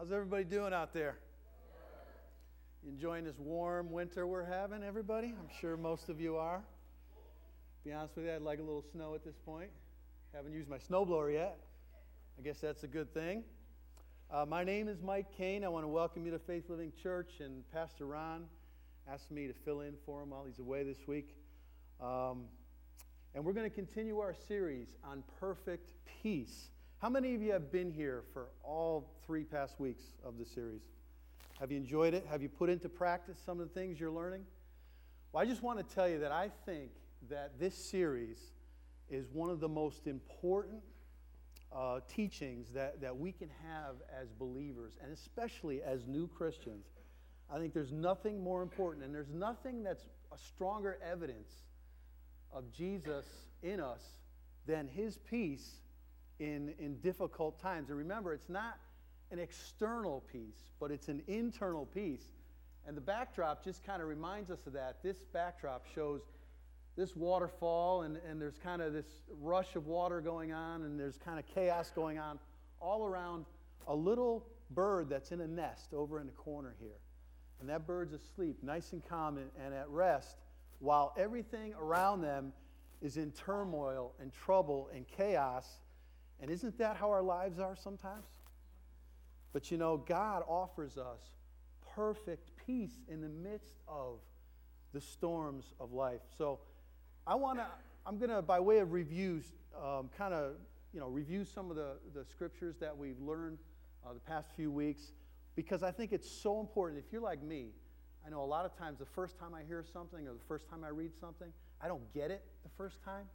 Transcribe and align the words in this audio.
How's 0.00 0.12
everybody 0.12 0.44
doing 0.44 0.72
out 0.72 0.94
there? 0.94 1.18
Enjoying 2.88 3.22
this 3.22 3.38
warm 3.38 3.92
winter 3.92 4.26
we're 4.26 4.46
having, 4.46 4.82
everybody? 4.82 5.26
I'm 5.26 5.50
sure 5.60 5.76
most 5.76 6.08
of 6.08 6.18
you 6.18 6.38
are. 6.38 6.56
To 6.56 7.84
be 7.84 7.92
honest 7.92 8.16
with 8.16 8.24
you, 8.24 8.32
I'd 8.32 8.40
like 8.40 8.60
a 8.60 8.62
little 8.62 8.82
snow 8.92 9.14
at 9.14 9.22
this 9.26 9.36
point. 9.44 9.68
Haven't 10.34 10.54
used 10.54 10.70
my 10.70 10.78
snowblower 10.78 11.34
yet. 11.34 11.58
I 12.38 12.42
guess 12.42 12.60
that's 12.60 12.82
a 12.82 12.86
good 12.86 13.12
thing. 13.12 13.44
Uh, 14.30 14.46
my 14.46 14.64
name 14.64 14.88
is 14.88 15.02
Mike 15.02 15.36
Kane. 15.36 15.64
I 15.64 15.68
want 15.68 15.84
to 15.84 15.88
welcome 15.88 16.24
you 16.24 16.30
to 16.30 16.38
Faith 16.38 16.70
Living 16.70 16.94
Church, 17.02 17.32
and 17.40 17.70
Pastor 17.70 18.06
Ron 18.06 18.46
asked 19.06 19.30
me 19.30 19.48
to 19.48 19.54
fill 19.66 19.82
in 19.82 19.96
for 20.06 20.22
him 20.22 20.30
while 20.30 20.46
he's 20.46 20.60
away 20.60 20.82
this 20.82 21.06
week. 21.06 21.36
Um, 22.00 22.44
and 23.34 23.44
we're 23.44 23.52
going 23.52 23.68
to 23.68 23.76
continue 23.76 24.18
our 24.20 24.34
series 24.48 24.96
on 25.04 25.24
perfect 25.38 25.90
peace. 26.22 26.70
How 27.00 27.08
many 27.08 27.34
of 27.34 27.40
you 27.40 27.52
have 27.52 27.72
been 27.72 27.90
here 27.90 28.24
for 28.34 28.48
all 28.62 29.10
three 29.24 29.42
past 29.42 29.80
weeks 29.80 30.02
of 30.22 30.36
the 30.36 30.44
series? 30.44 30.82
Have 31.58 31.72
you 31.72 31.78
enjoyed 31.78 32.12
it? 32.12 32.26
Have 32.28 32.42
you 32.42 32.50
put 32.50 32.68
into 32.68 32.90
practice 32.90 33.38
some 33.42 33.58
of 33.58 33.68
the 33.68 33.72
things 33.72 33.98
you're 33.98 34.10
learning? 34.10 34.44
Well, 35.32 35.42
I 35.42 35.46
just 35.46 35.62
want 35.62 35.78
to 35.78 35.94
tell 35.94 36.06
you 36.06 36.18
that 36.18 36.30
I 36.30 36.50
think 36.66 36.90
that 37.30 37.58
this 37.58 37.74
series 37.74 38.52
is 39.08 39.30
one 39.32 39.48
of 39.48 39.60
the 39.60 39.68
most 39.68 40.08
important 40.08 40.82
uh, 41.74 42.00
teachings 42.06 42.66
that, 42.74 43.00
that 43.00 43.16
we 43.16 43.32
can 43.32 43.48
have 43.66 43.94
as 44.20 44.28
believers, 44.38 44.98
and 45.02 45.10
especially 45.10 45.82
as 45.82 46.06
new 46.06 46.28
Christians. 46.28 46.84
I 47.50 47.56
think 47.56 47.72
there's 47.72 47.92
nothing 47.92 48.44
more 48.44 48.60
important, 48.60 49.06
and 49.06 49.14
there's 49.14 49.32
nothing 49.32 49.82
that's 49.82 50.04
a 50.34 50.36
stronger 50.36 50.98
evidence 51.02 51.50
of 52.52 52.70
Jesus 52.70 53.24
in 53.62 53.80
us 53.80 54.02
than 54.66 54.86
his 54.86 55.16
peace 55.16 55.80
in, 56.40 56.74
in 56.78 56.96
difficult 56.96 57.60
times. 57.60 57.90
And 57.90 57.98
remember, 57.98 58.32
it's 58.32 58.48
not 58.48 58.78
an 59.30 59.38
external 59.38 60.24
peace, 60.32 60.58
but 60.80 60.90
it's 60.90 61.08
an 61.08 61.22
internal 61.28 61.86
peace. 61.86 62.24
And 62.86 62.96
the 62.96 63.02
backdrop 63.02 63.62
just 63.62 63.84
kind 63.84 64.02
of 64.02 64.08
reminds 64.08 64.50
us 64.50 64.66
of 64.66 64.72
that. 64.72 65.02
This 65.02 65.18
backdrop 65.32 65.84
shows 65.94 66.22
this 66.96 67.14
waterfall, 67.14 68.02
and, 68.02 68.16
and 68.28 68.40
there's 68.40 68.58
kind 68.58 68.82
of 68.82 68.92
this 68.92 69.06
rush 69.40 69.76
of 69.76 69.86
water 69.86 70.20
going 70.20 70.52
on, 70.52 70.82
and 70.82 70.98
there's 70.98 71.18
kind 71.18 71.38
of 71.38 71.44
chaos 71.54 71.92
going 71.94 72.18
on 72.18 72.38
all 72.80 73.06
around 73.06 73.44
a 73.86 73.94
little 73.94 74.46
bird 74.70 75.08
that's 75.08 75.30
in 75.30 75.40
a 75.40 75.46
nest 75.46 75.92
over 75.92 76.18
in 76.18 76.26
the 76.26 76.32
corner 76.32 76.74
here. 76.80 76.98
And 77.60 77.68
that 77.68 77.86
bird's 77.86 78.14
asleep, 78.14 78.56
nice 78.62 78.92
and 78.92 79.06
calm 79.06 79.36
and, 79.36 79.50
and 79.62 79.74
at 79.74 79.88
rest, 79.90 80.38
while 80.78 81.12
everything 81.18 81.74
around 81.78 82.22
them 82.22 82.54
is 83.02 83.18
in 83.18 83.30
turmoil 83.32 84.14
and 84.18 84.32
trouble 84.32 84.88
and 84.94 85.06
chaos 85.06 85.66
and 86.40 86.50
isn't 86.50 86.78
that 86.78 86.96
how 86.96 87.10
our 87.10 87.22
lives 87.22 87.58
are 87.58 87.76
sometimes? 87.76 88.26
But 89.52 89.70
you 89.70 89.78
know, 89.78 89.96
God 89.96 90.42
offers 90.48 90.96
us 90.96 91.22
perfect 91.94 92.50
peace 92.66 93.00
in 93.08 93.20
the 93.20 93.28
midst 93.28 93.74
of 93.88 94.20
the 94.92 95.00
storms 95.00 95.74
of 95.80 95.92
life. 95.92 96.20
So 96.38 96.60
I 97.26 97.34
want 97.34 97.58
to, 97.58 97.66
I'm 98.06 98.18
going 98.18 98.30
to, 98.30 98.42
by 98.42 98.60
way 98.60 98.78
of 98.78 98.92
reviews, 98.92 99.44
um, 99.76 100.08
kind 100.16 100.34
of, 100.34 100.52
you 100.92 101.00
know, 101.00 101.08
review 101.08 101.44
some 101.44 101.70
of 101.70 101.76
the, 101.76 101.96
the 102.14 102.24
scriptures 102.24 102.76
that 102.80 102.96
we've 102.96 103.20
learned 103.20 103.58
uh, 104.04 104.12
the 104.12 104.20
past 104.20 104.48
few 104.56 104.70
weeks 104.70 105.12
because 105.54 105.82
I 105.82 105.90
think 105.90 106.12
it's 106.12 106.30
so 106.30 106.60
important. 106.60 107.02
If 107.04 107.12
you're 107.12 107.20
like 107.20 107.42
me, 107.42 107.66
I 108.26 108.30
know 108.30 108.42
a 108.42 108.46
lot 108.46 108.64
of 108.64 108.76
times 108.76 108.98
the 108.98 109.06
first 109.06 109.38
time 109.38 109.54
I 109.54 109.62
hear 109.66 109.84
something 109.92 110.26
or 110.26 110.32
the 110.32 110.44
first 110.48 110.68
time 110.68 110.84
I 110.84 110.88
read 110.88 111.12
something, 111.20 111.48
I 111.80 111.88
don't 111.88 112.12
get 112.12 112.30
it 112.30 112.44
the 112.62 112.70
first 112.76 113.02
time. 113.04 113.26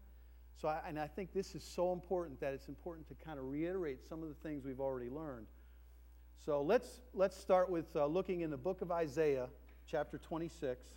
So, 0.61 0.70
I, 0.70 0.80
and 0.88 0.98
I 0.98 1.08
think 1.08 1.34
this 1.34 1.53
is 1.53 1.64
so 1.64 1.92
important 1.92 2.39
that 2.39 2.53
it's 2.53 2.67
important 2.70 3.08
to 3.09 3.16
kind 3.25 3.38
of 3.38 3.45
reiterate 3.45 4.08
some 4.08 4.23
of 4.23 4.30
the 4.30 4.36
things 4.36 4.64
we've 4.64 4.80
already 4.80 5.09
learned. 5.09 5.48
So 6.45 6.61
let's, 6.61 7.02
let's 7.14 7.36
start 7.36 7.70
with 7.70 7.94
uh, 7.95 8.06
looking 8.06 8.42
in 8.42 8.50
the 8.50 8.58
book 8.58 8.81
of 8.81 8.92
Isaiah, 8.92 9.48
chapter 9.86 10.17
26, 10.17 10.88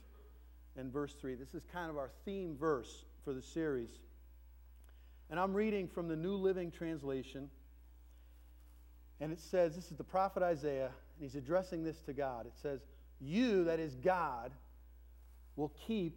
and 0.76 0.92
verse 0.92 1.14
3. 1.14 1.34
This 1.34 1.54
is 1.54 1.64
kind 1.72 1.90
of 1.90 1.96
our 1.96 2.10
theme 2.24 2.56
verse 2.56 3.04
for 3.24 3.32
the 3.32 3.42
series. 3.42 3.90
And 5.30 5.40
I'm 5.40 5.52
reading 5.54 5.88
from 5.88 6.06
the 6.08 6.16
New 6.16 6.34
Living 6.34 6.70
Translation. 6.70 7.50
And 9.20 9.32
it 9.32 9.40
says, 9.40 9.74
this 9.74 9.90
is 9.90 9.96
the 9.96 10.04
prophet 10.04 10.42
Isaiah, 10.42 10.90
and 11.16 11.22
he's 11.22 11.34
addressing 11.34 11.82
this 11.82 12.00
to 12.02 12.12
God. 12.12 12.46
It 12.46 12.54
says, 12.62 12.80
You, 13.20 13.64
that 13.64 13.80
is 13.80 13.96
God, 13.96 14.52
will 15.56 15.72
keep 15.86 16.16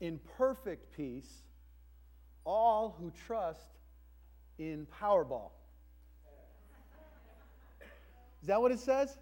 in 0.00 0.18
perfect 0.36 0.94
peace 0.96 1.42
all 2.44 2.96
who 2.98 3.12
trust 3.26 3.66
in 4.58 4.86
Powerball. 5.00 5.50
Is 8.42 8.48
that 8.48 8.60
what 8.60 8.72
it 8.72 8.78
says? 8.78 9.16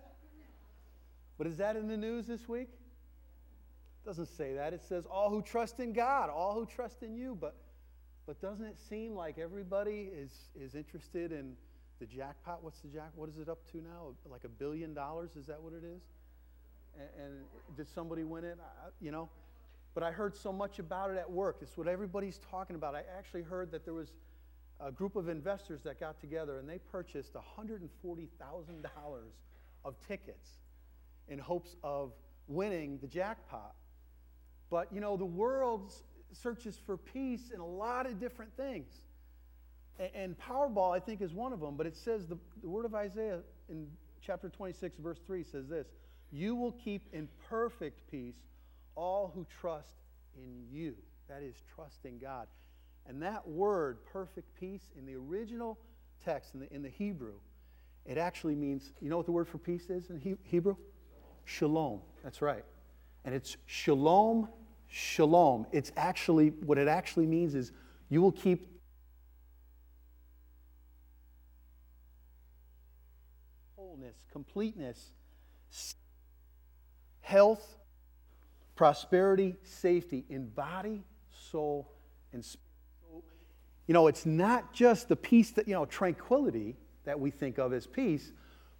But 1.36 1.46
is 1.46 1.56
that 1.56 1.76
in 1.76 1.88
the 1.88 1.96
news 1.96 2.26
this 2.26 2.48
week? 2.48 2.68
It 2.68 4.06
doesn't 4.06 4.26
say 4.26 4.54
that. 4.54 4.72
It 4.72 4.82
says 4.82 5.04
all 5.06 5.30
who 5.30 5.42
trust 5.42 5.80
in 5.80 5.92
God, 5.92 6.30
all 6.30 6.54
who 6.54 6.66
trust 6.66 7.02
in 7.02 7.14
you. 7.14 7.36
But, 7.40 7.54
but 8.26 8.40
doesn't 8.40 8.64
it 8.64 8.78
seem 8.78 9.14
like 9.14 9.38
everybody 9.38 10.08
is, 10.12 10.32
is 10.60 10.74
interested 10.74 11.32
in 11.32 11.54
the 12.00 12.06
jackpot? 12.06 12.62
What's 12.62 12.80
the 12.80 12.88
jack? 12.88 13.10
What 13.14 13.28
is 13.28 13.38
it 13.38 13.48
up 13.48 13.58
to 13.72 13.78
now? 13.78 14.14
Like 14.30 14.44
a 14.44 14.48
billion 14.48 14.94
dollars? 14.94 15.30
Is 15.36 15.46
that 15.46 15.60
what 15.60 15.72
it 15.72 15.84
is? 15.84 16.02
And, 16.98 17.08
and 17.24 17.34
did 17.76 17.88
somebody 17.88 18.24
win 18.24 18.44
it? 18.44 18.58
I, 18.60 18.88
you 19.00 19.10
know, 19.10 19.28
but 19.98 20.06
I 20.06 20.12
heard 20.12 20.36
so 20.36 20.52
much 20.52 20.78
about 20.78 21.10
it 21.10 21.16
at 21.16 21.28
work. 21.28 21.56
It's 21.60 21.76
what 21.76 21.88
everybody's 21.88 22.38
talking 22.52 22.76
about. 22.76 22.94
I 22.94 23.02
actually 23.18 23.42
heard 23.42 23.72
that 23.72 23.84
there 23.84 23.94
was 23.94 24.12
a 24.78 24.92
group 24.92 25.16
of 25.16 25.28
investors 25.28 25.82
that 25.82 25.98
got 25.98 26.20
together 26.20 26.60
and 26.60 26.68
they 26.68 26.78
purchased 26.78 27.32
$140,000 27.34 27.80
of 29.84 29.94
tickets 30.06 30.50
in 31.26 31.40
hopes 31.40 31.74
of 31.82 32.12
winning 32.46 33.00
the 33.00 33.08
jackpot. 33.08 33.74
But 34.70 34.86
you 34.92 35.00
know, 35.00 35.16
the 35.16 35.24
world 35.24 35.92
searches 36.30 36.78
for 36.86 36.96
peace 36.96 37.50
in 37.52 37.58
a 37.58 37.66
lot 37.66 38.06
of 38.06 38.20
different 38.20 38.56
things. 38.56 39.00
And 40.14 40.38
Powerball, 40.38 40.94
I 40.94 41.00
think, 41.00 41.22
is 41.22 41.32
one 41.32 41.52
of 41.52 41.58
them. 41.58 41.76
But 41.76 41.88
it 41.88 41.96
says 41.96 42.28
the, 42.28 42.38
the 42.62 42.68
word 42.68 42.84
of 42.84 42.94
Isaiah 42.94 43.40
in 43.68 43.88
chapter 44.22 44.48
26, 44.48 44.96
verse 44.98 45.18
3 45.26 45.42
says 45.42 45.66
this 45.66 45.88
You 46.30 46.54
will 46.54 46.70
keep 46.70 47.02
in 47.12 47.26
perfect 47.48 48.08
peace 48.08 48.36
all 48.98 49.30
who 49.32 49.46
trust 49.60 49.94
in 50.36 50.64
you. 50.70 50.94
That 51.28 51.42
is, 51.42 51.54
trust 51.74 52.04
in 52.04 52.18
God. 52.18 52.48
And 53.06 53.22
that 53.22 53.46
word, 53.46 53.98
perfect 54.12 54.48
peace, 54.58 54.90
in 54.98 55.06
the 55.06 55.14
original 55.14 55.78
text, 56.24 56.54
in 56.54 56.60
the, 56.60 56.74
in 56.74 56.82
the 56.82 56.88
Hebrew, 56.88 57.34
it 58.04 58.18
actually 58.18 58.56
means, 58.56 58.92
you 59.00 59.08
know 59.08 59.16
what 59.16 59.26
the 59.26 59.32
word 59.32 59.46
for 59.46 59.58
peace 59.58 59.88
is 59.88 60.10
in 60.10 60.18
he- 60.18 60.36
Hebrew? 60.42 60.76
Shalom. 61.44 62.00
That's 62.24 62.42
right. 62.42 62.64
And 63.24 63.34
it's 63.34 63.56
shalom, 63.66 64.48
shalom. 64.88 65.66
It's 65.70 65.92
actually, 65.96 66.48
what 66.48 66.76
it 66.76 66.88
actually 66.88 67.26
means 67.26 67.54
is 67.54 67.72
you 68.08 68.20
will 68.20 68.32
keep 68.32 68.66
wholeness, 73.76 74.16
completeness, 74.32 75.12
health, 77.20 77.77
prosperity, 78.78 79.56
safety 79.64 80.24
in 80.30 80.46
body, 80.50 81.02
soul, 81.50 81.90
and 82.32 82.44
spirit. 82.44 83.24
You 83.88 83.92
know, 83.92 84.06
it's 84.06 84.24
not 84.24 84.72
just 84.72 85.08
the 85.08 85.16
peace 85.16 85.50
that, 85.50 85.66
you 85.66 85.74
know, 85.74 85.84
tranquility 85.84 86.76
that 87.04 87.18
we 87.18 87.32
think 87.32 87.58
of 87.58 87.72
as 87.72 87.88
peace, 87.88 88.30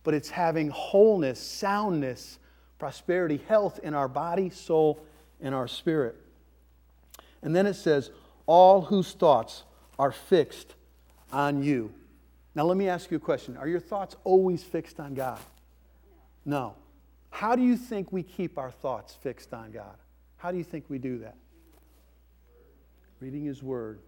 but 0.05 0.15
it's 0.15 0.31
having 0.31 0.69
wholeness, 0.69 1.41
soundness, 1.41 2.39
prosperity, 2.79 3.41
health 3.49 3.81
in 3.83 3.93
our 3.93 4.07
body, 4.07 4.51
soul, 4.51 5.05
and 5.41 5.53
our 5.53 5.67
spirit. 5.67 6.15
And 7.43 7.57
then 7.57 7.67
it 7.67 7.75
says, 7.75 8.13
all 8.47 8.83
whose 8.83 9.11
thoughts 9.15 9.65
are 9.99 10.13
fixed 10.13 10.77
on 11.33 11.61
you. 11.65 11.93
Now, 12.55 12.67
let 12.67 12.77
me 12.77 12.89
ask 12.89 13.11
you 13.11 13.17
a 13.17 13.21
question. 13.21 13.57
Are 13.57 13.67
your 13.67 13.81
thoughts 13.81 14.15
always 14.23 14.63
fixed 14.63 15.01
on 15.01 15.15
God? 15.15 15.41
No. 16.45 16.77
How 17.31 17.55
do 17.55 17.63
you 17.63 17.77
think 17.77 18.13
we 18.13 18.23
keep 18.23 18.59
our 18.59 18.71
thoughts 18.71 19.15
fixed 19.15 19.55
on 19.55 19.71
God? 19.71 19.97
How 20.37 20.51
do 20.51 20.59
you 20.59 20.65
think 20.65 20.85
we 20.89 20.99
do 20.99 21.19
that? 21.19 21.37
Reading 23.21 23.45
his 23.45 23.63
word. 23.63 24.01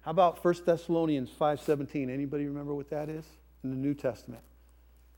How 0.00 0.10
about 0.10 0.38
1 0.44 0.66
Thessalonians 0.66 1.30
5:17? 1.30 2.10
Anybody 2.10 2.46
remember 2.46 2.74
what 2.74 2.90
that 2.90 3.08
is? 3.08 3.24
In 3.62 3.70
the 3.70 3.76
New 3.76 3.94
Testament. 3.94 4.42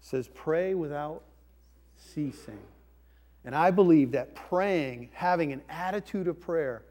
It 0.01 0.05
says 0.05 0.29
pray 0.29 0.75
without 0.75 1.25
ceasing. 1.97 2.61
And 3.45 3.55
I 3.55 3.71
believe 3.71 4.13
that 4.13 4.35
praying, 4.35 5.11
having 5.13 5.53
an 5.53 5.63
attitude 5.69 6.29
of 6.29 6.41
prayer 6.41 6.85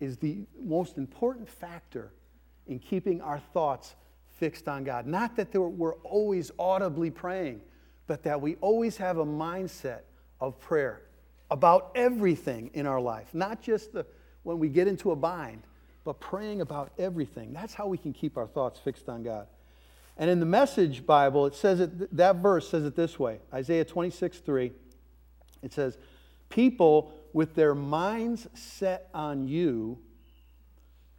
is 0.00 0.16
the 0.16 0.44
most 0.60 0.98
important 0.98 1.48
factor 1.48 2.12
in 2.66 2.78
keeping 2.78 3.20
our 3.20 3.38
thoughts 3.38 3.94
fixed 4.30 4.68
on 4.68 4.84
God. 4.84 5.06
Not 5.06 5.36
that 5.36 5.54
we're 5.54 5.96
always 5.96 6.50
audibly 6.58 7.10
praying, 7.10 7.60
but 8.10 8.24
that 8.24 8.40
we 8.40 8.56
always 8.56 8.96
have 8.96 9.18
a 9.18 9.24
mindset 9.24 10.00
of 10.40 10.58
prayer 10.58 11.02
about 11.48 11.92
everything 11.94 12.68
in 12.74 12.84
our 12.84 13.00
life, 13.00 13.28
not 13.32 13.62
just 13.62 13.92
the, 13.92 14.04
when 14.42 14.58
we 14.58 14.68
get 14.68 14.88
into 14.88 15.12
a 15.12 15.16
bind, 15.16 15.62
but 16.02 16.18
praying 16.18 16.60
about 16.60 16.90
everything. 16.98 17.52
That's 17.52 17.72
how 17.72 17.86
we 17.86 17.96
can 17.96 18.12
keep 18.12 18.36
our 18.36 18.48
thoughts 18.48 18.80
fixed 18.80 19.08
on 19.08 19.22
God. 19.22 19.46
And 20.16 20.28
in 20.28 20.40
the 20.40 20.44
Message 20.44 21.06
Bible, 21.06 21.46
it 21.46 21.54
says 21.54 21.78
it, 21.78 22.16
that 22.16 22.34
verse 22.34 22.68
says 22.68 22.84
it 22.84 22.96
this 22.96 23.16
way 23.16 23.38
Isaiah 23.54 23.84
26, 23.84 24.38
3. 24.38 24.72
It 25.62 25.72
says, 25.72 25.96
People 26.48 27.12
with 27.32 27.54
their 27.54 27.76
minds 27.76 28.48
set 28.54 29.08
on 29.14 29.46
you, 29.46 30.00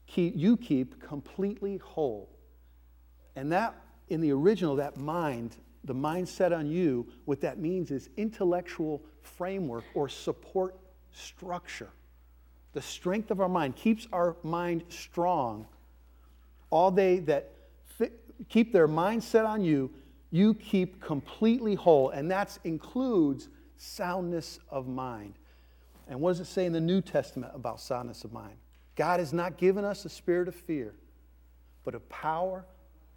keep, 0.08 0.34
you 0.36 0.58
keep 0.58 1.02
completely 1.02 1.78
whole. 1.78 2.38
And 3.38 3.50
that, 3.54 3.78
in 4.10 4.20
the 4.20 4.34
original, 4.34 4.76
that 4.76 4.98
mind, 4.98 5.56
the 5.84 5.96
mindset 5.96 6.56
on 6.56 6.68
you, 6.68 7.08
what 7.26 7.42
that 7.42 7.60
means 7.60 7.92
is 7.92 8.10
intellectual 8.18 9.02
framework 9.22 9.84
or 9.94 10.08
support 10.08 10.78
structure. 11.12 11.90
The 12.74 12.82
strength 12.82 13.32
of 13.32 13.42
our 13.42 13.50
mind 13.50 13.76
keeps 13.76 14.08
our 14.14 14.36
mind 14.44 14.84
strong. 14.90 15.66
All 16.70 16.92
they 16.92 17.20
that 17.20 17.52
keep 18.48 18.72
their 18.72 18.88
mind 18.88 19.24
set 19.24 19.46
on 19.46 19.64
you, 19.64 19.92
you 20.30 20.54
keep 20.54 21.02
completely 21.02 21.76
whole. 21.76 22.12
And 22.12 22.32
that 22.32 22.58
includes 22.64 23.50
soundness 23.78 24.60
of 24.70 24.88
mind. 24.88 25.34
And 26.08 26.22
what 26.22 26.32
does 26.32 26.42
it 26.42 26.46
say 26.46 26.66
in 26.66 26.74
the 26.74 26.82
New 26.82 27.02
Testament 27.02 27.52
about 27.56 27.80
soundness 27.80 28.24
of 28.24 28.32
mind? 28.32 28.56
God 28.96 29.20
has 29.20 29.34
not 29.34 29.58
given 29.58 29.84
us 29.84 30.06
a 30.06 30.10
spirit 30.10 30.48
of 30.48 30.56
fear, 30.56 30.94
but 31.84 31.96
of 31.96 32.08
power, 32.10 32.66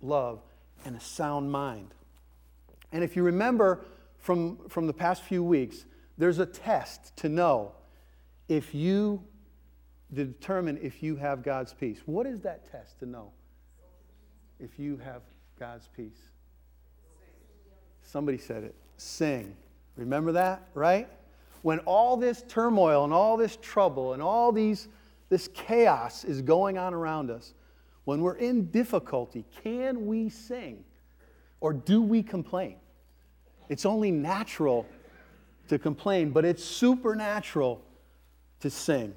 love, 0.01 0.43
and 0.85 0.97
a 0.97 1.01
sound 1.01 1.51
mind. 1.51 1.95
And 2.95 3.05
if 3.05 3.15
you 3.15 3.23
remember 3.23 3.85
from, 4.17 4.57
from 4.69 4.87
the 4.87 4.95
past 4.95 5.23
few 5.23 5.45
weeks, 5.45 5.85
there's 6.17 6.39
a 6.39 6.47
test 6.47 7.15
to 7.19 7.29
know 7.29 7.73
if 8.49 8.75
you 8.75 9.23
to 10.15 10.25
determine 10.25 10.79
if 10.81 11.03
you 11.03 11.17
have 11.17 11.43
God's 11.43 11.75
peace. 11.75 11.99
What 12.07 12.25
is 12.25 12.41
that 12.41 12.71
test 12.71 13.01
to 13.01 13.07
know? 13.07 13.33
if 14.61 14.79
you 14.79 14.97
have 15.05 15.23
God's 15.59 15.89
peace? 15.97 16.31
Somebody 18.03 18.39
said 18.39 18.65
it. 18.65 18.75
Sing. 18.97 19.57
Remember 19.97 20.33
that, 20.33 20.69
right? 20.75 21.09
When 21.63 21.79
all 21.81 22.17
this 22.17 22.45
turmoil 22.49 23.05
and 23.05 23.13
all 23.13 23.37
this 23.37 23.57
trouble 23.61 24.13
and 24.13 24.23
all 24.23 24.53
these 24.53 24.89
this 25.31 25.49
chaos 25.49 26.25
is 26.25 26.43
going 26.43 26.77
on 26.79 26.93
around 26.93 27.31
us, 27.31 27.55
when 28.05 28.21
we're 28.21 28.37
in 28.37 28.67
difficulty, 28.71 29.45
can 29.63 30.07
we 30.07 30.29
sing 30.29 30.85
or 31.61 31.73
do 31.73 32.03
we 32.03 32.23
complain? 32.23 32.77
It's 33.69 33.87
only 33.87 34.11
natural 34.11 34.87
to 35.69 35.79
complain, 35.79 36.31
but 36.31 36.45
it's 36.45 36.63
supernatural 36.63 37.83
to 38.61 38.71
sing. 38.71 39.15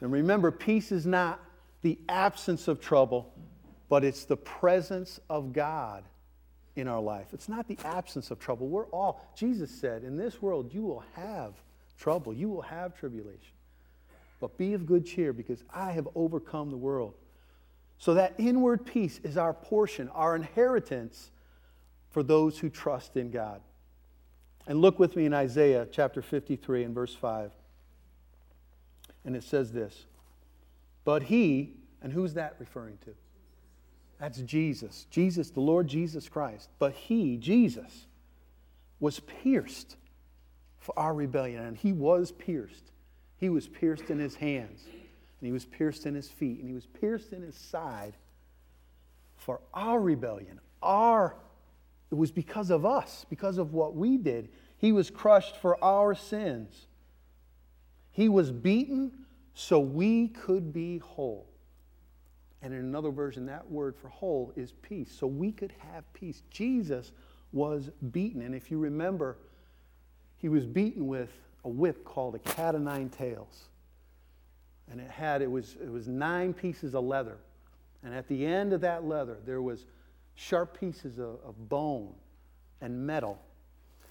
And 0.00 0.12
remember, 0.12 0.50
peace 0.50 0.92
is 0.92 1.06
not 1.06 1.40
the 1.82 1.98
absence 2.08 2.68
of 2.68 2.80
trouble, 2.80 3.32
but 3.88 4.04
it's 4.04 4.24
the 4.24 4.36
presence 4.36 5.20
of 5.30 5.52
God 5.52 6.04
in 6.74 6.88
our 6.88 7.00
life. 7.00 7.28
It's 7.32 7.48
not 7.48 7.66
the 7.68 7.78
absence 7.84 8.30
of 8.30 8.38
trouble. 8.38 8.68
We're 8.68 8.86
all, 8.86 9.20
Jesus 9.36 9.70
said, 9.70 10.04
in 10.04 10.16
this 10.16 10.42
world 10.42 10.72
you 10.74 10.82
will 10.82 11.04
have 11.14 11.54
trouble, 11.98 12.34
you 12.34 12.48
will 12.48 12.62
have 12.62 12.94
tribulation. 12.98 13.52
But 14.40 14.58
be 14.58 14.74
of 14.74 14.84
good 14.84 15.06
cheer 15.06 15.32
because 15.32 15.64
I 15.72 15.92
have 15.92 16.08
overcome 16.14 16.70
the 16.70 16.76
world. 16.76 17.14
So 17.98 18.14
that 18.14 18.34
inward 18.36 18.84
peace 18.84 19.20
is 19.24 19.38
our 19.38 19.54
portion, 19.54 20.10
our 20.10 20.36
inheritance 20.36 21.30
for 22.10 22.22
those 22.22 22.58
who 22.58 22.68
trust 22.68 23.16
in 23.16 23.30
God. 23.30 23.62
And 24.66 24.80
look 24.80 24.98
with 24.98 25.16
me 25.16 25.26
in 25.26 25.34
Isaiah 25.34 25.86
chapter 25.90 26.22
53 26.22 26.84
and 26.84 26.94
verse 26.94 27.14
5. 27.14 27.52
And 29.24 29.36
it 29.36 29.44
says 29.44 29.72
this 29.72 30.06
But 31.04 31.24
he, 31.24 31.74
and 32.02 32.12
who's 32.12 32.34
that 32.34 32.56
referring 32.58 32.98
to? 33.04 33.14
That's 34.18 34.38
Jesus. 34.38 35.06
Jesus, 35.10 35.50
the 35.50 35.60
Lord 35.60 35.86
Jesus 35.86 36.28
Christ. 36.28 36.70
But 36.78 36.92
he, 36.92 37.36
Jesus, 37.36 38.06
was 38.98 39.20
pierced 39.20 39.96
for 40.78 40.98
our 40.98 41.14
rebellion. 41.14 41.64
And 41.64 41.76
he 41.76 41.92
was 41.92 42.32
pierced. 42.32 42.92
He 43.38 43.48
was 43.50 43.68
pierced 43.68 44.10
in 44.10 44.18
his 44.18 44.34
hands, 44.34 44.84
and 44.86 45.46
he 45.46 45.52
was 45.52 45.66
pierced 45.66 46.06
in 46.06 46.14
his 46.14 46.28
feet, 46.28 46.58
and 46.58 46.68
he 46.68 46.74
was 46.74 46.86
pierced 46.86 47.32
in 47.32 47.42
his 47.42 47.54
side 47.54 48.14
for 49.36 49.60
our 49.74 50.00
rebellion. 50.00 50.58
Our 50.82 51.36
it 52.10 52.14
was 52.14 52.30
because 52.30 52.70
of 52.70 52.86
us, 52.86 53.26
because 53.28 53.58
of 53.58 53.72
what 53.72 53.94
we 53.94 54.16
did. 54.16 54.48
He 54.78 54.92
was 54.92 55.10
crushed 55.10 55.56
for 55.56 55.82
our 55.82 56.14
sins. 56.14 56.86
He 58.10 58.28
was 58.28 58.52
beaten 58.52 59.12
so 59.54 59.80
we 59.80 60.28
could 60.28 60.72
be 60.72 60.98
whole. 60.98 61.46
And 62.62 62.72
in 62.72 62.80
another 62.80 63.10
version, 63.10 63.46
that 63.46 63.70
word 63.70 63.96
for 63.96 64.08
whole 64.08 64.52
is 64.56 64.72
peace. 64.82 65.14
So 65.16 65.26
we 65.26 65.52
could 65.52 65.72
have 65.92 66.10
peace. 66.12 66.42
Jesus 66.50 67.12
was 67.52 67.90
beaten. 68.12 68.42
And 68.42 68.54
if 68.54 68.70
you 68.70 68.78
remember, 68.78 69.38
he 70.38 70.48
was 70.48 70.66
beaten 70.66 71.06
with 71.06 71.30
a 71.64 71.68
whip 71.68 72.04
called 72.04 72.34
a 72.34 72.38
cat 72.38 72.74
o' 72.74 72.78
nine 72.78 73.08
tails. 73.08 73.68
And 74.90 75.00
it 75.00 75.10
had, 75.10 75.42
it 75.42 75.50
was, 75.50 75.76
it 75.82 75.90
was 75.90 76.06
nine 76.06 76.52
pieces 76.52 76.94
of 76.94 77.04
leather. 77.04 77.38
And 78.04 78.14
at 78.14 78.28
the 78.28 78.46
end 78.46 78.72
of 78.72 78.80
that 78.82 79.04
leather, 79.04 79.38
there 79.44 79.60
was 79.60 79.84
sharp 80.36 80.78
pieces 80.78 81.18
of, 81.18 81.38
of 81.44 81.68
bone 81.68 82.14
and 82.80 83.06
metal. 83.06 83.38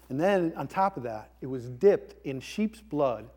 And 0.10 0.19
then 0.19 0.54
on 0.56 0.68
top 0.68 0.98
of 0.98 1.04
that, 1.04 1.31
it 1.42 1.48
was 1.48 1.69
dipped 1.69 2.16
in 2.25 2.39
sheep's 2.39 2.81
blood 2.81 3.30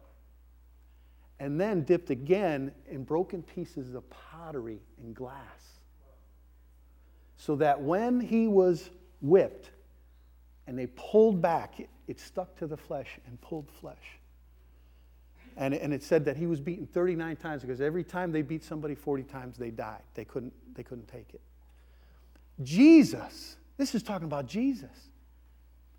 and 1.40 1.60
then 1.60 1.84
dipped 1.84 2.10
again 2.10 2.72
in 2.90 3.04
broken 3.04 3.42
pieces 3.42 3.94
of 3.94 4.08
pottery 4.10 4.80
and 5.02 5.14
glass. 5.14 5.78
So 7.36 7.54
that 7.56 7.80
when 7.80 8.20
he 8.20 8.48
was 8.48 8.90
whipped 9.20 9.70
and 10.66 10.76
they 10.76 10.88
pulled 10.96 11.40
back, 11.40 11.78
it, 11.78 11.88
it 12.08 12.18
stuck 12.18 12.56
to 12.56 12.66
the 12.66 12.76
flesh 12.76 13.18
and 13.26 13.40
pulled 13.40 13.70
flesh. 13.70 14.18
And, 15.56 15.74
and 15.74 15.92
it 15.92 16.02
said 16.02 16.24
that 16.24 16.36
he 16.36 16.46
was 16.46 16.60
beaten 16.60 16.86
39 16.86 17.36
times 17.36 17.62
because 17.62 17.80
every 17.80 18.04
time 18.04 18.32
they 18.32 18.42
beat 18.42 18.64
somebody 18.64 18.94
40 18.94 19.22
times, 19.24 19.56
they 19.56 19.70
died. 19.70 20.02
They 20.14 20.24
couldn't, 20.24 20.52
they 20.74 20.82
couldn't 20.82 21.08
take 21.08 21.34
it. 21.34 21.40
Jesus, 22.62 23.56
this 23.76 23.94
is 23.94 24.02
talking 24.02 24.26
about 24.26 24.46
Jesus. 24.46 25.10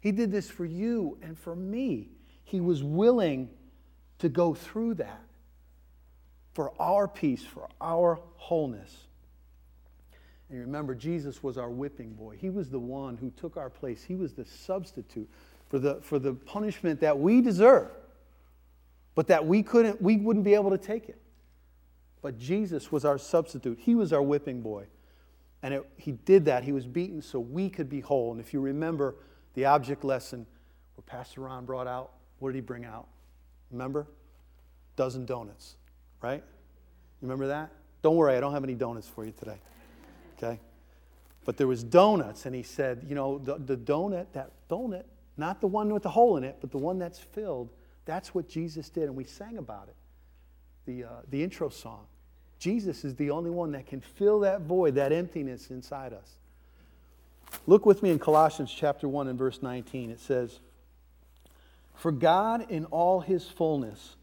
He 0.02 0.12
did 0.12 0.32
this 0.32 0.50
for 0.50 0.66
you 0.66 1.18
and 1.22 1.38
for 1.38 1.56
me. 1.56 2.10
He 2.44 2.60
was 2.62 2.84
willing 2.84 3.50
to 4.20 4.30
go 4.30 4.54
through 4.54 4.96
that 4.96 5.22
for 6.54 6.74
our 6.80 7.08
peace, 7.08 7.44
for 7.44 7.70
our 7.80 8.20
wholeness. 8.36 9.08
And 10.50 10.60
remember, 10.60 10.96
Jesus 10.96 11.44
was 11.44 11.58
our 11.58 11.70
whipping 11.70 12.14
boy. 12.14 12.36
He 12.38 12.50
was 12.50 12.70
the 12.70 12.80
one 12.80 13.18
who 13.18 13.30
took 13.32 13.56
our 13.56 13.70
place. 13.70 14.04
He 14.04 14.16
was 14.16 14.34
the 14.34 14.46
substitute 14.46 15.30
for 15.70 15.80
the, 15.80 16.02
for 16.02 16.18
the 16.18 16.34
punishment 16.34 17.00
that 17.02 17.18
we 17.18 17.42
deserve, 17.42 17.92
but 19.16 19.28
that 19.28 19.46
we 19.46 19.62
couldn't, 19.62 20.02
we 20.02 20.18
wouldn't 20.18 20.44
be 20.44 20.56
able 20.56 20.72
to 20.72 20.78
take 20.78 21.08
it. 21.08 21.22
But 22.22 22.38
Jesus 22.38 22.92
was 22.92 23.06
our 23.06 23.18
substitute. 23.18 23.78
He 23.80 23.96
was 23.96 24.12
our 24.12 24.24
whipping 24.24 24.62
boy. 24.62 24.86
And 25.62 25.74
it, 25.74 25.90
he 25.98 26.14
did 26.14 26.46
that. 26.46 26.64
He 26.64 26.72
was 26.72 26.86
beaten 26.86 27.22
so 27.22 27.40
we 27.40 27.70
could 27.70 27.90
be 27.90 28.00
whole. 28.00 28.32
And 28.32 28.40
if 28.40 28.54
you 28.54 28.62
remember 28.62 29.16
the 29.56 29.66
object 29.66 30.04
lesson 30.04 30.46
where 30.96 31.04
Pastor 31.06 31.42
Ron 31.42 31.66
brought 31.66 31.88
out, 31.88 32.12
what 32.40 32.50
did 32.50 32.56
he 32.56 32.62
bring 32.62 32.86
out? 32.86 33.08
Remember? 33.72 34.08
Dozen 34.96 35.26
donuts 35.26 35.76
right? 36.22 36.44
You 37.22 37.28
remember 37.28 37.48
that? 37.48 37.72
Don't 38.02 38.16
worry, 38.16 38.36
I 38.36 38.40
don't 38.40 38.54
have 38.54 38.64
any 38.64 38.76
donuts 38.76 39.08
for 39.08 39.26
you 39.26 39.32
today. 39.32 39.60
Okay? 40.38 40.60
But 41.46 41.58
there 41.58 41.68
was 41.68 41.84
donuts, 41.84 42.46
and 42.46 42.56
he 42.56 42.64
said, 42.64 43.06
you 43.08 43.16
know, 43.16 43.40
the, 43.40 43.58
the 43.58 43.76
donut, 43.78 44.28
that 44.34 44.52
donut, 44.70 45.04
not 45.38 45.62
the 45.62 45.68
one 45.68 45.92
with 45.94 46.04
the 46.04 46.10
hole 46.10 46.38
in 46.38 46.44
it, 46.44 46.58
but 46.62 46.72
the 46.72 46.78
one 46.78 47.00
that's 47.00 47.20
filled, 47.20 47.70
that's 48.06 48.34
what 48.34 48.48
Jesus 48.48 48.90
did, 48.90 49.04
and 49.04 49.16
we 49.16 49.24
sang 49.24 49.58
about 49.58 49.88
it. 49.88 49.96
The, 50.86 51.04
uh, 51.06 51.22
the 51.30 51.44
intro 51.44 51.70
song. 51.70 52.06
Jesus 52.60 53.06
is 53.06 53.16
the 53.16 53.32
only 53.32 53.50
one 53.50 53.72
that 53.72 53.88
can 53.88 54.02
fill 54.02 54.42
that 54.42 54.62
void, 54.62 54.96
that 54.96 55.12
emptiness 55.12 55.72
inside 55.72 56.14
us. 56.14 56.36
Look 57.66 57.86
with 57.86 58.04
me 58.04 58.12
in 58.12 58.20
Colossians 58.20 58.72
chapter 58.72 59.08
1 59.08 59.28
and 59.28 59.40
verse 59.40 59.62
19. 59.62 60.12
It 60.12 60.20
says, 60.20 60.60
For 61.96 62.12
God 62.12 62.70
in 62.70 62.86
all 62.86 63.22
his 63.22 63.48
fullness 63.48 64.16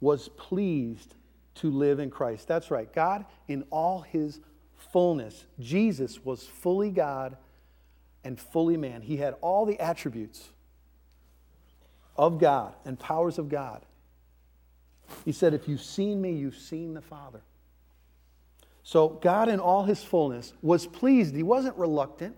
was 0.00 0.28
pleased 0.30 1.14
to 1.56 1.70
live 1.70 1.98
in 1.98 2.10
Christ. 2.10 2.48
That's 2.48 2.70
right. 2.70 2.92
God, 2.92 3.26
in 3.48 3.64
all 3.70 4.00
his 4.00 4.40
fullness, 4.92 5.44
Jesus 5.60 6.24
was 6.24 6.44
fully 6.44 6.90
God 6.90 7.36
and 8.24 8.40
fully 8.40 8.76
man. 8.76 9.02
He 9.02 9.16
had 9.18 9.34
all 9.40 9.66
the 9.66 9.78
attributes 9.78 10.48
of 12.16 12.38
God 12.38 12.74
and 12.84 12.98
powers 12.98 13.38
of 13.38 13.48
God. 13.48 13.84
He 15.24 15.32
said, 15.32 15.54
If 15.54 15.68
you've 15.68 15.82
seen 15.82 16.20
me, 16.20 16.32
you've 16.32 16.56
seen 16.56 16.94
the 16.94 17.00
Father. 17.00 17.40
So, 18.88 19.10
God, 19.20 19.50
in 19.50 19.60
all 19.60 19.84
his 19.84 20.02
fullness, 20.02 20.54
was 20.62 20.86
pleased. 20.86 21.36
He 21.36 21.42
wasn't 21.42 21.76
reluctant, 21.76 22.34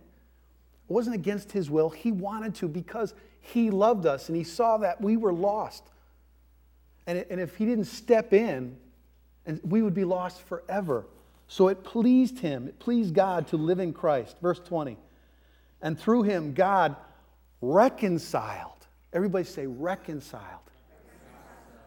it 0.89 0.93
wasn't 0.93 1.15
against 1.15 1.53
his 1.53 1.71
will. 1.71 1.91
He 1.91 2.11
wanted 2.11 2.57
to 2.57 2.67
because 2.67 3.15
he 3.39 3.71
loved 3.71 4.05
us 4.05 4.29
and 4.29 4.37
he 4.37 4.43
saw 4.43 4.77
that 4.79 5.01
we 5.01 5.17
were 5.17 5.33
lost. 5.33 5.85
And, 7.07 7.25
and 7.31 7.41
if 7.41 7.55
he 7.55 7.67
didn't 7.67 7.85
step 7.85 8.33
in, 8.33 8.77
and 9.47 9.61
we 9.63 9.81
would 9.81 9.95
be 9.95 10.03
lost 10.03 10.43
forever. 10.43 11.07
So 11.47 11.69
it 11.69 11.85
pleased 11.85 12.41
him, 12.41 12.67
it 12.67 12.81
pleased 12.81 13.15
God 13.15 13.47
to 13.47 13.57
live 13.57 13.79
in 13.79 13.93
Christ. 13.93 14.37
Verse 14.43 14.59
20. 14.59 14.97
And 15.83 15.97
through 15.97 16.25
him, 16.25 16.53
God 16.53 16.97
reconciled. 17.61 18.89
Everybody 19.13 19.45
say 19.45 19.69
reconciled. 19.69 20.43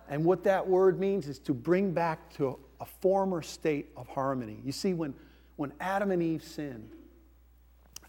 And 0.07 0.23
what 0.23 0.45
that 0.45 0.65
word 0.65 1.01
means 1.01 1.27
is 1.27 1.37
to 1.39 1.53
bring 1.53 1.91
back 1.91 2.33
to 2.35 2.57
a 2.83 2.85
former 2.85 3.41
state 3.41 3.89
of 3.95 4.09
harmony. 4.09 4.59
You 4.65 4.73
see, 4.73 4.93
when, 4.93 5.13
when 5.55 5.71
Adam 5.79 6.11
and 6.11 6.21
Eve 6.21 6.43
sinned, 6.43 6.91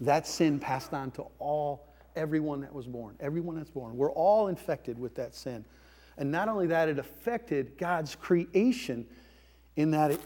that 0.00 0.26
sin 0.26 0.58
passed 0.58 0.92
on 0.92 1.12
to 1.12 1.26
all, 1.38 1.86
everyone 2.16 2.60
that 2.62 2.74
was 2.74 2.84
born, 2.88 3.14
everyone 3.20 3.54
that's 3.54 3.70
born. 3.70 3.96
We're 3.96 4.10
all 4.10 4.48
infected 4.48 4.98
with 4.98 5.14
that 5.14 5.32
sin. 5.32 5.64
And 6.18 6.32
not 6.32 6.48
only 6.48 6.66
that, 6.66 6.88
it 6.88 6.98
affected 6.98 7.78
God's 7.78 8.16
creation 8.16 9.06
in 9.76 9.92
that 9.92 10.10
it, 10.10 10.20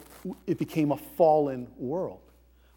it 0.47 0.57
became 0.57 0.93
a 0.93 0.97
fallen 0.97 1.69
world. 1.76 2.21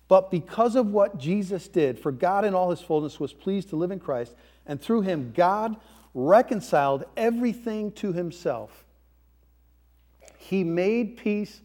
But 0.09 0.29
because 0.29 0.75
of 0.75 0.87
what 0.87 1.17
Jesus 1.17 1.69
did, 1.69 1.97
for 1.97 2.11
God 2.11 2.43
in 2.43 2.53
all 2.53 2.69
his 2.69 2.81
fullness 2.81 3.17
was 3.17 3.31
pleased 3.31 3.69
to 3.69 3.77
live 3.77 3.91
in 3.91 3.99
Christ, 3.99 4.35
and 4.65 4.81
through 4.81 5.03
him, 5.03 5.31
God 5.33 5.77
reconciled 6.13 7.05
everything 7.15 7.93
to 7.93 8.11
himself. 8.11 8.83
He 10.41 10.63
made 10.63 11.17
peace 11.17 11.61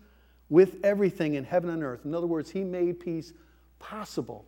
with 0.49 0.77
everything 0.85 1.35
in 1.35 1.45
heaven 1.45 1.71
and 1.71 1.83
earth. 1.83 2.05
In 2.05 2.15
other 2.15 2.27
words, 2.27 2.51
he 2.51 2.63
made 2.63 3.01
peace 3.01 3.33
possible 3.79 4.45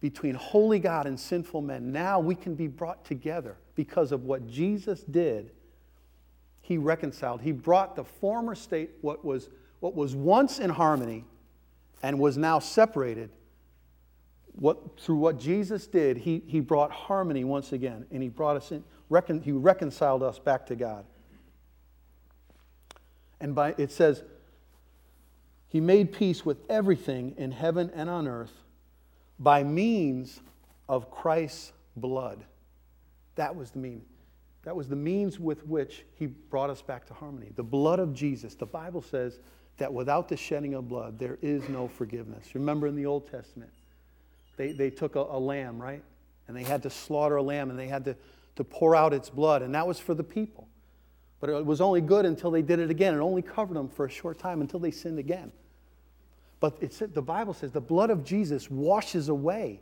between 0.00 0.34
holy 0.34 0.78
God 0.78 1.06
and 1.06 1.18
sinful 1.18 1.62
men. 1.62 1.92
Now 1.92 2.18
we 2.18 2.34
can 2.34 2.54
be 2.54 2.66
brought 2.66 3.04
together 3.04 3.56
because 3.76 4.10
of 4.10 4.24
what 4.24 4.46
Jesus 4.48 5.02
did. 5.02 5.52
He 6.60 6.76
reconciled. 6.76 7.40
He 7.40 7.52
brought 7.52 7.96
the 7.96 8.04
former 8.04 8.54
state, 8.54 8.90
what 9.00 9.24
was, 9.24 9.48
what 9.80 9.94
was 9.94 10.14
once 10.14 10.58
in 10.58 10.70
harmony 10.70 11.24
and 12.02 12.18
was 12.18 12.36
now 12.36 12.58
separated. 12.58 13.30
What, 14.52 14.98
through 15.00 15.18
what 15.18 15.38
Jesus 15.38 15.86
did, 15.86 16.16
he, 16.16 16.42
he 16.46 16.58
brought 16.58 16.90
harmony 16.90 17.44
once 17.44 17.72
again, 17.72 18.06
and 18.10 18.22
he 18.22 18.28
brought 18.28 18.56
us 18.56 18.72
in, 18.72 18.82
recon, 19.08 19.40
he 19.40 19.52
reconciled 19.52 20.24
us 20.24 20.40
back 20.40 20.66
to 20.66 20.74
God. 20.74 21.04
And 23.40 23.54
by 23.54 23.74
it 23.78 23.90
says, 23.92 24.22
he 25.68 25.80
made 25.80 26.12
peace 26.12 26.44
with 26.44 26.58
everything 26.68 27.34
in 27.36 27.52
heaven 27.52 27.90
and 27.94 28.08
on 28.08 28.26
earth 28.26 28.52
by 29.38 29.62
means 29.62 30.40
of 30.88 31.10
Christ's 31.10 31.72
blood. 31.96 32.44
That 33.36 33.54
was 33.54 33.70
the 33.70 33.78
meaning. 33.78 34.06
That 34.64 34.74
was 34.74 34.88
the 34.88 34.96
means 34.96 35.38
with 35.38 35.64
which 35.66 36.04
he 36.14 36.26
brought 36.26 36.70
us 36.70 36.82
back 36.82 37.06
to 37.06 37.14
harmony. 37.14 37.52
The 37.54 37.62
blood 37.62 38.00
of 38.00 38.12
Jesus. 38.12 38.54
The 38.54 38.66
Bible 38.66 39.02
says 39.02 39.40
that 39.76 39.92
without 39.92 40.28
the 40.28 40.36
shedding 40.36 40.74
of 40.74 40.88
blood, 40.88 41.18
there 41.18 41.38
is 41.40 41.68
no 41.68 41.86
forgiveness. 41.86 42.54
Remember 42.54 42.86
in 42.86 42.96
the 42.96 43.06
Old 43.06 43.30
Testament, 43.30 43.70
they, 44.56 44.72
they 44.72 44.90
took 44.90 45.14
a, 45.16 45.20
a 45.20 45.38
lamb, 45.38 45.80
right? 45.80 46.02
And 46.48 46.56
they 46.56 46.64
had 46.64 46.82
to 46.82 46.90
slaughter 46.90 47.36
a 47.36 47.42
lamb 47.42 47.70
and 47.70 47.78
they 47.78 47.86
had 47.86 48.04
to, 48.06 48.16
to 48.56 48.64
pour 48.64 48.96
out 48.96 49.12
its 49.12 49.30
blood, 49.30 49.62
and 49.62 49.74
that 49.74 49.86
was 49.86 50.00
for 50.00 50.14
the 50.14 50.24
people. 50.24 50.66
But 51.40 51.50
it 51.50 51.64
was 51.64 51.80
only 51.80 52.00
good 52.00 52.24
until 52.24 52.50
they 52.50 52.62
did 52.62 52.78
it 52.80 52.90
again. 52.90 53.14
It 53.14 53.18
only 53.18 53.42
covered 53.42 53.76
them 53.76 53.88
for 53.88 54.06
a 54.06 54.10
short 54.10 54.38
time 54.38 54.60
until 54.60 54.80
they 54.80 54.90
sinned 54.90 55.18
again. 55.18 55.52
But 56.60 56.80
the 56.80 57.22
Bible 57.22 57.54
says 57.54 57.70
the 57.70 57.80
blood 57.80 58.10
of 58.10 58.24
Jesus 58.24 58.70
washes 58.70 59.28
away, 59.28 59.80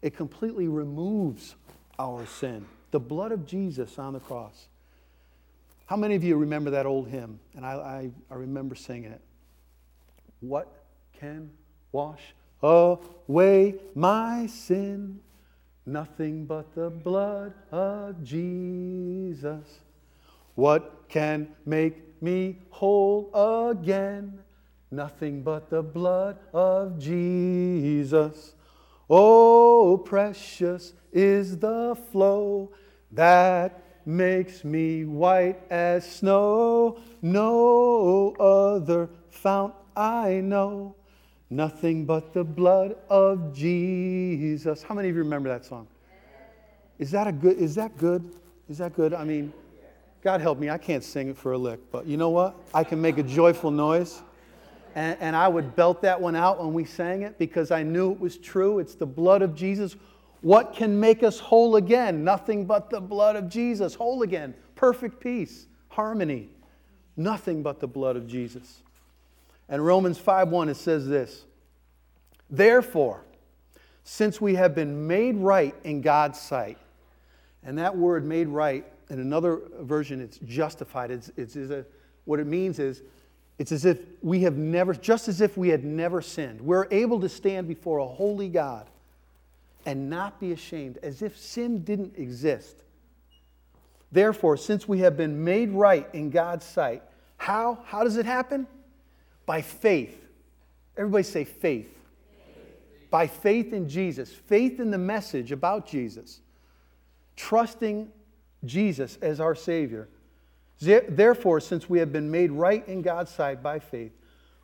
it 0.00 0.16
completely 0.16 0.66
removes 0.66 1.54
our 1.98 2.26
sin. 2.26 2.66
The 2.90 2.98
blood 3.00 3.30
of 3.30 3.46
Jesus 3.46 3.98
on 3.98 4.12
the 4.12 4.20
cross. 4.20 4.66
How 5.86 5.96
many 5.96 6.14
of 6.14 6.24
you 6.24 6.36
remember 6.36 6.70
that 6.70 6.86
old 6.86 7.08
hymn? 7.08 7.38
And 7.54 7.64
I, 7.64 7.72
I, 7.72 8.10
I 8.30 8.34
remember 8.34 8.74
singing 8.74 9.12
it. 9.12 9.20
What 10.40 10.68
can 11.20 11.50
wash 11.92 12.34
away 12.62 13.76
my 13.94 14.46
sin? 14.46 15.20
Nothing 15.86 16.46
but 16.46 16.74
the 16.74 16.90
blood 16.90 17.52
of 17.70 18.22
Jesus. 18.24 19.66
What 20.54 21.04
can 21.08 21.48
make 21.64 22.22
me 22.22 22.58
whole 22.70 23.30
again? 23.70 24.40
Nothing 24.90 25.42
but 25.42 25.70
the 25.70 25.82
blood 25.82 26.38
of 26.52 26.98
Jesus. 26.98 28.54
Oh, 29.08 30.02
precious 30.04 30.92
is 31.12 31.58
the 31.58 31.96
flow 32.10 32.72
that 33.10 33.82
makes 34.04 34.64
me 34.64 35.04
white 35.04 35.60
as 35.70 36.10
snow. 36.10 36.98
No 37.20 38.34
other 38.38 39.08
fount 39.30 39.74
I 39.96 40.40
know. 40.42 40.94
Nothing 41.50 42.06
but 42.06 42.32
the 42.32 42.44
blood 42.44 42.96
of 43.10 43.52
Jesus. 43.54 44.82
How 44.82 44.94
many 44.94 45.10
of 45.10 45.16
you 45.16 45.22
remember 45.22 45.48
that 45.50 45.64
song? 45.64 45.86
Is 46.98 47.10
that 47.10 47.26
a 47.26 47.32
good 47.32 47.58
is 47.58 47.74
that 47.74 47.96
good? 47.96 48.34
Is 48.68 48.78
that 48.78 48.94
good? 48.94 49.12
I 49.12 49.24
mean, 49.24 49.52
God 50.22 50.40
help 50.40 50.58
me, 50.58 50.70
I 50.70 50.78
can't 50.78 51.02
sing 51.02 51.28
it 51.28 51.36
for 51.36 51.52
a 51.52 51.58
lick, 51.58 51.80
but 51.90 52.06
you 52.06 52.16
know 52.16 52.30
what? 52.30 52.54
I 52.72 52.84
can 52.84 53.00
make 53.00 53.18
a 53.18 53.24
joyful 53.24 53.72
noise. 53.72 54.22
And, 54.94 55.16
and 55.20 55.34
I 55.34 55.48
would 55.48 55.74
belt 55.74 56.02
that 56.02 56.20
one 56.20 56.36
out 56.36 56.60
when 56.60 56.72
we 56.72 56.84
sang 56.84 57.22
it 57.22 57.38
because 57.38 57.70
I 57.72 57.82
knew 57.82 58.12
it 58.12 58.20
was 58.20 58.38
true. 58.38 58.78
It's 58.78 58.94
the 58.94 59.06
blood 59.06 59.42
of 59.42 59.54
Jesus. 59.54 59.96
What 60.42 60.74
can 60.74 60.98
make 61.00 61.24
us 61.24 61.40
whole 61.40 61.76
again? 61.76 62.22
Nothing 62.22 62.66
but 62.66 62.88
the 62.88 63.00
blood 63.00 63.34
of 63.34 63.48
Jesus. 63.48 63.94
Whole 63.94 64.22
again. 64.22 64.54
Perfect 64.76 65.18
peace, 65.18 65.66
harmony. 65.88 66.50
Nothing 67.16 67.62
but 67.62 67.80
the 67.80 67.88
blood 67.88 68.16
of 68.16 68.26
Jesus. 68.26 68.82
And 69.68 69.84
Romans 69.84 70.18
5:1 70.18 70.68
it 70.68 70.76
says 70.76 71.08
this. 71.08 71.46
Therefore, 72.50 73.24
since 74.04 74.40
we 74.40 74.54
have 74.56 74.74
been 74.74 75.06
made 75.06 75.36
right 75.36 75.74
in 75.84 76.00
God's 76.00 76.40
sight, 76.40 76.78
and 77.64 77.78
that 77.78 77.96
word 77.96 78.24
made 78.24 78.48
right, 78.48 78.84
in 79.12 79.20
another 79.20 79.60
version, 79.80 80.22
it's 80.22 80.38
justified. 80.38 81.10
It's, 81.10 81.30
it's, 81.36 81.54
it's 81.54 81.70
a, 81.70 81.84
what 82.24 82.40
it 82.40 82.46
means 82.46 82.78
is 82.78 83.02
it's 83.58 83.70
as 83.70 83.84
if 83.84 83.98
we 84.22 84.40
have 84.40 84.56
never, 84.56 84.94
just 84.94 85.28
as 85.28 85.42
if 85.42 85.58
we 85.58 85.68
had 85.68 85.84
never 85.84 86.22
sinned. 86.22 86.62
We're 86.62 86.88
able 86.90 87.20
to 87.20 87.28
stand 87.28 87.68
before 87.68 87.98
a 87.98 88.06
holy 88.06 88.48
God 88.48 88.88
and 89.84 90.08
not 90.08 90.40
be 90.40 90.52
ashamed, 90.52 90.98
as 91.02 91.20
if 91.20 91.36
sin 91.36 91.84
didn't 91.84 92.16
exist. 92.16 92.82
Therefore, 94.10 94.56
since 94.56 94.88
we 94.88 95.00
have 95.00 95.14
been 95.14 95.44
made 95.44 95.70
right 95.72 96.08
in 96.14 96.30
God's 96.30 96.64
sight, 96.64 97.02
how? 97.36 97.80
How 97.84 98.04
does 98.04 98.16
it 98.16 98.24
happen? 98.24 98.66
By 99.44 99.60
faith. 99.60 100.24
Everybody 100.96 101.24
say 101.24 101.44
faith. 101.44 101.90
faith. 101.90 103.10
By 103.10 103.26
faith 103.26 103.74
in 103.74 103.90
Jesus, 103.90 104.32
faith 104.32 104.80
in 104.80 104.90
the 104.90 104.98
message 104.98 105.52
about 105.52 105.86
Jesus, 105.86 106.40
trusting 107.36 108.10
Jesus 108.64 109.18
as 109.22 109.40
our 109.40 109.54
Savior. 109.54 110.08
Therefore, 110.80 111.60
since 111.60 111.88
we 111.88 111.98
have 112.00 112.12
been 112.12 112.30
made 112.30 112.50
right 112.50 112.86
in 112.88 113.02
God's 113.02 113.30
sight 113.30 113.62
by 113.62 113.78
faith, 113.78 114.12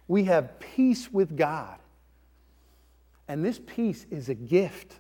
we 0.09 0.25
have 0.25 0.59
peace 0.59 1.13
with 1.13 1.37
God. 1.37 1.79
And 3.29 3.45
this 3.45 3.61
peace 3.67 4.07
is 4.11 4.29
a 4.29 4.35
gift. 4.35 4.95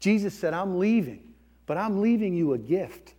Jesus 0.00 0.34
said, 0.34 0.54
I'm 0.54 0.78
leaving, 0.78 1.34
but 1.66 1.76
I'm 1.76 2.00
leaving 2.00 2.34
you 2.34 2.54
a 2.54 2.58
gift 2.58 3.14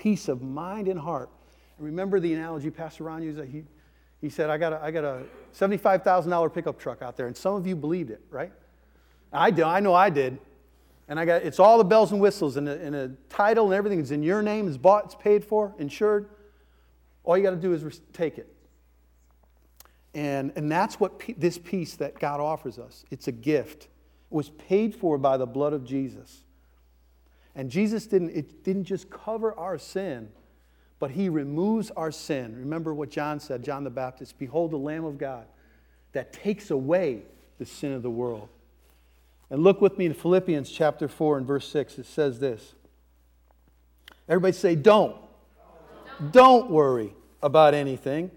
peace 0.00 0.28
of 0.28 0.40
mind 0.40 0.88
and 0.88 0.98
heart. 0.98 1.28
And 1.76 1.86
remember 1.86 2.20
the 2.20 2.32
analogy 2.32 2.70
Pastor 2.70 3.04
Ron 3.04 3.22
used? 3.22 3.38
He, 3.50 3.64
he 4.20 4.30
said, 4.30 4.48
I 4.48 4.56
got, 4.56 4.72
a, 4.72 4.82
I 4.82 4.90
got 4.90 5.04
a 5.04 5.24
$75,000 5.54 6.54
pickup 6.54 6.78
truck 6.78 7.02
out 7.02 7.16
there, 7.16 7.26
and 7.26 7.36
some 7.36 7.54
of 7.54 7.66
you 7.66 7.76
believed 7.76 8.10
it, 8.10 8.22
right? 8.30 8.52
I 9.32 9.50
do. 9.50 9.64
I 9.64 9.80
know 9.80 9.92
I 9.92 10.08
did. 10.08 10.38
And 11.10 11.18
I 11.18 11.24
got, 11.24 11.42
it's 11.42 11.58
all 11.58 11.76
the 11.76 11.84
bells 11.84 12.12
and 12.12 12.20
whistles, 12.20 12.56
and 12.56 12.68
a, 12.68 12.80
and 12.80 12.94
a 12.94 13.08
title 13.28 13.64
and 13.64 13.74
everything 13.74 13.98
is 13.98 14.12
in 14.12 14.22
your 14.22 14.42
name, 14.42 14.68
it's 14.68 14.76
bought, 14.76 15.06
it's 15.06 15.16
paid 15.16 15.44
for, 15.44 15.74
insured. 15.76 16.30
All 17.24 17.36
you 17.36 17.42
got 17.42 17.50
to 17.50 17.56
do 17.56 17.72
is 17.74 18.00
take 18.12 18.38
it. 18.38 18.54
And, 20.14 20.52
and 20.54 20.70
that's 20.70 21.00
what 21.00 21.20
this 21.36 21.58
peace 21.58 21.96
that 21.96 22.20
God 22.20 22.38
offers 22.38 22.78
us. 22.78 23.04
It's 23.10 23.26
a 23.26 23.32
gift. 23.32 23.84
It 23.84 24.34
was 24.34 24.50
paid 24.50 24.94
for 24.94 25.18
by 25.18 25.36
the 25.36 25.46
blood 25.46 25.72
of 25.72 25.84
Jesus. 25.84 26.44
And 27.56 27.70
Jesus 27.70 28.06
didn't, 28.06 28.30
it 28.30 28.62
didn't 28.62 28.84
just 28.84 29.10
cover 29.10 29.52
our 29.58 29.78
sin, 29.78 30.28
but 31.00 31.10
he 31.10 31.28
removes 31.28 31.90
our 31.90 32.12
sin. 32.12 32.56
Remember 32.56 32.94
what 32.94 33.10
John 33.10 33.40
said, 33.40 33.64
John 33.64 33.82
the 33.82 33.90
Baptist 33.90 34.38
Behold 34.38 34.70
the 34.70 34.76
Lamb 34.76 35.04
of 35.04 35.18
God 35.18 35.46
that 36.12 36.32
takes 36.32 36.70
away 36.70 37.22
the 37.58 37.66
sin 37.66 37.92
of 37.92 38.02
the 38.02 38.10
world. 38.10 38.48
And 39.50 39.64
look 39.64 39.80
with 39.80 39.98
me 39.98 40.06
in 40.06 40.14
Philippians 40.14 40.70
chapter 40.70 41.08
4 41.08 41.38
and 41.38 41.46
verse 41.46 41.68
6. 41.68 41.98
It 41.98 42.06
says 42.06 42.38
this. 42.38 42.74
Everybody 44.28 44.52
say, 44.52 44.76
don't. 44.76 45.16
Don't 46.30 46.70
worry 46.70 47.12
about 47.42 47.74
anything. 47.74 48.30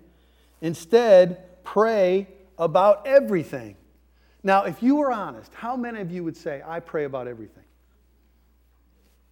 Instead, 0.61 1.63
pray 1.63 2.27
about 2.57 3.05
everything. 3.05 3.75
Now, 4.41 4.63
if 4.63 4.81
you 4.81 4.95
were 4.95 5.11
honest, 5.11 5.53
how 5.53 5.75
many 5.75 6.01
of 6.01 6.11
you 6.11 6.23
would 6.23 6.35
say, 6.35 6.63
I 6.65 6.79
pray 6.79 7.05
about 7.05 7.27
everything? 7.27 7.63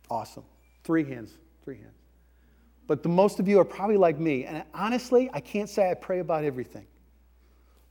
Awesome. 0.10 0.44
Three 0.84 1.04
hands. 1.04 1.38
Three 1.64 1.78
hands. 1.78 1.88
But 2.88 3.04
the 3.04 3.10
most 3.10 3.40
of 3.40 3.48
you 3.48 3.60
are 3.60 3.66
probably 3.66 3.98
like 3.98 4.20
me. 4.20 4.46
And 4.46 4.64
honestly, 4.74 5.30
I 5.34 5.40
can't 5.40 5.70
say 5.70 5.90
I 5.90 5.94
pray 5.94 6.20
about 6.20 6.44
everything. 6.44 6.86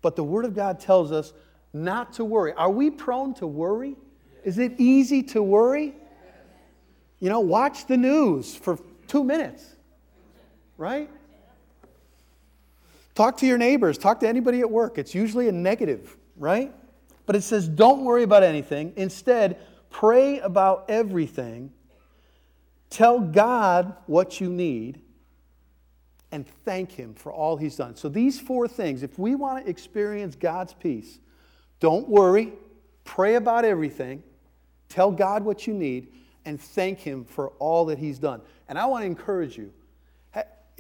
But 0.03 0.17
the 0.17 0.25
Word 0.25 0.45
of 0.45 0.55
God 0.55 0.79
tells 0.79 1.13
us 1.13 1.33
not 1.73 2.15
to 2.15 2.25
worry. 2.25 2.53
Are 2.53 2.71
we 2.71 2.91
prone 2.91 3.35
to 3.35 3.47
worry? 3.47 3.97
Is 4.45 4.59
it 4.59 4.75
easy 4.79 5.23
to 5.25 5.43
worry? 5.43 5.95
You 7.21 7.29
know, 7.29 7.41
watch 7.41 7.87
the 7.87 7.97
news 7.97 8.57
for 8.57 8.79
two 9.07 9.23
minutes, 9.23 9.65
right? 10.79 11.11
Talk 13.15 13.37
to 13.39 13.47
your 13.47 13.59
neighbors, 13.59 13.99
talk 13.99 14.21
to 14.21 14.29
anybody 14.29 14.61
at 14.61 14.71
work. 14.71 14.97
It's 14.97 15.15
usually 15.15 15.49
a 15.49 15.53
negative, 15.53 16.17
right? 16.37 16.73
But 17.27 17.37
it 17.37 17.43
says, 17.43 17.69
don't 17.69 18.05
worry 18.05 18.23
about 18.23 18.43
anything. 18.43 18.95
Instead, 18.97 19.59
pray 19.91 20.41
about 20.41 20.87
everything. 20.89 21.73
Tell 22.89 23.21
God 23.21 23.95
what 24.07 24.41
you 24.41 24.49
need 24.49 25.01
and 26.33 26.47
thank 26.65 26.93
Him 26.93 27.15
for 27.15 27.33
all 27.33 27.57
He's 27.57 27.77
done. 27.77 27.97
So, 27.97 28.09
these 28.09 28.41
four 28.41 28.69
things, 28.69 29.03
if 29.03 29.19
we 29.19 29.35
want 29.35 29.65
to 29.65 29.71
experience 29.71 30.35
God's 30.35 30.75
peace, 30.75 31.19
don't 31.81 32.09
worry, 32.09 32.53
pray 33.05 33.35
about 33.35 33.65
everything, 33.65 34.23
tell 34.89 35.11
God 35.11 35.45
what 35.45 35.67
you 35.67 35.75
need, 35.75 36.13
and 36.45 36.61
thank 36.61 36.99
Him 37.01 37.25
for 37.25 37.49
all 37.59 37.87
that 37.87 37.99
He's 37.99 38.19
done. 38.19 38.41
And 38.69 38.79
I 38.79 38.87
want 38.87 39.03
to 39.03 39.07
encourage 39.07 39.57
you 39.59 39.73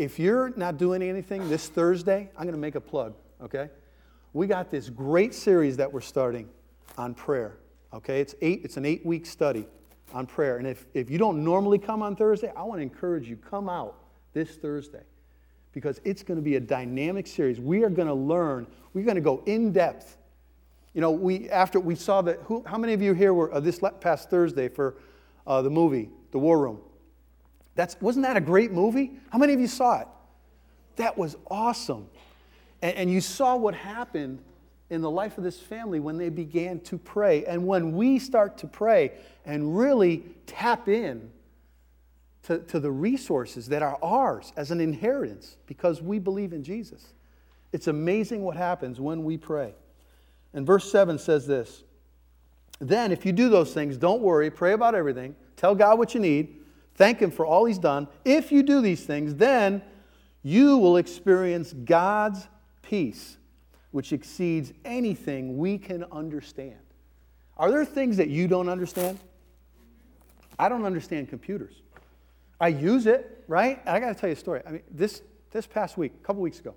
if 0.01 0.19
you're 0.19 0.51
not 0.57 0.79
doing 0.79 1.03
anything 1.03 1.47
this 1.51 1.69
Thursday, 1.69 2.31
I'm 2.35 2.45
going 2.45 2.55
to 2.55 2.61
make 2.61 2.75
a 2.75 2.81
plug, 2.81 3.13
okay? 3.43 3.69
We 4.33 4.47
got 4.47 4.71
this 4.71 4.89
great 4.89 5.35
series 5.35 5.77
that 5.77 5.93
we're 5.93 6.01
starting 6.01 6.49
on 6.97 7.13
prayer, 7.13 7.59
okay? 7.93 8.23
It's, 8.23 8.35
eight, 8.41 8.63
it's 8.65 8.79
an 8.79 8.87
eight 8.87 9.05
week 9.05 9.27
study 9.27 9.67
on 10.15 10.25
prayer. 10.25 10.57
And 10.57 10.67
if, 10.67 10.87
if 10.95 11.11
you 11.11 11.19
don't 11.19 11.45
normally 11.45 11.79
come 11.79 12.03
on 12.03 12.17
Thursday, 12.17 12.51
I 12.57 12.63
want 12.63 12.79
to 12.79 12.83
encourage 12.83 13.29
you, 13.29 13.37
come 13.37 13.69
out 13.69 13.95
this 14.33 14.57
Thursday 14.57 15.03
because 15.73 16.01
it's 16.03 16.23
going 16.23 16.39
to 16.39 16.43
be 16.43 16.57
a 16.57 16.61
dynamic 16.61 17.27
series. 17.27 17.61
We 17.61 17.85
are 17.85 17.91
going 17.91 18.09
to 18.09 18.15
learn, 18.15 18.67
we're 18.95 19.05
going 19.05 19.17
to 19.17 19.21
go 19.21 19.43
in 19.45 19.71
depth. 19.71 20.17
You 20.95 21.01
know, 21.01 21.11
we, 21.11 21.49
after 21.51 21.79
we 21.79 21.95
saw 21.95 22.23
that, 22.23 22.41
who, 22.45 22.65
how 22.67 22.77
many 22.79 22.93
of 22.93 23.03
you 23.03 23.13
here 23.13 23.33
were 23.33 23.53
uh, 23.55 23.61
this 23.61 23.81
past 24.01 24.29
Thursday 24.29 24.69
for 24.69 24.97
uh, 25.47 25.63
the 25.63 25.71
movie, 25.71 26.11
The 26.33 26.39
War 26.39 26.59
Room? 26.59 26.81
That's, 27.77 27.97
wasn't 28.01 28.27
that 28.27 28.37
a 28.37 28.41
great 28.41 28.73
movie? 28.73 29.13
How 29.31 29.39
many 29.39 29.53
of 29.53 29.61
you 29.61 29.69
saw 29.69 30.01
it? 30.01 30.09
That 30.97 31.17
was 31.17 31.37
awesome. 31.49 32.09
And, 32.83 32.97
and 32.97 33.11
you 33.11 33.21
saw 33.21 33.57
what 33.57 33.75
happened 33.75 34.41
in 34.91 35.01
the 35.01 35.11
life 35.11 35.39
of 35.39 35.45
this 35.45 35.61
family 35.61 36.01
when 36.01 36.19
they 36.19 36.29
began 36.29 36.81
to 36.81 36.99
pray. 36.99 37.45
And 37.45 37.67
when 37.67 37.93
we 37.93 38.19
start 38.19 38.59
to 38.59 38.67
pray 38.67 39.13
and 39.47 39.79
really 39.79 40.25
tap 40.47 40.89
in 40.89 41.31
to, 42.43 42.59
to 42.59 42.81
the 42.81 42.91
resources 42.91 43.69
that 43.69 43.83
are 43.83 43.99
ours 44.03 44.53
as 44.57 44.73
an 44.73 44.81
inheritance 44.81 45.57
because 45.67 46.03
we 46.03 46.19
believe 46.19 46.53
in 46.53 46.65
Jesus, 46.65 47.15
it's 47.73 47.87
amazing 47.87 48.43
what 48.43 48.57
happens 48.57 49.01
when 49.01 49.23
we 49.23 49.37
pray. 49.37 49.75
And 50.53 50.67
verse 50.67 50.91
7 50.91 51.19
says 51.19 51.47
this 51.47 51.85
Then, 52.81 53.13
if 53.13 53.25
you 53.25 53.33
do 53.33 53.49
those 53.49 53.73
things, 53.73 53.97
don't 53.97 54.23
worry, 54.23 54.51
pray 54.51 54.73
about 54.73 54.95
everything, 54.95 55.37
tell 55.57 55.75
God 55.75 55.99
what 55.99 56.15
you 56.15 56.21
need 56.21 56.61
Thank 57.01 57.21
Him 57.21 57.31
for 57.31 57.47
all 57.47 57.65
He's 57.65 57.79
done. 57.79 58.09
If 58.27 58.53
you 58.53 58.63
do 58.63 58.83
these 58.83 59.07
things, 59.07 59.35
then 59.37 59.81
you 60.43 60.77
will 60.77 60.99
experience 60.99 61.73
God's 61.73 62.47
peace, 62.83 63.39
which 63.91 64.13
exceeds 64.13 64.75
anything 64.85 65.57
we 65.57 65.79
can 65.79 66.05
understand. 66.13 66.77
Are 67.57 67.71
there 67.71 67.87
things 67.87 68.19
that 68.19 68.29
you 68.29 68.49
don't 68.49 68.69
understand? 68.69 69.19
I 70.59 70.69
don't 70.69 70.85
understand 70.85 71.31
computers. 71.31 71.73
I 72.61 72.69
use 72.69 73.07
it, 73.07 73.45
right? 73.49 73.81
I 73.87 73.99
got 73.99 74.09
to 74.09 74.15
tell 74.15 74.29
you 74.29 74.35
a 74.35 74.39
story. 74.39 74.61
I 74.67 74.73
mean, 74.73 74.83
this, 74.91 75.23
this 75.53 75.67
past 75.67 75.97
week, 75.97 76.13
a 76.23 76.27
couple 76.27 76.43
weeks 76.43 76.61
ago, 76.61 76.75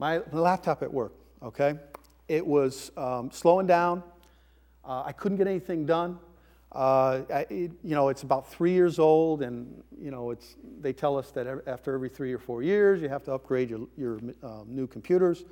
my 0.00 0.20
laptop 0.32 0.82
at 0.82 0.92
work, 0.92 1.12
okay, 1.44 1.78
it 2.28 2.46
was 2.46 2.90
um, 2.96 3.30
slowing 3.30 3.66
down. 3.66 4.02
Uh, 4.84 5.02
I 5.04 5.12
couldn't 5.12 5.38
get 5.38 5.46
anything 5.46 5.86
done. 5.86 6.18
Uh, 6.72 7.22
it, 7.48 7.72
you 7.82 7.94
know, 7.94 8.08
it's 8.08 8.22
about 8.22 8.50
three 8.50 8.72
years 8.72 8.98
old, 8.98 9.42
and 9.42 9.82
you 9.98 10.10
know, 10.10 10.30
it's, 10.30 10.56
they 10.80 10.92
tell 10.92 11.16
us 11.16 11.30
that 11.30 11.46
after 11.66 11.94
every 11.94 12.08
three 12.08 12.32
or 12.32 12.38
four 12.38 12.62
years, 12.62 13.00
you 13.00 13.08
have 13.08 13.22
to 13.24 13.32
upgrade 13.32 13.70
your, 13.70 13.88
your 13.96 14.20
uh, 14.42 14.62
new 14.66 14.86
computers. 14.86 15.44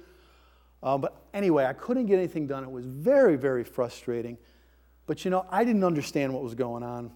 Uh, 0.82 0.98
but 0.98 1.22
anyway, 1.32 1.64
I 1.64 1.72
couldn't 1.72 2.06
get 2.06 2.18
anything 2.18 2.46
done. 2.46 2.62
It 2.62 2.70
was 2.70 2.84
very, 2.84 3.36
very 3.36 3.64
frustrating. 3.64 4.36
But 5.06 5.24
you 5.24 5.30
know, 5.30 5.46
I 5.50 5.64
didn't 5.64 5.84
understand 5.84 6.32
what 6.32 6.42
was 6.42 6.54
going 6.54 6.82
on. 6.82 7.10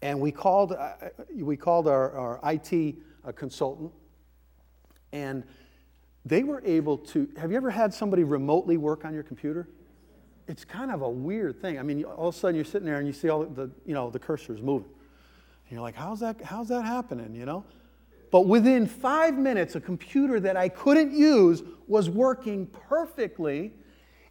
And 0.00 0.20
we 0.20 0.30
called, 0.30 0.72
uh, 0.72 0.92
we 1.34 1.56
called 1.56 1.88
our, 1.88 2.12
our 2.12 2.52
IT 2.52 2.96
uh, 3.24 3.32
consultant, 3.32 3.92
and 5.12 5.42
they 6.24 6.42
were 6.42 6.62
able 6.64 6.98
to. 6.98 7.28
Have 7.36 7.50
you 7.50 7.56
ever 7.56 7.70
had 7.70 7.94
somebody 7.94 8.24
remotely 8.24 8.76
work 8.76 9.04
on 9.04 9.14
your 9.14 9.22
computer? 9.22 9.68
it's 10.48 10.64
kind 10.64 10.90
of 10.90 11.02
a 11.02 11.08
weird 11.08 11.60
thing. 11.60 11.78
I 11.78 11.82
mean, 11.82 12.02
all 12.04 12.28
of 12.28 12.34
a 12.34 12.38
sudden 12.38 12.56
you're 12.56 12.64
sitting 12.64 12.86
there 12.86 12.96
and 12.96 13.06
you 13.06 13.12
see 13.12 13.28
all 13.28 13.44
the, 13.44 13.70
you 13.84 13.94
know, 13.94 14.10
the 14.10 14.18
cursors 14.18 14.62
moving. 14.62 14.88
And 14.88 15.72
you're 15.72 15.82
like, 15.82 15.94
how's 15.94 16.20
that, 16.20 16.42
how's 16.42 16.68
that 16.68 16.84
happening, 16.84 17.34
you 17.34 17.44
know? 17.44 17.64
But 18.30 18.46
within 18.46 18.86
five 18.86 19.34
minutes, 19.34 19.74
a 19.74 19.80
computer 19.80 20.40
that 20.40 20.56
I 20.56 20.70
couldn't 20.70 21.12
use 21.12 21.62
was 21.86 22.08
working 22.08 22.66
perfectly, 22.66 23.72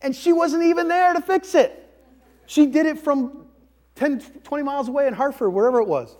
and 0.02 0.16
she 0.16 0.34
wasn't 0.34 0.64
even 0.64 0.88
there 0.88 1.14
to 1.14 1.22
fix 1.22 1.54
it. 1.56 1.84
She 2.48 2.66
did 2.66 2.88
it 2.88 3.00
from 3.00 3.48
10, 3.96 4.20
20 4.44 4.64
miles 4.64 4.88
away 4.88 5.08
in 5.08 5.14
Hartford, 5.14 5.54
wherever 5.54 5.80
it 5.80 5.88
was. 5.88 6.16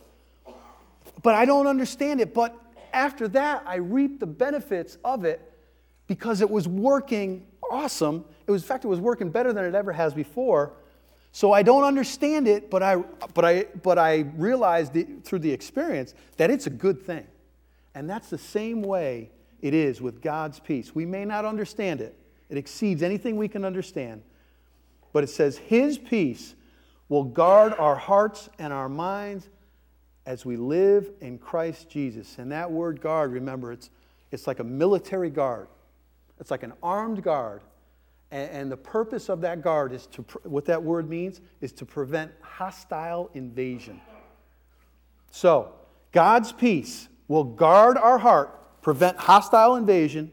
But 1.24 1.34
I 1.34 1.46
don't 1.46 1.68
understand 1.68 2.22
it. 2.22 2.34
But 2.34 2.56
after 2.94 3.28
that, 3.30 3.64
I 3.66 3.76
reaped 3.76 4.20
the 4.20 4.28
benefits 4.28 4.98
of 5.04 5.26
it 5.26 5.47
because 6.08 6.42
it 6.42 6.50
was 6.50 6.68
working 6.68 7.46
awesome 7.70 8.24
it 8.48 8.52
was, 8.52 8.64
in 8.64 8.68
fact, 8.68 8.86
it 8.86 8.88
was 8.88 9.02
working 9.02 9.30
better 9.30 9.52
than 9.52 9.66
it 9.66 9.76
ever 9.76 9.92
has 9.92 10.14
before. 10.14 10.72
So 11.34 11.52
I 11.52 11.62
don't 11.62 11.84
understand 11.84 12.48
it, 12.48 12.72
but 12.72 12.82
I, 12.82 12.96
but 13.34 13.44
I, 13.44 13.66
but 13.84 14.00
I 14.00 14.20
realized 14.38 14.96
it, 14.96 15.26
through 15.26 15.40
the 15.40 15.52
experience 15.52 16.14
that 16.38 16.50
it's 16.50 16.66
a 16.66 16.72
good 16.72 17.06
thing. 17.06 17.28
And 17.94 18.10
that's 18.10 18.30
the 18.30 18.38
same 18.38 18.82
way 18.82 19.30
it 19.62 19.74
is 19.74 20.02
with 20.02 20.22
God's 20.22 20.60
peace. 20.60 20.96
We 20.96 21.06
may 21.06 21.26
not 21.26 21.44
understand 21.44 22.00
it, 22.00 22.16
it 22.50 22.58
exceeds 22.58 23.04
anything 23.04 23.36
we 23.36 23.50
can 23.50 23.66
understand. 23.66 24.24
But 25.12 25.24
it 25.24 25.30
says, 25.30 25.58
His 25.58 25.98
peace 25.98 26.56
will 27.10 27.24
guard 27.24 27.74
our 27.78 27.96
hearts 27.96 28.50
and 28.60 28.72
our 28.72 28.90
minds 28.90 29.50
as 30.26 30.46
we 30.46 30.56
live 30.58 31.10
in 31.22 31.38
Christ 31.38 31.90
Jesus. 31.90 32.38
And 32.38 32.52
that 32.52 32.72
word 32.72 33.02
guard, 33.02 33.32
remember, 33.32 33.72
it's, 33.72 33.90
it's 34.32 34.48
like 34.48 34.60
a 34.60 34.64
military 34.64 35.30
guard, 35.30 35.68
it's 36.40 36.52
like 36.52 36.64
an 36.64 36.74
armed 36.82 37.24
guard 37.24 37.62
and, 38.32 38.52
and 38.52 38.72
the 38.72 38.78
purpose 38.78 39.30
of 39.30 39.42
that 39.42 39.62
guard 39.62 39.94
is 39.94 40.08
to, 40.08 40.22
what 40.44 40.66
that 40.66 40.82
word 40.82 41.10
means, 41.10 41.42
is 41.62 41.72
to 41.74 41.86
prevent 41.86 42.32
hostile 42.42 43.30
invasion. 43.34 44.02
So, 45.32 45.74
God's 46.12 46.52
peace 46.52 47.08
will 47.28 47.44
guard 47.44 47.98
our 47.98 48.18
heart, 48.18 48.82
prevent 48.82 49.18
hostile 49.18 49.76
invasion, 49.76 50.32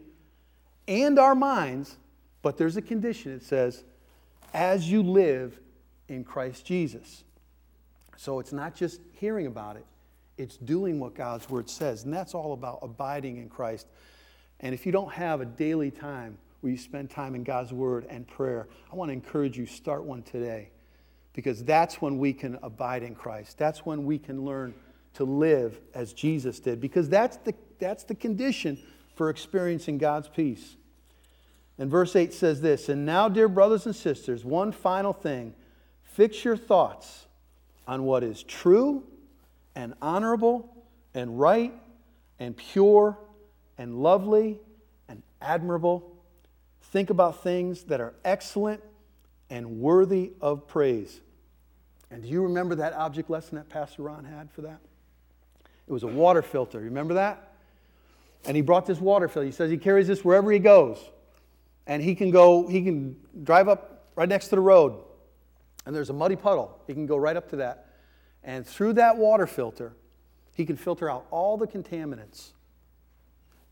and 0.86 1.18
our 1.18 1.34
minds, 1.34 1.96
but 2.42 2.56
there's 2.56 2.76
a 2.76 2.82
condition. 2.82 3.32
It 3.32 3.42
says, 3.42 3.84
as 4.52 4.90
you 4.90 5.02
live 5.02 5.58
in 6.08 6.24
Christ 6.24 6.64
Jesus. 6.64 7.24
So 8.16 8.38
it's 8.38 8.52
not 8.52 8.74
just 8.74 9.00
hearing 9.12 9.46
about 9.46 9.76
it, 9.76 9.84
it's 10.36 10.56
doing 10.56 11.00
what 11.00 11.14
God's 11.14 11.48
word 11.48 11.68
says. 11.68 12.04
And 12.04 12.12
that's 12.12 12.34
all 12.34 12.52
about 12.52 12.80
abiding 12.82 13.38
in 13.38 13.48
Christ. 13.48 13.86
And 14.64 14.72
if 14.72 14.86
you 14.86 14.92
don't 14.92 15.12
have 15.12 15.42
a 15.42 15.44
daily 15.44 15.90
time 15.90 16.38
where 16.60 16.72
you 16.72 16.78
spend 16.78 17.10
time 17.10 17.34
in 17.34 17.44
God's 17.44 17.70
Word 17.70 18.06
and 18.08 18.26
prayer, 18.26 18.66
I 18.90 18.96
want 18.96 19.10
to 19.10 19.12
encourage 19.12 19.58
you 19.58 19.66
start 19.66 20.04
one 20.04 20.22
today 20.22 20.70
because 21.34 21.62
that's 21.62 22.00
when 22.00 22.18
we 22.18 22.32
can 22.32 22.58
abide 22.62 23.02
in 23.02 23.14
Christ. 23.14 23.58
That's 23.58 23.84
when 23.84 24.06
we 24.06 24.18
can 24.18 24.42
learn 24.42 24.74
to 25.14 25.24
live 25.24 25.78
as 25.92 26.14
Jesus 26.14 26.60
did 26.60 26.80
because 26.80 27.10
that's 27.10 27.36
the, 27.36 27.54
that's 27.78 28.04
the 28.04 28.14
condition 28.14 28.78
for 29.14 29.28
experiencing 29.28 29.98
God's 29.98 30.28
peace. 30.28 30.76
And 31.76 31.90
verse 31.90 32.16
8 32.16 32.32
says 32.32 32.62
this 32.62 32.88
And 32.88 33.04
now, 33.04 33.28
dear 33.28 33.48
brothers 33.48 33.84
and 33.84 33.94
sisters, 33.94 34.46
one 34.46 34.72
final 34.72 35.12
thing 35.12 35.54
fix 36.04 36.42
your 36.42 36.56
thoughts 36.56 37.26
on 37.86 38.04
what 38.04 38.24
is 38.24 38.42
true 38.42 39.04
and 39.74 39.92
honorable 40.00 40.74
and 41.12 41.38
right 41.38 41.74
and 42.38 42.56
pure 42.56 43.18
and 43.78 43.96
lovely 43.96 44.60
and 45.08 45.22
admirable 45.40 46.14
Think 46.94 47.10
about 47.10 47.42
things 47.42 47.82
that 47.86 48.00
are 48.00 48.14
excellent 48.24 48.80
and 49.50 49.80
worthy 49.80 50.30
of 50.40 50.68
praise. 50.68 51.20
And 52.08 52.22
do 52.22 52.28
you 52.28 52.44
remember 52.44 52.76
that 52.76 52.92
object 52.92 53.28
lesson 53.28 53.56
that 53.56 53.68
Pastor 53.68 54.02
Ron 54.02 54.24
had 54.24 54.48
for 54.52 54.62
that? 54.62 54.78
It 55.88 55.92
was 55.92 56.04
a 56.04 56.06
water 56.06 56.40
filter. 56.40 56.78
You 56.78 56.84
remember 56.84 57.14
that? 57.14 57.54
And 58.44 58.54
he 58.54 58.62
brought 58.62 58.86
this 58.86 59.00
water 59.00 59.26
filter. 59.26 59.44
He 59.44 59.50
says 59.50 59.72
he 59.72 59.76
carries 59.76 60.06
this 60.06 60.24
wherever 60.24 60.52
he 60.52 60.60
goes. 60.60 60.98
And 61.88 62.00
he 62.00 62.14
can 62.14 62.30
go, 62.30 62.68
he 62.68 62.84
can 62.84 63.16
drive 63.42 63.68
up 63.68 64.06
right 64.14 64.28
next 64.28 64.48
to 64.50 64.54
the 64.54 64.60
road. 64.60 64.96
And 65.86 65.96
there's 65.96 66.10
a 66.10 66.14
muddy 66.14 66.36
puddle. 66.36 66.78
He 66.86 66.94
can 66.94 67.06
go 67.06 67.16
right 67.16 67.36
up 67.36 67.50
to 67.50 67.56
that. 67.56 67.88
And 68.44 68.64
through 68.64 68.92
that 68.92 69.16
water 69.16 69.48
filter, 69.48 69.94
he 70.54 70.64
can 70.64 70.76
filter 70.76 71.10
out 71.10 71.26
all 71.32 71.56
the 71.56 71.66
contaminants 71.66 72.52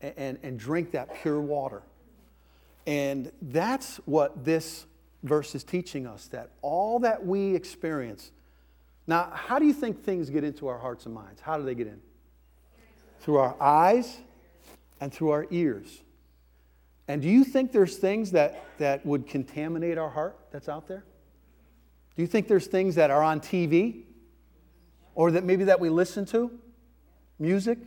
and, 0.03 0.37
and, 0.43 0.59
drink 0.59 0.91
that 0.91 1.21
pure 1.21 1.39
water. 1.39 1.81
And 2.85 3.31
that's 3.41 3.97
what 4.05 4.43
this 4.43 4.85
verse 5.23 5.55
is 5.55 5.63
teaching 5.63 6.05
us 6.05 6.27
that 6.27 6.49
all 6.61 6.99
that 6.99 7.25
we 7.25 7.55
experience. 7.55 8.31
Now, 9.07 9.31
how 9.33 9.59
do 9.59 9.65
you 9.65 9.73
think 9.73 10.03
things 10.03 10.29
get 10.29 10.43
into 10.43 10.67
our 10.67 10.77
hearts 10.77 11.05
and 11.05 11.15
minds? 11.15 11.41
How 11.41 11.57
do 11.57 11.63
they 11.63 11.75
get 11.75 11.87
in? 11.87 12.01
Through 13.21 13.37
our 13.37 13.55
eyes 13.61 14.17
and 14.99 15.13
through 15.13 15.29
our 15.29 15.47
ears. 15.49 16.03
And 17.07 17.21
do 17.21 17.29
you 17.29 17.43
think 17.43 17.71
there's 17.71 17.97
things 17.97 18.31
that, 18.31 18.63
that 18.77 19.05
would 19.05 19.27
contaminate 19.27 19.97
our 19.97 20.09
heart 20.09 20.37
that's 20.51 20.69
out 20.69 20.87
there? 20.87 21.03
Do 22.15 22.21
you 22.21 22.27
think 22.27 22.47
there's 22.47 22.67
things 22.67 22.95
that 22.95 23.11
are 23.11 23.23
on 23.23 23.39
TV 23.39 24.03
or 25.15 25.31
that 25.31 25.43
maybe 25.43 25.65
that 25.65 25.79
we 25.79 25.89
listen 25.89 26.25
to? 26.27 26.51
Music? 27.39 27.79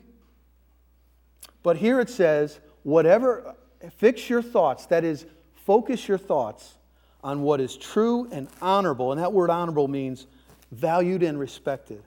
But 1.66 1.79
here 1.79 1.98
it 1.98 2.09
says, 2.09 2.61
whatever, 2.85 3.57
fix 3.96 4.31
your 4.31 4.40
thoughts, 4.40 4.87
that 4.87 5.02
is, 5.02 5.26
focus 5.64 6.07
your 6.07 6.16
thoughts 6.16 6.76
on 7.24 7.42
what 7.42 7.61
is 7.61 7.76
true 7.76 8.29
and 8.31 8.46
honorable. 8.62 9.11
And 9.11 9.20
that 9.20 9.33
word 9.33 9.50
honorable 9.50 9.88
means 9.88 10.29
valued 10.70 11.24
and 11.24 11.40
respected, 11.40 12.05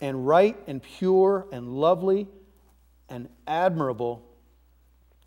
and 0.00 0.26
right 0.26 0.56
and 0.66 0.82
pure 0.82 1.46
and 1.52 1.68
lovely 1.68 2.26
and 3.10 3.28
admirable. 3.46 4.26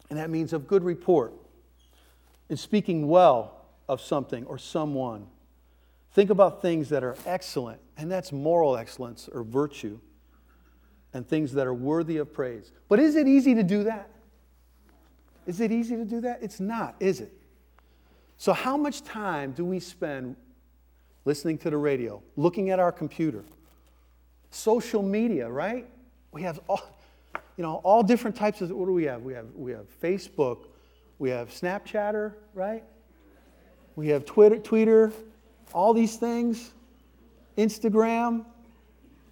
And 0.10 0.17
that 0.17 0.31
means 0.31 0.51
of 0.51 0.65
good 0.65 0.84
report. 0.84 1.31
In 2.49 2.58
speaking 2.58 3.08
well 3.08 3.67
of 3.88 4.01
something 4.01 4.43
or 4.45 4.58
someone. 4.58 5.27
Think 6.13 6.31
about 6.31 6.63
things 6.63 6.89
that 6.89 7.03
are 7.03 7.15
excellent, 7.27 7.79
and 7.95 8.12
that's 8.12 8.31
moral 8.31 8.75
excellence 8.75 9.29
or 9.31 9.43
virtue, 9.43 9.99
and 11.15 11.25
things 11.25 11.54
that 11.54 11.65
are 11.65 11.73
worthy 11.73 12.17
of 12.17 12.34
praise. 12.34 12.73
But 12.89 12.99
is 12.99 13.15
it 13.15 13.25
easy 13.25 13.56
to 13.56 13.63
do 13.63 13.86
that? 13.86 14.10
Is 15.47 15.62
it 15.62 15.71
easy 15.71 15.95
to 15.95 16.04
do 16.04 16.19
that? 16.21 16.39
It's 16.43 16.60
not, 16.60 16.95
is 16.99 17.21
it? 17.21 17.32
So, 18.36 18.51
how 18.51 18.75
much 18.75 19.01
time 19.01 19.54
do 19.54 19.63
we 19.63 19.80
spend 19.80 20.36
listening 21.23 21.58
to 21.60 21.69
the 21.69 21.78
radio, 21.78 22.21
looking 22.36 22.69
at 22.69 22.80
our 22.80 22.91
computer, 22.91 23.45
social 24.49 25.01
media, 25.01 25.49
right? 25.49 25.88
We 26.34 26.41
have 26.41 26.60
all, 26.67 26.82
you 27.56 27.63
know, 27.63 27.75
all 27.86 28.04
different 28.04 28.36
types 28.36 28.60
of, 28.60 28.69
what 28.71 28.86
do 28.86 28.91
we 28.91 29.06
have? 29.06 29.21
We 29.21 29.34
have, 29.36 29.47
we 29.56 29.71
have 29.71 29.86
Facebook, 30.01 30.65
we 31.17 31.30
have 31.30 31.49
Snapchatter, 31.49 32.34
right? 32.54 32.84
We 33.95 34.10
have 34.10 34.25
Twitter, 34.25 34.60
Twitter, 34.60 35.13
all 35.73 35.93
these 35.93 36.17
things, 36.17 36.71
Instagram, 37.58 38.43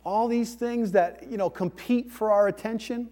all 0.03 0.27
these 0.27 0.55
things 0.55 0.91
that, 0.91 1.29
you 1.29 1.37
know, 1.37 1.49
compete 1.49 2.11
for 2.11 2.31
our 2.31 2.47
attention 2.47 3.09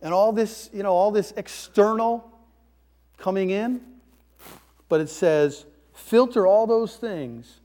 and 0.00 0.14
all 0.14 0.32
this, 0.32 0.70
you 0.72 0.82
know, 0.82 0.92
all 0.92 1.10
this 1.10 1.32
external 1.36 2.30
coming 3.16 3.50
in. 3.50 3.80
But 4.88 5.00
it 5.00 5.10
says, 5.10 5.66
filter 5.92 6.46
all 6.46 6.66
those 6.66 6.96
things 6.96 7.60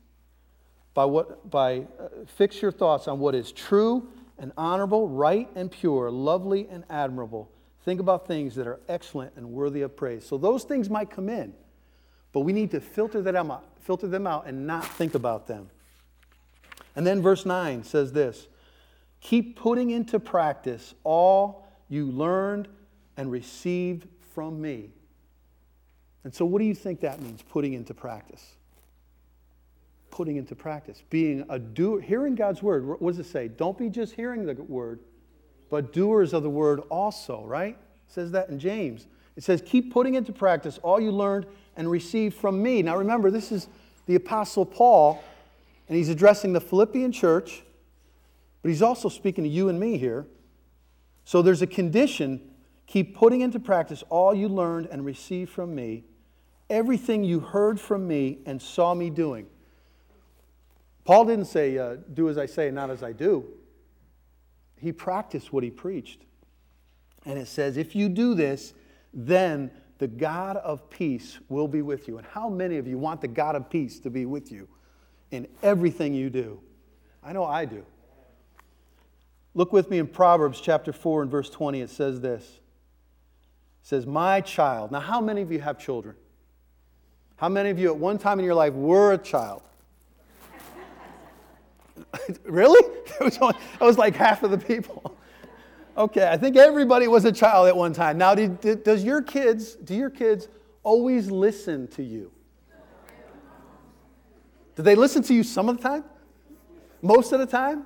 by 0.93 1.05
what 1.05 1.49
by 1.49 1.87
uh, 1.99 2.09
fix 2.25 2.61
your 2.61 2.71
thoughts 2.71 3.07
on 3.07 3.19
what 3.19 3.33
is 3.35 3.51
true 3.51 4.07
and 4.37 4.51
honorable, 4.57 5.07
right 5.07 5.49
and 5.55 5.71
pure, 5.71 6.11
lovely 6.11 6.67
and 6.69 6.83
admirable. 6.89 7.49
Think 7.85 7.99
about 7.99 8.27
things 8.27 8.55
that 8.55 8.67
are 8.67 8.79
excellent 8.87 9.33
and 9.35 9.51
worthy 9.51 9.81
of 9.81 9.95
praise. 9.95 10.25
So 10.25 10.37
those 10.37 10.63
things 10.63 10.89
might 10.89 11.09
come 11.09 11.29
in, 11.29 11.53
but 12.31 12.41
we 12.41 12.53
need 12.53 12.71
to 12.71 12.79
filter 12.79 13.21
them 13.21 13.51
out, 13.51 13.65
filter 13.81 14.07
them 14.07 14.25
out 14.25 14.47
and 14.47 14.65
not 14.65 14.85
think 14.85 15.15
about 15.15 15.47
them. 15.47 15.69
And 16.95 17.05
then 17.05 17.21
verse 17.21 17.45
9 17.45 17.83
says 17.83 18.11
this 18.11 18.47
Keep 19.21 19.57
putting 19.57 19.91
into 19.91 20.19
practice 20.19 20.93
all 21.03 21.67
you 21.89 22.05
learned 22.05 22.67
and 23.17 23.31
received 23.31 24.07
from 24.33 24.61
me. 24.61 24.89
And 26.23 26.33
so, 26.33 26.45
what 26.45 26.59
do 26.59 26.65
you 26.65 26.75
think 26.75 27.01
that 27.01 27.21
means, 27.21 27.41
putting 27.41 27.73
into 27.73 27.93
practice? 27.93 28.55
Putting 30.09 30.37
into 30.37 30.55
practice. 30.55 31.03
Being 31.09 31.45
a 31.49 31.59
doer, 31.59 31.99
hearing 31.99 32.35
God's 32.35 32.63
word. 32.63 32.85
What 32.85 33.15
does 33.15 33.19
it 33.19 33.29
say? 33.29 33.47
Don't 33.47 33.77
be 33.77 33.89
just 33.89 34.13
hearing 34.13 34.45
the 34.45 34.53
word, 34.53 34.99
but 35.69 35.91
doers 35.91 36.33
of 36.33 36.43
the 36.43 36.49
word 36.49 36.81
also, 36.89 37.43
right? 37.45 37.75
It 37.75 38.13
says 38.13 38.31
that 38.31 38.49
in 38.49 38.59
James. 38.59 39.07
It 39.35 39.43
says, 39.43 39.61
Keep 39.65 39.91
putting 39.91 40.15
into 40.15 40.31
practice 40.31 40.79
all 40.83 40.99
you 40.99 41.11
learned 41.11 41.45
and 41.75 41.89
received 41.89 42.35
from 42.35 42.61
me. 42.61 42.81
Now 42.81 42.97
remember, 42.97 43.31
this 43.31 43.51
is 43.51 43.67
the 44.05 44.15
Apostle 44.15 44.65
Paul, 44.65 45.23
and 45.87 45.97
he's 45.97 46.09
addressing 46.09 46.53
the 46.53 46.61
Philippian 46.61 47.11
church, 47.11 47.63
but 48.61 48.69
he's 48.69 48.81
also 48.81 49.09
speaking 49.09 49.43
to 49.43 49.49
you 49.49 49.69
and 49.69 49.79
me 49.79 49.97
here. 49.97 50.25
So 51.25 51.41
there's 51.41 51.61
a 51.61 51.67
condition 51.67 52.41
keep 52.87 53.15
putting 53.15 53.41
into 53.41 53.59
practice 53.59 54.03
all 54.09 54.33
you 54.33 54.47
learned 54.47 54.87
and 54.91 55.05
received 55.05 55.49
from 55.51 55.73
me, 55.73 56.03
everything 56.69 57.23
you 57.23 57.39
heard 57.39 57.79
from 57.79 58.07
me 58.07 58.39
and 58.45 58.61
saw 58.61 58.93
me 58.93 59.09
doing. 59.09 59.47
Paul 61.05 61.25
didn't 61.25 61.45
say, 61.45 61.77
uh, 61.77 61.97
do 62.13 62.29
as 62.29 62.37
I 62.37 62.45
say, 62.45 62.71
not 62.71 62.89
as 62.89 63.03
I 63.03 63.11
do. 63.11 63.45
He 64.79 64.91
practiced 64.91 65.51
what 65.51 65.63
he 65.63 65.69
preached. 65.69 66.21
And 67.25 67.37
it 67.37 67.47
says, 67.47 67.77
if 67.77 67.95
you 67.95 68.09
do 68.09 68.35
this, 68.35 68.73
then 69.13 69.71
the 69.97 70.07
God 70.07 70.57
of 70.57 70.89
peace 70.89 71.39
will 71.49 71.67
be 71.67 71.81
with 71.81 72.07
you. 72.07 72.17
And 72.17 72.27
how 72.27 72.49
many 72.49 72.77
of 72.77 72.87
you 72.87 72.97
want 72.97 73.21
the 73.21 73.27
God 73.27 73.55
of 73.55 73.69
peace 73.69 73.99
to 73.99 74.09
be 74.09 74.25
with 74.25 74.51
you 74.51 74.67
in 75.33 75.47
everything 75.63 76.13
you 76.13 76.29
do? 76.29 76.59
I 77.23 77.33
know 77.33 77.43
I 77.43 77.65
do. 77.65 77.83
Look 79.55 79.73
with 79.73 79.89
me 79.89 79.97
in 79.97 80.07
Proverbs 80.07 80.61
chapter 80.61 80.93
4 80.93 81.23
and 81.23 81.31
verse 81.31 81.49
20. 81.49 81.81
It 81.81 81.89
says 81.89 82.21
this. 82.21 82.43
It 82.43 82.59
says, 83.81 84.05
My 84.05 84.41
child. 84.41 84.91
Now, 84.91 84.99
how 84.99 85.19
many 85.19 85.41
of 85.41 85.51
you 85.51 85.59
have 85.59 85.79
children? 85.79 86.15
How 87.35 87.49
many 87.49 87.69
of 87.69 87.79
you 87.79 87.89
at 87.89 87.97
one 87.97 88.17
time 88.17 88.39
in 88.39 88.45
your 88.45 88.55
life 88.55 88.73
were 88.73 89.13
a 89.13 89.17
child? 89.17 89.63
really? 92.43 92.81
It 93.21 93.39
was, 93.79 93.97
like 93.97 94.15
half 94.15 94.43
of 94.43 94.51
the 94.51 94.57
people. 94.57 95.17
Okay, 95.95 96.27
I 96.27 96.37
think 96.37 96.57
everybody 96.57 97.07
was 97.07 97.23
a 97.23 97.31
child 97.31 97.67
at 97.67 97.77
one 97.77 97.93
time. 97.93 98.17
Now, 98.17 98.33
did, 98.33 98.83
does 98.83 99.03
your 99.03 99.21
kids, 99.21 99.75
do 99.75 99.93
your 99.93 100.09
kids 100.09 100.47
always 100.81 101.29
listen 101.29 101.87
to 101.89 102.01
you? 102.01 102.31
Do 104.75 104.83
they 104.83 104.95
listen 104.95 105.23
to 105.23 105.33
you 105.33 105.43
some 105.43 105.69
of 105.69 105.77
the 105.77 105.83
time? 105.83 106.03
Most 107.01 107.31
of 107.31 107.39
the 107.39 107.45
time? 107.45 107.85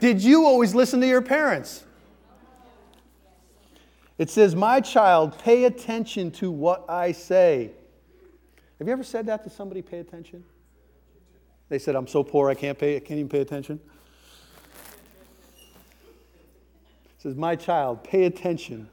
Did 0.00 0.22
you 0.22 0.44
always 0.44 0.74
listen 0.74 1.00
to 1.00 1.06
your 1.06 1.22
parents? 1.22 1.84
It 4.16 4.30
says, 4.30 4.56
My 4.56 4.80
child, 4.80 5.38
pay 5.38 5.64
attention 5.64 6.30
to 6.32 6.50
what 6.50 6.84
I 6.88 7.12
say. 7.12 7.70
Have 8.78 8.86
you 8.86 8.92
ever 8.92 9.04
said 9.04 9.26
that 9.26 9.44
to 9.44 9.50
somebody, 9.50 9.82
pay 9.82 9.98
attention? 9.98 10.44
They 11.68 11.78
said, 11.78 11.94
I'm 11.94 12.06
so 12.06 12.22
poor 12.22 12.48
I 12.48 12.54
can't 12.54 12.78
pay, 12.78 12.96
I 12.96 13.00
can't 13.00 13.18
even 13.18 13.28
pay 13.28 13.40
attention. 13.40 13.80
It 17.16 17.22
says, 17.22 17.34
My 17.34 17.56
child, 17.56 18.02
pay 18.02 18.24
attention 18.24 18.88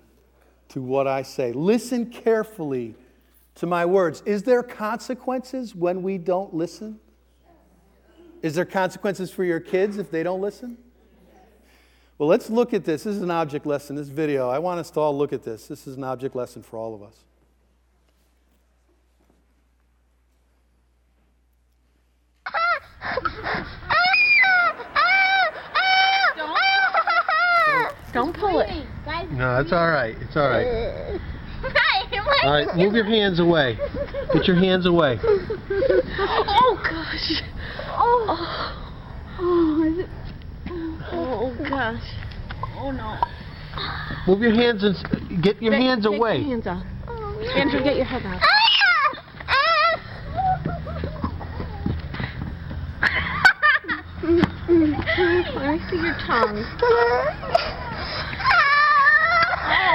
to 0.69 0.81
what 0.81 1.07
I 1.07 1.21
say. 1.21 1.53
Listen 1.53 2.07
carefully 2.07 2.95
to 3.55 3.65
my 3.65 3.85
words. 3.85 4.21
Is 4.25 4.43
there 4.43 4.63
consequences 4.63 5.73
when 5.75 6.03
we 6.03 6.17
don't 6.17 6.53
listen? 6.53 6.99
Is 8.41 8.53
there 8.55 8.65
consequences 8.65 9.31
for 9.31 9.43
your 9.43 9.59
kids 9.59 9.97
if 9.97 10.11
they 10.11 10.23
don't 10.23 10.41
listen? 10.41 10.77
Well, 12.17 12.29
let's 12.29 12.49
look 12.49 12.73
at 12.73 12.85
this. 12.85 13.03
This 13.03 13.15
is 13.15 13.21
an 13.21 13.31
object 13.31 13.65
lesson, 13.65 13.95
this 13.95 14.07
video. 14.07 14.49
I 14.49 14.59
want 14.59 14.79
us 14.79 14.89
to 14.91 14.99
all 14.99 15.17
look 15.17 15.33
at 15.33 15.43
this. 15.43 15.67
This 15.67 15.87
is 15.87 15.97
an 15.97 16.03
object 16.03 16.35
lesson 16.35 16.63
for 16.63 16.77
all 16.77 16.93
of 16.93 17.01
us. 17.01 17.23
Don't 28.13 28.33
pull 28.33 28.61
it. 28.61 28.69
No, 29.31 29.59
it's 29.59 29.73
all 29.73 29.89
right. 29.89 30.15
It's 30.21 30.37
all 30.37 30.49
right. 30.49 31.19
All 32.43 32.51
right, 32.51 32.75
move 32.75 32.93
your 32.93 33.05
hands 33.05 33.39
away. 33.39 33.77
Get 34.33 34.47
your 34.47 34.55
hands 34.55 34.85
away. 34.85 35.19
Oh 35.21 36.79
gosh. 36.83 37.41
Oh. 37.97 38.85
Oh, 39.39 39.83
is 39.83 39.99
it? 39.99 40.09
Oh 41.11 41.55
gosh. 41.69 42.03
Oh 42.77 42.91
no. 42.91 43.17
Move 44.27 44.41
your 44.41 44.53
hands 44.53 44.83
and 44.83 45.43
get 45.43 45.61
your 45.61 45.73
hands 45.73 46.05
Take 46.05 46.17
away. 46.17 46.37
Your 46.37 46.61
hands 46.61 46.67
off. 46.67 46.83
Andrew, 47.55 47.83
get 47.83 47.95
your 47.95 48.05
head 48.05 48.23
out. 48.25 48.41
Let 54.23 55.71
me 55.71 55.79
see 55.89 55.97
your 55.97 56.17
tongue. 56.25 57.71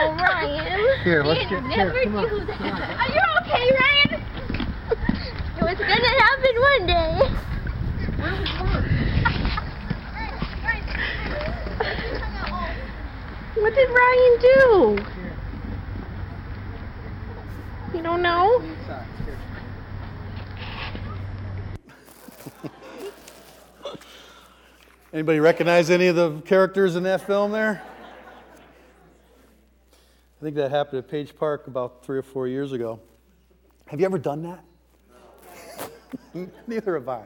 Ryan. 0.08 1.04
Here, 1.04 1.22
let's 1.22 1.48
get 1.50 1.62
here. 1.66 1.92
Come 2.04 2.12
do. 2.12 2.18
Are 2.18 3.08
you 3.08 3.20
okay, 3.42 3.70
Ryan? 3.78 4.10
it 5.56 5.62
was 5.62 5.78
gonna 5.78 6.14
happen 6.22 6.60
one 6.60 6.86
day. 6.86 7.18
what 13.60 13.74
did 13.74 13.90
Ryan 13.90 14.38
do? 14.40 14.98
You 17.94 18.02
don't 18.02 18.22
know? 18.22 18.62
Anybody 25.12 25.40
recognize 25.40 25.90
any 25.90 26.06
of 26.06 26.16
the 26.16 26.40
characters 26.42 26.96
in 26.96 27.02
that 27.02 27.26
film 27.26 27.52
there? 27.52 27.82
I 30.40 30.42
think 30.42 30.56
that 30.56 30.70
happened 30.70 31.00
at 31.00 31.08
Page 31.08 31.36
Park 31.36 31.66
about 31.66 32.02
three 32.02 32.16
or 32.16 32.22
four 32.22 32.48
years 32.48 32.72
ago. 32.72 32.98
Have 33.88 34.00
you 34.00 34.06
ever 34.06 34.16
done 34.16 34.42
that? 34.42 34.64
Neither 36.66 36.94
have 36.94 37.08
I. 37.10 37.24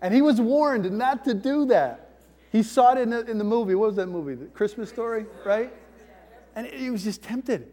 And 0.00 0.14
he 0.14 0.22
was 0.22 0.40
warned 0.40 0.90
not 0.90 1.22
to 1.24 1.34
do 1.34 1.66
that. 1.66 2.18
He 2.50 2.62
saw 2.62 2.92
it 2.92 2.98
in 2.98 3.10
the, 3.10 3.30
in 3.30 3.36
the 3.36 3.44
movie. 3.44 3.74
What 3.74 3.88
was 3.88 3.96
that 3.96 4.06
movie? 4.06 4.36
The 4.36 4.46
Christmas 4.46 4.88
Story, 4.88 5.26
right? 5.44 5.70
And 6.54 6.66
he 6.66 6.88
was 6.88 7.04
just 7.04 7.22
tempted. 7.22 7.70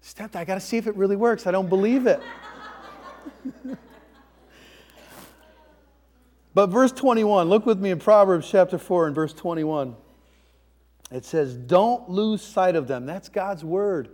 Just 0.00 0.18
tempted. 0.18 0.38
I 0.38 0.44
got 0.44 0.54
to 0.54 0.60
see 0.60 0.76
if 0.76 0.86
it 0.86 0.94
really 0.94 1.16
works. 1.16 1.48
I 1.48 1.50
don't 1.50 1.68
believe 1.68 2.06
it. 2.06 2.20
but 6.54 6.66
verse 6.68 6.92
21, 6.92 7.48
look 7.48 7.66
with 7.66 7.80
me 7.80 7.90
in 7.90 7.98
Proverbs 7.98 8.48
chapter 8.48 8.78
4 8.78 9.08
and 9.08 9.16
verse 9.16 9.32
21. 9.32 9.96
It 11.12 11.24
says, 11.24 11.54
Don't 11.54 12.08
lose 12.08 12.42
sight 12.42 12.74
of 12.74 12.88
them. 12.88 13.06
That's 13.06 13.28
God's 13.28 13.64
word. 13.64 14.08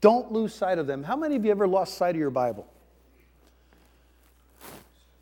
Don't 0.00 0.30
lose 0.32 0.54
sight 0.54 0.78
of 0.78 0.86
them. 0.86 1.02
How 1.02 1.16
many 1.16 1.34
of 1.34 1.44
you 1.44 1.50
ever 1.50 1.66
lost 1.66 1.96
sight 1.96 2.14
of 2.14 2.20
your 2.20 2.30
Bible? 2.30 2.66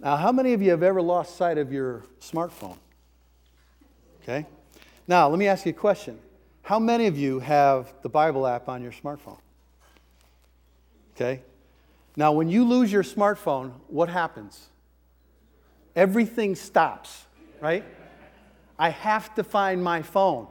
Now, 0.01 0.17
how 0.17 0.33
many 0.33 0.53
of 0.53 0.61
you 0.61 0.71
have 0.71 0.83
ever 0.83 1.01
lost 1.01 1.37
sight 1.37 1.59
of 1.59 1.73
your 1.73 2.03
smartphone? 2.21 2.77
Okay. 4.23 4.47
Now, 5.07 5.29
let 5.29 5.39
me 5.39 5.47
ask 5.47 5.65
you 5.65 5.71
a 5.71 5.75
question. 5.75 6.19
How 6.63 6.79
many 6.79 7.07
of 7.07 7.17
you 7.17 7.41
have 7.41 7.93
the 8.03 8.09
Bible 8.09 8.47
app 8.47 8.69
on 8.69 8.83
your 8.83 8.93
smartphone? 8.93 9.39
Okay. 11.15 11.43
Now, 12.17 12.33
when 12.33 12.49
you 12.49 12.65
lose 12.65 12.93
your 12.93 13.03
smartphone, 13.03 13.73
what 13.89 14.09
happens? 14.09 14.69
Everything 15.95 16.55
stops, 16.57 17.25
right? 17.61 17.85
I 18.79 18.91
have 18.91 19.35
to 19.37 19.45
find 19.45 19.83
my 19.83 20.03
phone. 20.03 20.49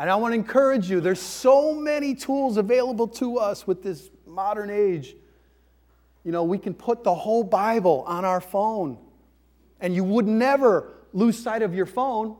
And 0.00 0.10
I 0.10 0.16
want 0.16 0.32
to 0.32 0.36
encourage 0.36 0.90
you, 0.90 1.00
there's 1.00 1.20
so 1.20 1.74
many 1.74 2.16
tools 2.16 2.56
available 2.56 3.06
to 3.06 3.38
us 3.38 3.66
with 3.66 3.84
this 3.84 4.10
modern 4.26 4.70
age 4.70 5.14
you 6.24 6.32
know, 6.32 6.44
we 6.44 6.58
can 6.58 6.74
put 6.74 7.02
the 7.02 7.14
whole 7.14 7.42
Bible 7.42 8.04
on 8.06 8.24
our 8.24 8.40
phone, 8.40 8.98
and 9.80 9.94
you 9.94 10.04
would 10.04 10.26
never 10.26 10.92
lose 11.12 11.38
sight 11.38 11.62
of 11.62 11.74
your 11.74 11.86
phone 11.86 12.36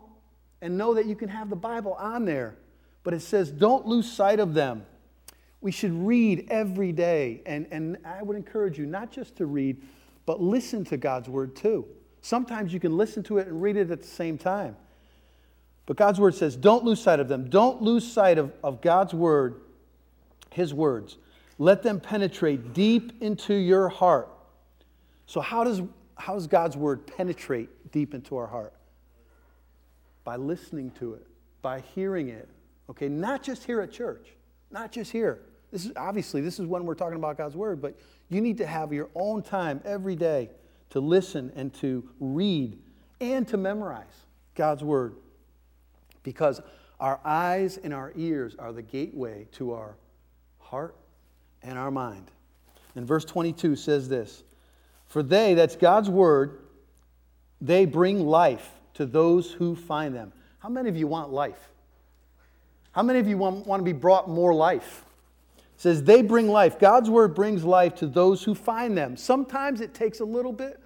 and 0.60 0.76
know 0.76 0.94
that 0.94 1.06
you 1.06 1.16
can 1.16 1.28
have 1.28 1.48
the 1.48 1.56
Bible 1.56 1.94
on 1.94 2.24
there. 2.24 2.56
But 3.02 3.14
it 3.14 3.20
says, 3.20 3.50
don't 3.50 3.86
lose 3.86 4.10
sight 4.10 4.40
of 4.40 4.52
them. 4.52 4.84
We 5.62 5.72
should 5.72 5.92
read 5.92 6.46
every 6.50 6.92
day. 6.92 7.42
And, 7.46 7.66
and 7.70 7.96
I 8.04 8.22
would 8.22 8.36
encourage 8.36 8.78
you 8.78 8.84
not 8.84 9.10
just 9.10 9.36
to 9.36 9.46
read, 9.46 9.80
but 10.26 10.40
listen 10.40 10.84
to 10.86 10.98
God's 10.98 11.28
word 11.28 11.56
too. 11.56 11.86
Sometimes 12.20 12.74
you 12.74 12.80
can 12.80 12.96
listen 12.96 13.22
to 13.24 13.38
it 13.38 13.46
and 13.46 13.62
read 13.62 13.76
it 13.76 13.90
at 13.90 14.02
the 14.02 14.06
same 14.06 14.36
time. 14.36 14.76
But 15.90 15.96
God's 15.96 16.20
word 16.20 16.36
says, 16.36 16.54
don't 16.54 16.84
lose 16.84 17.02
sight 17.02 17.18
of 17.18 17.26
them. 17.26 17.50
Don't 17.50 17.82
lose 17.82 18.06
sight 18.06 18.38
of, 18.38 18.52
of 18.62 18.80
God's 18.80 19.12
word, 19.12 19.60
his 20.52 20.72
words. 20.72 21.16
Let 21.58 21.82
them 21.82 21.98
penetrate 21.98 22.72
deep 22.72 23.20
into 23.20 23.54
your 23.54 23.88
heart. 23.88 24.28
So, 25.26 25.40
how 25.40 25.64
does, 25.64 25.82
how 26.14 26.34
does 26.34 26.46
God's 26.46 26.76
word 26.76 27.08
penetrate 27.08 27.90
deep 27.90 28.14
into 28.14 28.36
our 28.36 28.46
heart? 28.46 28.72
By 30.22 30.36
listening 30.36 30.92
to 31.00 31.14
it, 31.14 31.26
by 31.60 31.80
hearing 31.80 32.28
it. 32.28 32.48
Okay, 32.88 33.08
not 33.08 33.42
just 33.42 33.64
here 33.64 33.80
at 33.80 33.90
church, 33.90 34.28
not 34.70 34.92
just 34.92 35.10
here. 35.10 35.40
This 35.72 35.86
is 35.86 35.92
obviously 35.96 36.40
this 36.40 36.60
is 36.60 36.66
when 36.66 36.84
we're 36.84 36.94
talking 36.94 37.16
about 37.16 37.36
God's 37.36 37.56
word, 37.56 37.82
but 37.82 37.98
you 38.28 38.40
need 38.40 38.58
to 38.58 38.66
have 38.66 38.92
your 38.92 39.08
own 39.16 39.42
time 39.42 39.80
every 39.84 40.14
day 40.14 40.50
to 40.90 41.00
listen 41.00 41.50
and 41.56 41.74
to 41.74 42.08
read 42.20 42.78
and 43.20 43.48
to 43.48 43.56
memorize 43.56 44.26
God's 44.54 44.84
word. 44.84 45.16
Because 46.22 46.60
our 46.98 47.20
eyes 47.24 47.78
and 47.78 47.94
our 47.94 48.12
ears 48.14 48.54
are 48.58 48.72
the 48.72 48.82
gateway 48.82 49.46
to 49.52 49.72
our 49.72 49.96
heart 50.58 50.94
and 51.62 51.78
our 51.78 51.90
mind. 51.90 52.30
And 52.94 53.06
verse 53.06 53.24
22 53.24 53.76
says 53.76 54.08
this 54.08 54.42
For 55.06 55.22
they, 55.22 55.54
that's 55.54 55.76
God's 55.76 56.10
word, 56.10 56.58
they 57.60 57.86
bring 57.86 58.26
life 58.26 58.68
to 58.94 59.06
those 59.06 59.50
who 59.50 59.74
find 59.76 60.14
them. 60.14 60.32
How 60.58 60.68
many 60.68 60.88
of 60.88 60.96
you 60.96 61.06
want 61.06 61.32
life? 61.32 61.70
How 62.92 63.02
many 63.02 63.18
of 63.18 63.28
you 63.28 63.38
want, 63.38 63.66
want 63.66 63.80
to 63.80 63.84
be 63.84 63.92
brought 63.92 64.28
more 64.28 64.52
life? 64.52 65.04
It 65.56 65.62
says 65.76 66.02
they 66.02 66.22
bring 66.22 66.48
life. 66.48 66.78
God's 66.78 67.08
word 67.08 67.34
brings 67.34 67.64
life 67.64 67.94
to 67.96 68.06
those 68.06 68.42
who 68.42 68.54
find 68.54 68.96
them. 68.96 69.16
Sometimes 69.16 69.80
it 69.80 69.94
takes 69.94 70.20
a 70.20 70.24
little 70.24 70.52
bit 70.52 70.78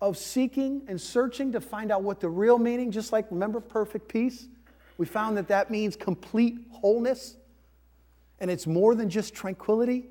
of 0.00 0.16
seeking 0.16 0.82
and 0.88 1.00
searching 1.00 1.52
to 1.52 1.60
find 1.60 1.92
out 1.92 2.02
what 2.02 2.20
the 2.20 2.28
real 2.28 2.58
meaning, 2.58 2.90
just 2.90 3.12
like 3.12 3.30
remember 3.30 3.60
perfect 3.60 4.08
peace? 4.08 4.48
We 4.98 5.06
found 5.06 5.36
that 5.36 5.48
that 5.48 5.70
means 5.70 5.96
complete 5.96 6.58
wholeness 6.70 7.36
and 8.38 8.50
it's 8.50 8.66
more 8.66 8.94
than 8.94 9.08
just 9.08 9.34
tranquility. 9.34 10.06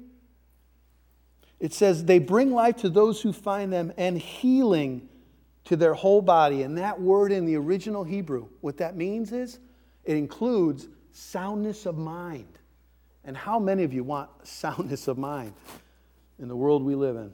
It 1.59 1.73
says, 1.73 2.05
they 2.05 2.19
bring 2.19 2.51
life 2.51 2.77
to 2.77 2.89
those 2.89 3.21
who 3.21 3.31
find 3.31 3.71
them 3.71 3.93
and 3.97 4.17
healing 4.17 5.07
to 5.65 5.75
their 5.75 5.93
whole 5.93 6.21
body. 6.21 6.63
And 6.63 6.77
that 6.77 6.99
word 6.99 7.31
in 7.31 7.45
the 7.45 7.55
original 7.55 8.03
Hebrew, 8.03 8.47
what 8.61 8.77
that 8.77 8.95
means 8.95 9.31
is 9.31 9.59
it 10.03 10.17
includes 10.17 10.87
soundness 11.11 11.85
of 11.85 11.97
mind. 11.97 12.59
And 13.23 13.35
how 13.35 13.59
many 13.59 13.83
of 13.83 13.93
you 13.93 14.03
want 14.03 14.29
soundness 14.43 15.07
of 15.07 15.17
mind 15.17 15.53
in 16.39 16.47
the 16.47 16.55
world 16.55 16.83
we 16.83 16.95
live 16.95 17.15
in? 17.15 17.31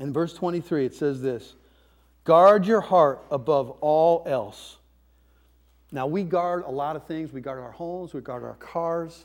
In 0.00 0.12
verse 0.12 0.34
23, 0.34 0.86
it 0.86 0.94
says 0.94 1.20
this 1.20 1.54
Guard 2.24 2.66
your 2.66 2.80
heart 2.80 3.24
above 3.30 3.70
all 3.80 4.22
else. 4.26 4.77
Now, 5.90 6.06
we 6.06 6.22
guard 6.22 6.64
a 6.66 6.70
lot 6.70 6.96
of 6.96 7.06
things. 7.06 7.32
We 7.32 7.40
guard 7.40 7.58
our 7.58 7.70
homes, 7.70 8.12
we 8.12 8.20
guard 8.20 8.44
our 8.44 8.56
cars. 8.56 9.24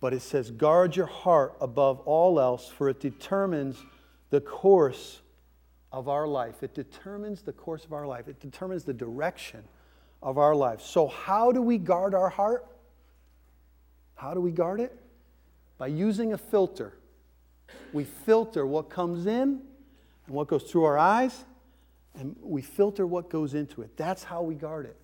But 0.00 0.12
it 0.12 0.20
says, 0.20 0.50
guard 0.50 0.94
your 0.94 1.06
heart 1.06 1.56
above 1.60 2.00
all 2.00 2.38
else, 2.38 2.68
for 2.68 2.88
it 2.88 3.00
determines 3.00 3.78
the 4.30 4.40
course 4.40 5.20
of 5.90 6.08
our 6.08 6.26
life. 6.26 6.62
It 6.62 6.74
determines 6.74 7.42
the 7.42 7.52
course 7.52 7.84
of 7.84 7.92
our 7.92 8.06
life, 8.06 8.28
it 8.28 8.38
determines 8.40 8.84
the 8.84 8.92
direction 8.92 9.64
of 10.22 10.36
our 10.38 10.54
life. 10.54 10.82
So, 10.82 11.06
how 11.06 11.52
do 11.52 11.62
we 11.62 11.78
guard 11.78 12.14
our 12.14 12.28
heart? 12.28 12.66
How 14.14 14.34
do 14.34 14.40
we 14.40 14.50
guard 14.50 14.80
it? 14.80 14.98
By 15.78 15.88
using 15.88 16.32
a 16.32 16.38
filter. 16.38 16.94
We 17.92 18.04
filter 18.04 18.66
what 18.66 18.90
comes 18.90 19.26
in 19.26 19.60
and 20.26 20.34
what 20.34 20.48
goes 20.48 20.64
through 20.64 20.84
our 20.84 20.98
eyes, 20.98 21.44
and 22.14 22.36
we 22.42 22.62
filter 22.62 23.06
what 23.06 23.30
goes 23.30 23.54
into 23.54 23.82
it. 23.82 23.96
That's 23.96 24.24
how 24.24 24.42
we 24.42 24.54
guard 24.54 24.86
it. 24.86 24.96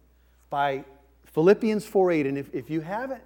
By 0.53 0.85
Philippians 1.25 1.85
4 1.85 2.13
8. 2.13 2.27
And 2.27 2.39
if, 2.39 2.55
if 2.55 2.71
you 2.71 2.83
haven't 2.83 3.23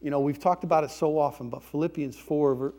you 0.00 0.10
know, 0.10 0.20
we've 0.20 0.38
talked 0.38 0.64
about 0.64 0.84
it 0.84 0.90
so 0.90 1.18
often, 1.18 1.50
but 1.50 1.62
Philippians 1.62 2.16
4, 2.16 2.72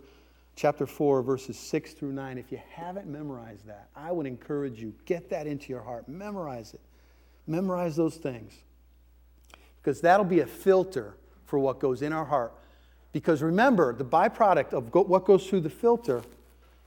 chapter 0.56 0.88
4, 0.88 1.22
verses 1.22 1.58
6 1.58 1.94
through 1.94 2.14
9, 2.14 2.38
if 2.38 2.52
you 2.52 2.60
haven't 2.72 3.08
memorized 3.08 3.68
that, 3.68 3.90
I 3.96 4.12
would 4.12 4.26
encourage 4.26 4.82
you, 4.82 4.94
get 5.06 5.30
that 5.30 5.46
into 5.46 5.70
your 5.70 5.82
heart. 5.82 6.10
Memorize 6.10 6.74
it. 6.74 6.82
Memorize 7.46 7.96
those 7.96 8.16
things. 8.16 8.54
Because 9.82 10.02
that'll 10.02 10.26
be 10.26 10.40
a 10.40 10.48
filter 10.48 11.16
for 11.46 11.60
what 11.60 11.80
goes 11.80 12.02
in 12.02 12.12
our 12.12 12.26
heart. 12.26 12.54
Because 13.12 13.44
remember, 13.44 13.94
the 13.94 14.06
byproduct 14.06 14.74
of 14.74 14.94
what 14.94 15.26
goes 15.26 15.48
through 15.48 15.62
the 15.62 15.70
filter, 15.70 16.24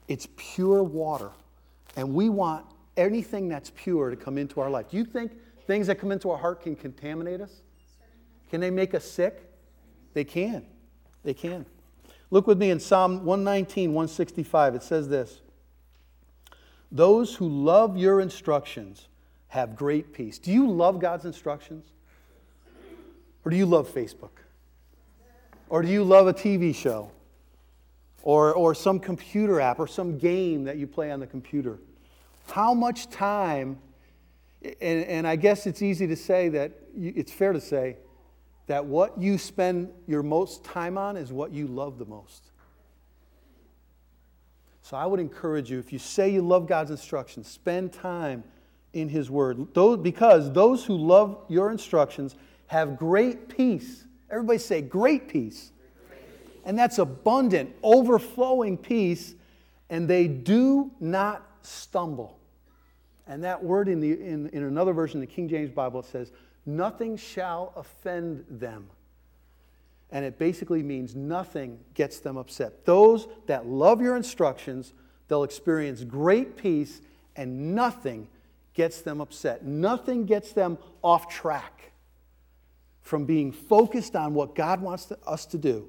it's 0.08 0.26
pure 0.36 0.82
water. 0.82 1.30
And 1.96 2.12
we 2.14 2.28
want 2.28 2.64
anything 2.96 3.48
that's 3.48 3.70
pure 3.76 4.10
to 4.10 4.16
come 4.16 4.38
into 4.38 4.60
our 4.60 4.70
life. 4.70 4.90
Do 4.90 4.96
you 4.96 5.04
think 5.04 5.32
things 5.66 5.86
that 5.86 5.98
come 5.98 6.12
into 6.12 6.30
our 6.30 6.38
heart 6.38 6.62
can 6.62 6.76
contaminate 6.76 7.40
us? 7.40 7.62
Can 8.50 8.60
they 8.60 8.70
make 8.70 8.94
us 8.94 9.04
sick? 9.04 9.50
They 10.12 10.24
can. 10.24 10.64
They 11.22 11.34
can. 11.34 11.66
Look 12.30 12.46
with 12.46 12.58
me 12.58 12.70
in 12.70 12.80
Psalm 12.80 13.24
119, 13.24 13.92
165. 13.92 14.74
It 14.74 14.82
says 14.82 15.08
this 15.08 15.40
Those 16.90 17.34
who 17.34 17.48
love 17.48 17.96
your 17.96 18.20
instructions 18.20 19.08
have 19.48 19.76
great 19.76 20.12
peace. 20.12 20.38
Do 20.38 20.52
you 20.52 20.68
love 20.68 20.98
God's 20.98 21.24
instructions? 21.24 21.84
Or 23.44 23.50
do 23.50 23.56
you 23.56 23.66
love 23.66 23.88
Facebook? 23.88 24.30
Or 25.68 25.82
do 25.82 25.88
you 25.88 26.02
love 26.02 26.26
a 26.26 26.34
TV 26.34 26.74
show? 26.74 27.10
Or, 28.22 28.54
or 28.54 28.74
some 28.74 28.98
computer 28.98 29.60
app 29.60 29.78
or 29.78 29.86
some 29.86 30.18
game 30.18 30.64
that 30.64 30.78
you 30.78 30.86
play 30.86 31.10
on 31.10 31.20
the 31.20 31.26
computer? 31.26 31.78
How 32.50 32.72
much 32.74 33.10
time, 33.10 33.78
and, 34.64 35.04
and 35.04 35.26
I 35.26 35.36
guess 35.36 35.66
it's 35.66 35.82
easy 35.82 36.06
to 36.06 36.16
say 36.16 36.48
that, 36.50 36.72
you, 36.96 37.12
it's 37.14 37.32
fair 37.32 37.52
to 37.52 37.60
say, 37.60 37.96
that 38.66 38.84
what 38.84 39.18
you 39.18 39.36
spend 39.36 39.90
your 40.06 40.22
most 40.22 40.64
time 40.64 40.96
on 40.96 41.16
is 41.16 41.32
what 41.32 41.52
you 41.52 41.66
love 41.66 41.98
the 41.98 42.06
most. 42.06 42.50
So 44.82 44.96
I 44.96 45.06
would 45.06 45.20
encourage 45.20 45.70
you, 45.70 45.78
if 45.78 45.92
you 45.92 45.98
say 45.98 46.30
you 46.30 46.42
love 46.42 46.66
God's 46.66 46.90
instructions, 46.90 47.48
spend 47.48 47.92
time 47.92 48.44
in 48.92 49.08
His 49.08 49.30
Word. 49.30 49.74
Those, 49.74 49.98
because 49.98 50.52
those 50.52 50.84
who 50.84 50.96
love 50.96 51.38
your 51.48 51.70
instructions 51.70 52.36
have 52.66 52.98
great 52.98 53.48
peace. 53.48 54.04
Everybody 54.30 54.58
say, 54.58 54.80
great 54.82 55.28
peace. 55.28 55.72
And 56.64 56.78
that's 56.78 56.98
abundant, 56.98 57.74
overflowing 57.82 58.78
peace, 58.78 59.34
and 59.90 60.08
they 60.08 60.26
do 60.26 60.90
not 61.00 61.46
stumble. 61.62 62.38
And 63.26 63.42
that 63.44 63.62
word 63.62 63.88
in, 63.88 64.00
the, 64.00 64.12
in, 64.12 64.48
in 64.50 64.64
another 64.64 64.92
version, 64.92 65.20
the 65.20 65.26
King 65.26 65.48
James 65.48 65.70
Bible, 65.70 66.02
says, 66.02 66.30
nothing 66.66 67.16
shall 67.16 67.72
offend 67.76 68.44
them. 68.48 68.88
And 70.10 70.24
it 70.24 70.38
basically 70.38 70.82
means 70.82 71.14
nothing 71.14 71.78
gets 71.94 72.20
them 72.20 72.36
upset. 72.36 72.84
Those 72.84 73.26
that 73.46 73.66
love 73.66 74.00
your 74.00 74.16
instructions, 74.16 74.92
they'll 75.28 75.44
experience 75.44 76.04
great 76.04 76.56
peace, 76.56 77.00
and 77.34 77.74
nothing 77.74 78.28
gets 78.74 79.00
them 79.00 79.20
upset. 79.20 79.64
Nothing 79.64 80.26
gets 80.26 80.52
them 80.52 80.78
off 81.02 81.28
track 81.28 81.92
from 83.00 83.24
being 83.24 83.52
focused 83.52 84.14
on 84.14 84.34
what 84.34 84.54
God 84.54 84.80
wants 84.80 85.06
to, 85.06 85.18
us 85.26 85.46
to 85.46 85.58
do 85.58 85.88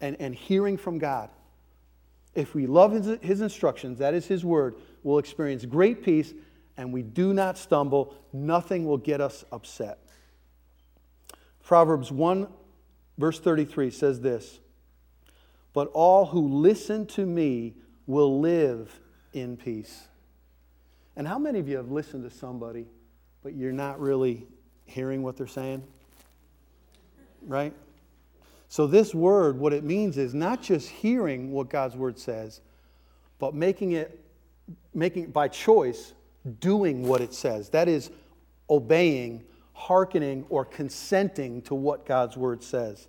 and, 0.00 0.16
and 0.20 0.34
hearing 0.34 0.76
from 0.76 0.98
God. 0.98 1.30
If 2.34 2.54
we 2.54 2.66
love 2.66 2.92
his, 2.92 3.18
his 3.20 3.40
instructions, 3.40 3.98
that 3.98 4.14
is 4.14 4.26
His 4.26 4.44
word, 4.44 4.76
we'll 5.02 5.18
experience 5.18 5.64
great 5.64 6.04
peace 6.04 6.32
and 6.76 6.92
we 6.92 7.02
do 7.02 7.34
not 7.34 7.58
stumble. 7.58 8.14
Nothing 8.32 8.86
will 8.86 8.98
get 8.98 9.20
us 9.20 9.44
upset. 9.52 9.98
Proverbs 11.62 12.10
1, 12.10 12.48
verse 13.18 13.38
33 13.38 13.90
says 13.90 14.20
this 14.20 14.60
But 15.72 15.88
all 15.92 16.26
who 16.26 16.48
listen 16.48 17.06
to 17.08 17.26
me 17.26 17.74
will 18.06 18.40
live 18.40 18.98
in 19.32 19.56
peace. 19.56 20.08
And 21.16 21.26
how 21.28 21.38
many 21.38 21.58
of 21.58 21.68
you 21.68 21.76
have 21.76 21.90
listened 21.90 22.28
to 22.28 22.36
somebody, 22.36 22.86
but 23.42 23.54
you're 23.54 23.72
not 23.72 24.00
really 24.00 24.46
hearing 24.86 25.22
what 25.22 25.36
they're 25.36 25.46
saying? 25.46 25.82
Right? 27.46 27.74
So, 28.68 28.86
this 28.86 29.14
word, 29.14 29.58
what 29.58 29.72
it 29.72 29.82
means 29.82 30.16
is 30.16 30.32
not 30.32 30.62
just 30.62 30.88
hearing 30.88 31.50
what 31.50 31.68
God's 31.68 31.96
word 31.96 32.18
says, 32.18 32.60
but 33.40 33.52
making 33.52 33.92
it, 33.92 34.19
making 34.94 35.30
by 35.30 35.48
choice, 35.48 36.14
doing 36.60 37.06
what 37.06 37.20
it 37.20 37.34
says. 37.34 37.68
That 37.70 37.88
is, 37.88 38.10
obeying, 38.68 39.44
hearkening, 39.72 40.44
or 40.48 40.64
consenting 40.64 41.62
to 41.62 41.74
what 41.74 42.06
God's 42.06 42.36
word 42.36 42.62
says. 42.62 43.08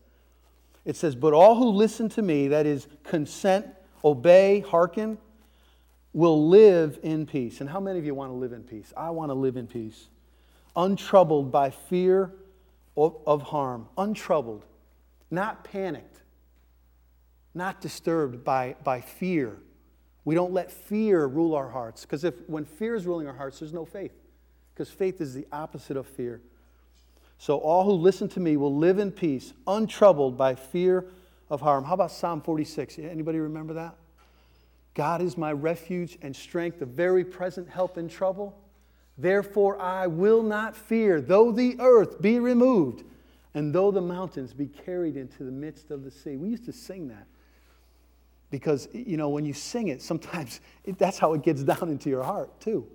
It 0.85 0.95
says, 0.95 1.15
But 1.15 1.33
all 1.33 1.55
who 1.55 1.69
listen 1.69 2.09
to 2.09 2.21
me, 2.21 2.47
that 2.49 2.65
is, 2.65 2.87
consent, 3.03 3.67
obey, 4.03 4.61
hearken, 4.61 5.17
will 6.13 6.49
live 6.49 6.99
in 7.03 7.25
peace. 7.25 7.61
And 7.61 7.69
how 7.69 7.79
many 7.79 7.99
of 7.99 8.05
you 8.05 8.13
want 8.13 8.31
to 8.31 8.35
live 8.35 8.53
in 8.53 8.63
peace? 8.63 8.91
I 8.97 9.11
want 9.11 9.29
to 9.29 9.35
live 9.35 9.55
in 9.55 9.67
peace. 9.67 10.09
Untroubled 10.75 11.51
by 11.51 11.69
fear 11.69 12.33
of, 12.97 13.41
harm. 13.41 13.87
Untroubled 13.97 14.65
not 15.31 15.63
panicked, 15.63 16.21
not 17.55 17.81
disturbed 17.81 18.43
by, 18.43 18.75
by 18.83 18.99
fear. 19.01 19.57
We 20.23 20.35
don't 20.35 20.53
let 20.53 20.71
fear 20.71 21.25
rule 21.25 21.55
our 21.55 21.69
hearts 21.69 22.01
because 22.01 22.23
if 22.23 22.35
when 22.47 22.65
fear 22.65 22.95
is 22.95 23.05
ruling 23.05 23.27
our 23.27 23.33
hearts, 23.33 23.59
there's 23.59 23.73
no 23.73 23.85
faith 23.85 24.13
because 24.73 24.89
faith 24.89 25.19
is 25.19 25.33
the 25.33 25.47
opposite 25.51 25.97
of 25.97 26.07
fear. 26.07 26.41
So 27.37 27.57
all 27.57 27.83
who 27.85 27.93
listen 27.93 28.29
to 28.29 28.39
me 28.39 28.55
will 28.55 28.75
live 28.75 28.99
in 28.99 29.11
peace, 29.11 29.53
untroubled 29.65 30.37
by 30.37 30.53
fear 30.53 31.05
of 31.49 31.61
harm. 31.61 31.83
How 31.83 31.95
about 31.95 32.11
Psalm 32.11 32.41
46? 32.41 32.99
Anybody 32.99 33.39
remember 33.39 33.73
that? 33.73 33.95
God 34.93 35.21
is 35.21 35.37
my 35.37 35.51
refuge 35.51 36.17
and 36.21 36.35
strength, 36.35 36.81
a 36.81 36.85
very 36.85 37.25
present 37.25 37.67
help 37.67 37.97
in 37.97 38.07
trouble. 38.07 38.57
Therefore 39.17 39.81
I 39.81 40.07
will 40.07 40.43
not 40.43 40.75
fear, 40.75 41.19
though 41.19 41.51
the 41.51 41.77
earth 41.79 42.21
be 42.21 42.39
removed 42.39 43.03
and 43.53 43.73
though 43.73 43.91
the 43.91 44.01
mountains 44.01 44.53
be 44.53 44.67
carried 44.67 45.17
into 45.17 45.43
the 45.43 45.51
midst 45.51 45.91
of 45.91 46.03
the 46.03 46.11
sea. 46.11 46.37
We 46.37 46.49
used 46.49 46.65
to 46.65 46.73
sing 46.73 47.07
that 47.09 47.27
because, 48.51 48.89
you 48.93 49.17
know, 49.17 49.29
when 49.29 49.45
you 49.45 49.53
sing 49.53 49.87
it, 49.87 50.01
sometimes 50.01 50.59
it, 50.85 50.99
that's 50.99 51.17
how 51.17 51.33
it 51.33 51.41
gets 51.41 51.63
down 51.63 51.89
into 51.89 52.09
your 52.09 52.23
heart, 52.23 52.59
too. 52.59 52.85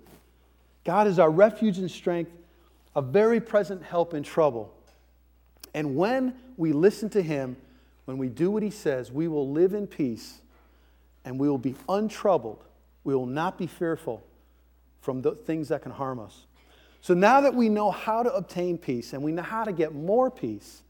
God 0.85 1.07
is 1.07 1.19
our 1.19 1.29
refuge 1.29 1.79
and 1.79 1.91
strength, 1.91 2.31
a 2.95 3.01
very 3.01 3.41
present 3.41 3.83
help 3.83 4.13
in 4.13 4.23
trouble. 4.23 4.73
And 5.73 5.97
when 5.97 6.33
we 6.55 6.71
listen 6.71 7.09
to 7.09 7.21
Him, 7.21 7.57
when 8.05 8.17
we 8.17 8.29
do 8.29 8.49
what 8.49 8.63
He 8.63 8.69
says, 8.69 9.11
we 9.11 9.27
will 9.27 9.51
live 9.51 9.73
in 9.73 9.85
peace 9.85 10.39
and 11.25 11.37
we 11.37 11.49
will 11.49 11.57
be 11.57 11.75
untroubled. 11.89 12.63
We 13.03 13.13
will 13.13 13.25
not 13.25 13.57
be 13.57 13.67
fearful 13.67 14.23
from 15.01 15.21
the 15.21 15.31
things 15.31 15.67
that 15.69 15.81
can 15.81 15.91
harm 15.91 16.19
us. 16.19 16.45
So 17.01 17.13
now 17.13 17.41
that 17.41 17.53
we 17.53 17.69
know 17.69 17.91
how 17.91 18.23
to 18.23 18.33
obtain 18.33 18.77
peace 18.77 19.13
and 19.13 19.21
we 19.21 19.31
know 19.31 19.43
how 19.43 19.65
to 19.65 19.73
get 19.73 19.93
more 19.93 20.31
peace, 20.31 20.83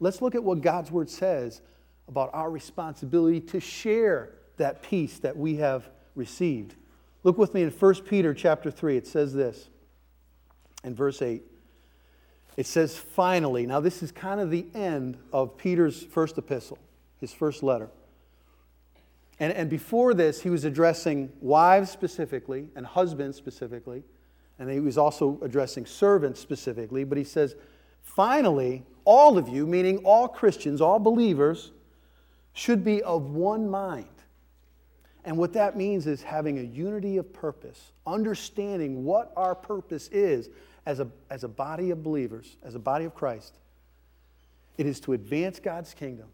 let's 0.00 0.20
look 0.20 0.34
at 0.34 0.42
what 0.42 0.60
God's 0.60 0.90
word 0.90 1.08
says 1.08 1.60
about 2.08 2.30
our 2.32 2.50
responsibility 2.50 3.40
to 3.40 3.60
share 3.60 4.30
that 4.56 4.82
peace 4.82 5.18
that 5.18 5.36
we 5.36 5.56
have 5.56 5.88
received. 6.14 6.74
Look 7.24 7.38
with 7.38 7.54
me 7.54 7.62
in 7.62 7.70
1 7.70 7.94
Peter 8.02 8.32
chapter 8.32 8.70
3. 8.70 8.96
It 8.96 9.06
says 9.06 9.34
this 9.34 9.68
in 10.84 10.94
verse 10.94 11.20
8. 11.20 11.42
It 12.56 12.66
says, 12.66 12.96
finally. 12.96 13.66
Now, 13.66 13.80
this 13.80 14.02
is 14.02 14.12
kind 14.12 14.40
of 14.40 14.50
the 14.50 14.66
end 14.74 15.18
of 15.32 15.58
Peter's 15.58 16.02
first 16.02 16.38
epistle, 16.38 16.78
his 17.20 17.32
first 17.32 17.62
letter. 17.62 17.90
And, 19.38 19.52
and 19.52 19.68
before 19.68 20.14
this, 20.14 20.40
he 20.40 20.48
was 20.48 20.64
addressing 20.64 21.30
wives 21.40 21.90
specifically 21.90 22.68
and 22.74 22.86
husbands 22.86 23.36
specifically. 23.36 24.02
And 24.58 24.70
he 24.70 24.80
was 24.80 24.96
also 24.96 25.38
addressing 25.42 25.84
servants 25.84 26.40
specifically, 26.40 27.04
but 27.04 27.18
he 27.18 27.24
says, 27.24 27.56
finally, 28.02 28.84
all 29.04 29.36
of 29.36 29.48
you, 29.48 29.66
meaning 29.66 29.98
all 29.98 30.28
Christians, 30.28 30.80
all 30.80 30.98
believers, 30.98 31.72
should 32.56 32.82
be 32.82 33.02
of 33.02 33.30
one 33.30 33.68
mind. 33.68 34.08
And 35.26 35.36
what 35.36 35.52
that 35.52 35.76
means 35.76 36.06
is 36.06 36.22
having 36.22 36.58
a 36.58 36.62
unity 36.62 37.18
of 37.18 37.30
purpose, 37.30 37.92
understanding 38.06 39.04
what 39.04 39.30
our 39.36 39.54
purpose 39.54 40.08
is 40.08 40.48
as 40.86 40.98
a, 40.98 41.06
as 41.28 41.44
a 41.44 41.48
body 41.48 41.90
of 41.90 42.02
believers, 42.02 42.56
as 42.62 42.74
a 42.74 42.78
body 42.78 43.04
of 43.04 43.14
Christ. 43.14 43.52
It 44.78 44.86
is 44.86 45.00
to 45.00 45.12
advance 45.12 45.60
God's 45.60 45.92
kingdom, 45.92 46.28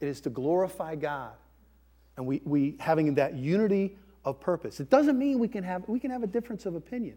it 0.00 0.06
is 0.06 0.20
to 0.22 0.30
glorify 0.30 0.94
God. 0.94 1.32
And 2.16 2.24
we, 2.24 2.40
we 2.44 2.76
having 2.78 3.12
that 3.14 3.34
unity 3.34 3.96
of 4.24 4.38
purpose. 4.38 4.78
It 4.78 4.88
doesn't 4.88 5.18
mean 5.18 5.40
we 5.40 5.48
can 5.48 5.64
have, 5.64 5.88
we 5.88 5.98
can 5.98 6.12
have 6.12 6.22
a 6.22 6.28
difference 6.28 6.66
of 6.66 6.76
opinion. 6.76 7.16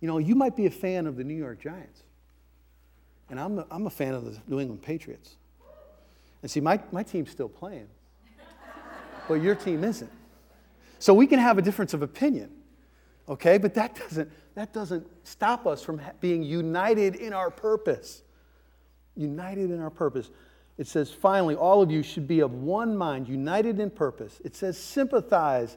You 0.00 0.08
know, 0.08 0.18
you 0.18 0.34
might 0.34 0.56
be 0.56 0.66
a 0.66 0.70
fan 0.70 1.06
of 1.06 1.14
the 1.14 1.22
New 1.22 1.36
York 1.36 1.60
Giants, 1.60 2.02
and 3.30 3.38
I'm 3.38 3.60
a, 3.60 3.66
I'm 3.70 3.86
a 3.86 3.90
fan 3.90 4.14
of 4.14 4.24
the 4.24 4.36
New 4.48 4.58
England 4.58 4.82
Patriots. 4.82 5.36
And 6.42 6.50
see, 6.50 6.60
my, 6.60 6.80
my 6.92 7.02
team's 7.02 7.30
still 7.30 7.48
playing, 7.48 7.88
but 9.26 9.34
your 9.34 9.54
team 9.54 9.84
isn't. 9.84 10.10
So 10.98 11.14
we 11.14 11.26
can 11.26 11.38
have 11.38 11.58
a 11.58 11.62
difference 11.62 11.94
of 11.94 12.02
opinion, 12.02 12.50
okay? 13.28 13.58
But 13.58 13.74
that 13.74 13.96
doesn't, 13.96 14.30
that 14.54 14.72
doesn't 14.72 15.06
stop 15.24 15.66
us 15.66 15.82
from 15.82 16.00
being 16.20 16.42
united 16.42 17.16
in 17.16 17.32
our 17.32 17.50
purpose. 17.50 18.22
United 19.16 19.70
in 19.70 19.80
our 19.80 19.90
purpose. 19.90 20.30
It 20.76 20.86
says, 20.86 21.10
finally, 21.10 21.56
all 21.56 21.82
of 21.82 21.90
you 21.90 22.02
should 22.02 22.28
be 22.28 22.40
of 22.40 22.54
one 22.54 22.96
mind, 22.96 23.28
united 23.28 23.80
in 23.80 23.90
purpose. 23.90 24.40
It 24.44 24.54
says, 24.54 24.78
sympathize 24.78 25.76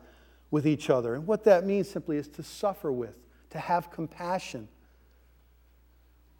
with 0.51 0.67
each 0.67 0.89
other. 0.89 1.15
And 1.15 1.25
what 1.25 1.43
that 1.45 1.65
means 1.65 1.89
simply 1.89 2.17
is 2.17 2.27
to 2.29 2.43
suffer 2.43 2.91
with 2.91 3.17
to 3.51 3.59
have 3.59 3.91
compassion. 3.91 4.67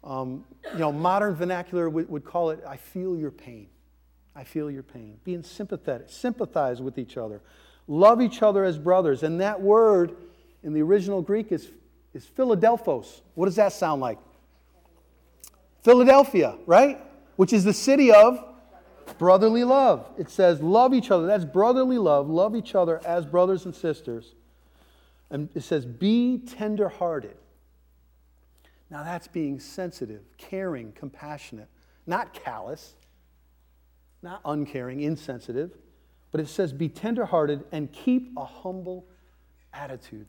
Um, 0.04 0.44
you 0.72 0.80
know, 0.80 0.92
modern 0.92 1.34
vernacular 1.34 1.88
would, 1.88 2.08
would 2.08 2.24
call 2.24 2.50
it, 2.50 2.62
I 2.66 2.76
feel 2.76 3.16
your 3.16 3.30
pain. 3.30 3.68
I 4.34 4.44
feel 4.44 4.70
your 4.70 4.82
pain. 4.82 5.18
Being 5.24 5.42
sympathetic, 5.42 6.08
sympathize 6.08 6.80
with 6.80 6.98
each 6.98 7.16
other, 7.16 7.40
love 7.86 8.20
each 8.22 8.42
other 8.42 8.64
as 8.64 8.78
brothers. 8.78 9.22
And 9.22 9.40
that 9.40 9.60
word 9.60 10.16
in 10.62 10.72
the 10.72 10.82
original 10.82 11.22
Greek 11.22 11.52
is, 11.52 11.70
is 12.14 12.24
Philadelphos. 12.24 13.22
What 13.34 13.46
does 13.46 13.56
that 13.56 13.72
sound 13.72 14.00
like? 14.00 14.18
Philadelphia, 15.82 16.56
right? 16.66 17.00
Which 17.36 17.52
is 17.52 17.64
the 17.64 17.72
city 17.72 18.12
of 18.12 18.44
brotherly 19.18 19.64
love. 19.64 20.08
It 20.16 20.30
says, 20.30 20.62
love 20.62 20.94
each 20.94 21.10
other. 21.10 21.26
That's 21.26 21.44
brotherly 21.44 21.98
love. 21.98 22.28
Love 22.30 22.54
each 22.54 22.74
other 22.74 23.04
as 23.04 23.26
brothers 23.26 23.64
and 23.64 23.74
sisters. 23.74 24.34
And 25.30 25.48
it 25.54 25.62
says, 25.62 25.84
be 25.84 26.38
tenderhearted. 26.38 27.36
Now 28.90 29.02
that's 29.02 29.26
being 29.26 29.58
sensitive, 29.58 30.22
caring, 30.36 30.92
compassionate, 30.92 31.68
not 32.06 32.34
callous, 32.34 32.94
not 34.22 34.40
uncaring, 34.44 35.00
insensitive, 35.00 35.76
but 36.30 36.40
it 36.40 36.48
says, 36.48 36.72
be 36.72 36.88
tenderhearted 36.88 37.64
and 37.72 37.92
keep 37.92 38.32
a 38.36 38.44
humble 38.44 39.06
attitude. 39.72 40.28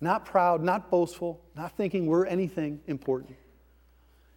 Not 0.00 0.24
proud, 0.24 0.62
not 0.62 0.90
boastful, 0.90 1.42
not 1.56 1.76
thinking 1.76 2.06
we're 2.06 2.26
anything 2.26 2.80
important. 2.86 3.36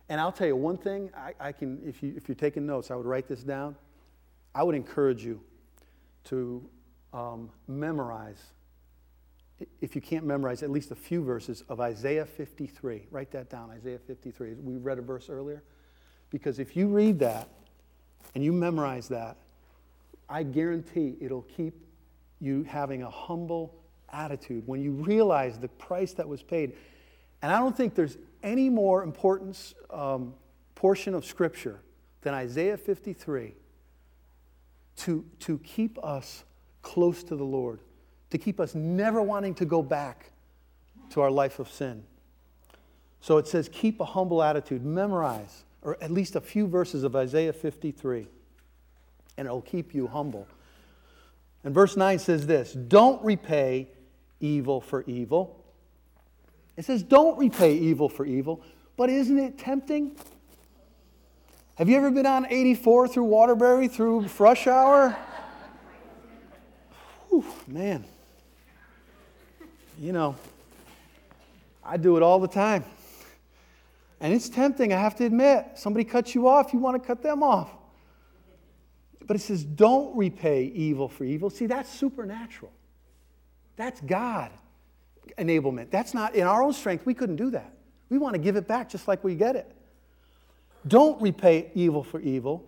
And 0.09 0.19
I'll 0.19 0.31
tell 0.31 0.47
you 0.47 0.55
one 0.55 0.77
thing, 0.77 1.11
I, 1.15 1.33
I, 1.39 1.51
can, 1.51 1.79
if, 1.85 2.03
you, 2.03 2.13
if 2.17 2.27
you're 2.27 2.35
taking 2.35 2.65
notes, 2.65 2.91
I 2.91 2.95
would 2.95 3.05
write 3.05 3.27
this 3.27 3.43
down. 3.43 3.75
I 4.53 4.63
would 4.63 4.75
encourage 4.75 5.23
you 5.23 5.41
to 6.25 6.67
um, 7.13 7.49
memorize 7.67 8.41
if 9.79 9.95
you 9.95 10.01
can't 10.01 10.25
memorize 10.25 10.63
at 10.63 10.69
least 10.69 10.91
a 10.91 10.95
few 10.95 11.23
verses 11.23 11.63
of 11.69 11.79
Isaiah 11.79 12.25
53, 12.25 13.07
write 13.11 13.31
that 13.31 13.49
down, 13.49 13.69
Isaiah 13.69 13.99
53. 13.99 14.53
We 14.55 14.77
read 14.77 14.97
a 14.97 15.01
verse 15.01 15.29
earlier. 15.29 15.63
Because 16.29 16.59
if 16.59 16.75
you 16.75 16.87
read 16.87 17.19
that 17.19 17.49
and 18.35 18.43
you 18.43 18.53
memorize 18.53 19.07
that, 19.09 19.37
I 20.29 20.43
guarantee 20.43 21.15
it'll 21.19 21.41
keep 21.43 21.73
you 22.39 22.63
having 22.63 23.03
a 23.03 23.09
humble 23.09 23.73
attitude, 24.11 24.63
when 24.65 24.81
you 24.81 24.91
realize 24.91 25.57
the 25.57 25.67
price 25.67 26.13
that 26.13 26.27
was 26.27 26.41
paid. 26.41 26.73
And 27.41 27.51
I 27.51 27.59
don't 27.59 27.75
think 27.75 27.95
there's 27.95 28.17
any 28.43 28.69
more 28.69 29.03
important 29.03 29.73
um, 29.89 30.33
portion 30.75 31.13
of 31.13 31.25
Scripture 31.25 31.79
than 32.21 32.33
Isaiah 32.33 32.77
53 32.77 33.53
to, 34.97 35.25
to 35.39 35.57
keep 35.59 36.03
us 36.03 36.43
close 36.81 37.23
to 37.23 37.35
the 37.35 37.43
Lord, 37.43 37.79
to 38.29 38.37
keep 38.37 38.59
us 38.59 38.75
never 38.75 39.21
wanting 39.21 39.55
to 39.55 39.65
go 39.65 39.81
back 39.81 40.31
to 41.11 41.21
our 41.21 41.31
life 41.31 41.59
of 41.59 41.69
sin. 41.69 42.03
So 43.21 43.37
it 43.37 43.47
says, 43.47 43.69
keep 43.71 43.99
a 43.99 44.05
humble 44.05 44.41
attitude, 44.41 44.83
memorize, 44.83 45.63
or 45.81 45.97
at 46.01 46.11
least 46.11 46.35
a 46.35 46.41
few 46.41 46.67
verses 46.67 47.03
of 47.03 47.15
Isaiah 47.15 47.53
53, 47.53 48.27
and 49.37 49.47
it'll 49.47 49.61
keep 49.61 49.93
you 49.93 50.07
humble. 50.07 50.47
And 51.63 51.73
verse 51.73 51.95
9 51.95 52.19
says 52.19 52.47
this 52.47 52.73
Don't 52.73 53.23
repay 53.23 53.87
evil 54.39 54.81
for 54.81 55.03
evil. 55.03 55.63
It 56.77 56.85
says, 56.85 57.03
Don't 57.03 57.37
repay 57.37 57.75
evil 57.75 58.09
for 58.09 58.25
evil. 58.25 58.63
But 58.97 59.09
isn't 59.09 59.39
it 59.39 59.57
tempting? 59.57 60.15
Have 61.75 61.89
you 61.89 61.97
ever 61.97 62.11
been 62.11 62.25
on 62.25 62.45
84 62.47 63.07
through 63.07 63.23
Waterbury 63.23 63.87
through 63.87 64.27
rush 64.37 64.67
hour? 64.67 65.17
Whew, 67.29 67.45
man. 67.67 68.03
You 69.99 70.11
know, 70.11 70.35
I 71.83 71.97
do 71.97 72.17
it 72.17 72.23
all 72.23 72.39
the 72.39 72.47
time. 72.47 72.83
And 74.21 74.33
it's 74.33 74.47
tempting, 74.47 74.93
I 74.93 74.99
have 74.99 75.15
to 75.15 75.25
admit. 75.25 75.65
Somebody 75.75 76.05
cuts 76.05 76.33
you 76.33 76.47
off, 76.47 76.71
you 76.71 76.79
want 76.79 77.01
to 77.01 77.05
cut 77.05 77.21
them 77.21 77.43
off. 77.43 77.71
But 79.27 79.35
it 79.35 79.39
says, 79.39 79.63
don't 79.63 80.15
repay 80.15 80.65
evil 80.65 81.09
for 81.09 81.25
evil. 81.25 81.49
See, 81.49 81.65
that's 81.65 81.89
supernatural. 81.89 82.71
That's 83.75 83.99
God 83.99 84.51
enablement. 85.37 85.89
That's 85.89 86.13
not 86.13 86.35
in 86.35 86.47
our 86.47 86.63
own 86.63 86.73
strength. 86.73 87.05
We 87.05 87.13
couldn't 87.13 87.35
do 87.35 87.51
that. 87.51 87.73
We 88.09 88.17
want 88.17 88.33
to 88.35 88.39
give 88.39 88.55
it 88.55 88.67
back 88.67 88.89
just 88.89 89.07
like 89.07 89.23
we 89.23 89.35
get 89.35 89.55
it. 89.55 89.71
Don't 90.87 91.21
repay 91.21 91.71
evil 91.75 92.03
for 92.03 92.19
evil. 92.19 92.67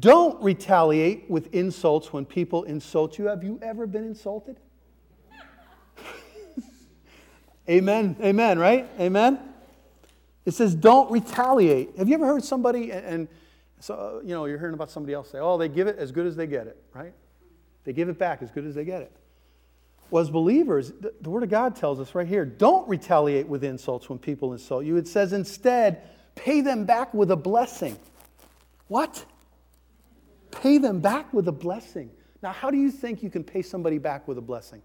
Don't 0.00 0.42
retaliate 0.42 1.30
with 1.30 1.54
insults 1.54 2.12
when 2.12 2.24
people 2.24 2.64
insult 2.64 3.18
you. 3.18 3.26
Have 3.26 3.42
you 3.42 3.58
ever 3.62 3.86
been 3.86 4.04
insulted? 4.04 4.58
Amen. 7.68 8.16
Amen, 8.20 8.58
right? 8.58 8.88
Amen. 9.00 9.38
It 10.48 10.54
says, 10.54 10.74
don't 10.74 11.10
retaliate. 11.10 11.98
Have 11.98 12.08
you 12.08 12.14
ever 12.14 12.26
heard 12.26 12.42
somebody, 12.42 12.90
and, 12.90 13.04
and 13.04 13.28
so, 13.80 13.94
uh, 13.94 14.20
you 14.22 14.30
know, 14.30 14.46
you're 14.46 14.58
hearing 14.58 14.72
about 14.72 14.90
somebody 14.90 15.12
else 15.12 15.28
say, 15.28 15.40
oh, 15.40 15.58
they 15.58 15.68
give 15.68 15.88
it 15.88 15.98
as 15.98 16.10
good 16.10 16.26
as 16.26 16.36
they 16.36 16.46
get 16.46 16.66
it, 16.66 16.82
right? 16.94 17.12
They 17.84 17.92
give 17.92 18.08
it 18.08 18.18
back 18.18 18.40
as 18.40 18.50
good 18.50 18.64
as 18.64 18.74
they 18.74 18.86
get 18.86 19.02
it. 19.02 19.12
Well, 20.08 20.22
as 20.22 20.30
believers, 20.30 20.90
the, 21.00 21.12
the 21.20 21.28
Word 21.28 21.42
of 21.42 21.50
God 21.50 21.76
tells 21.76 22.00
us 22.00 22.14
right 22.14 22.26
here 22.26 22.46
don't 22.46 22.88
retaliate 22.88 23.46
with 23.46 23.62
insults 23.62 24.08
when 24.08 24.18
people 24.18 24.54
insult 24.54 24.86
you. 24.86 24.96
It 24.96 25.06
says 25.06 25.34
instead, 25.34 26.08
pay 26.34 26.62
them 26.62 26.86
back 26.86 27.12
with 27.12 27.30
a 27.30 27.36
blessing. 27.36 27.98
What? 28.86 29.22
Pay 30.50 30.78
them 30.78 31.00
back 31.00 31.30
with 31.34 31.46
a 31.48 31.52
blessing. 31.52 32.10
Now, 32.42 32.52
how 32.52 32.70
do 32.70 32.78
you 32.78 32.90
think 32.90 33.22
you 33.22 33.28
can 33.28 33.44
pay 33.44 33.60
somebody 33.60 33.98
back 33.98 34.26
with 34.26 34.38
a 34.38 34.40
blessing? 34.40 34.80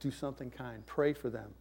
Do 0.00 0.10
something 0.10 0.50
kind. 0.50 0.84
Pray 0.86 1.12
for 1.12 1.30
them. 1.30 1.54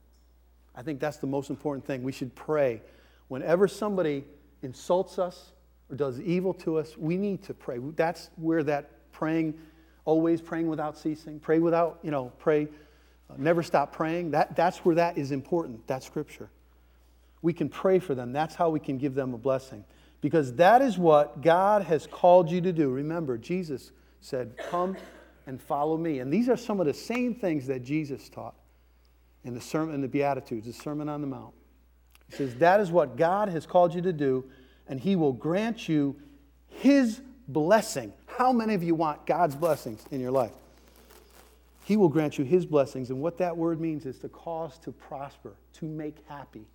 I 0.80 0.82
think 0.82 1.01
that's 1.01 1.17
the 1.17 1.27
most 1.27 1.49
important 1.49 1.86
thing. 1.86 2.03
We 2.03 2.13
should 2.13 2.34
pray. 2.36 2.82
Whenever 3.27 3.67
somebody 3.67 4.23
insults 4.63 5.19
us 5.19 5.51
or 5.89 5.97
does 5.97 6.21
evil 6.21 6.53
to 6.53 6.77
us, 6.77 6.97
we 6.97 7.17
need 7.17 7.43
to 7.43 7.53
pray. 7.53 7.80
That's 7.97 8.30
where 8.38 8.63
that 8.63 9.11
praying, 9.11 9.59
always 10.05 10.39
praying 10.39 10.69
without 10.69 10.97
ceasing, 10.97 11.38
pray 11.38 11.59
without, 11.59 11.99
you 12.01 12.11
know, 12.11 12.32
pray, 12.39 12.69
uh, 13.30 13.34
never 13.38 13.61
stop 13.61 13.91
praying. 13.91 14.32
That, 14.32 14.55
that's 14.55 14.77
where 14.86 14.95
that 14.95 15.17
is 15.17 15.32
important. 15.32 15.86
that 15.88 16.01
scripture. 16.01 16.49
We 17.41 17.51
can 17.51 17.67
pray 17.67 17.99
for 17.99 18.15
them. 18.15 18.32
That's 18.32 18.55
how 18.55 18.69
we 18.69 18.80
can 18.80 18.97
give 18.97 19.15
them 19.15 19.34
a 19.34 19.38
blessing. 19.38 19.84
Because 20.21 20.53
that 20.53 20.82
is 20.82 20.97
what 20.97 21.41
God 21.41 21.84
has 21.84 22.07
called 22.07 22.49
you 22.49 22.61
to 22.61 22.71
do. 22.71 22.89
Remember, 22.89 23.38
Jesus 23.38 23.91
said, 24.21 24.55
Come 24.69 24.95
and 25.45 25.61
follow 25.61 25.97
me. 25.97 26.19
And 26.19 26.32
these 26.32 26.47
are 26.47 26.55
some 26.55 26.80
of 26.80 26.86
the 26.86 26.93
same 26.93 27.36
things 27.36 27.67
that 27.67 27.84
Jesus 27.84 28.30
taught 28.30 28.55
in 29.44 29.54
the 29.54 29.62
sermon 29.62 29.96
in 29.96 30.02
the 30.02 30.08
Beatitudes, 30.08 30.66
the 30.66 30.74
Sermon 30.74 31.10
on 31.10 31.22
the 31.22 31.28
Mount. 31.28 31.54
He 32.30 32.36
says, 32.36 32.56
That 32.56 32.80
is 32.80 32.92
what 32.92 33.18
God 33.18 33.50
has 33.50 33.66
called 33.66 33.94
you 33.94 34.02
to 34.02 34.14
do, 34.14 34.46
and 34.88 35.00
He 35.00 35.16
will 35.16 35.34
grant 35.34 35.88
you 35.88 36.16
His 36.68 37.22
blessing. 37.48 38.14
How 38.28 38.52
many 38.52 38.74
of 38.74 38.84
you 38.84 38.96
want 38.96 39.26
God's 39.26 39.56
blessings 39.56 40.04
in 40.12 40.20
your 40.20 40.32
life? 40.32 40.54
He 41.86 41.98
will 41.98 42.10
grant 42.10 42.38
you 42.38 42.46
His 42.46 42.66
blessings, 42.66 43.10
and 43.10 43.22
what 43.22 43.38
that 43.40 43.56
word 43.56 43.82
means 43.82 44.06
is 44.06 44.20
to 44.20 44.30
cause 44.30 44.78
to 44.80 44.92
prosper, 44.92 45.56
to 45.74 45.86
make 45.86 46.18
happy. 46.28 46.66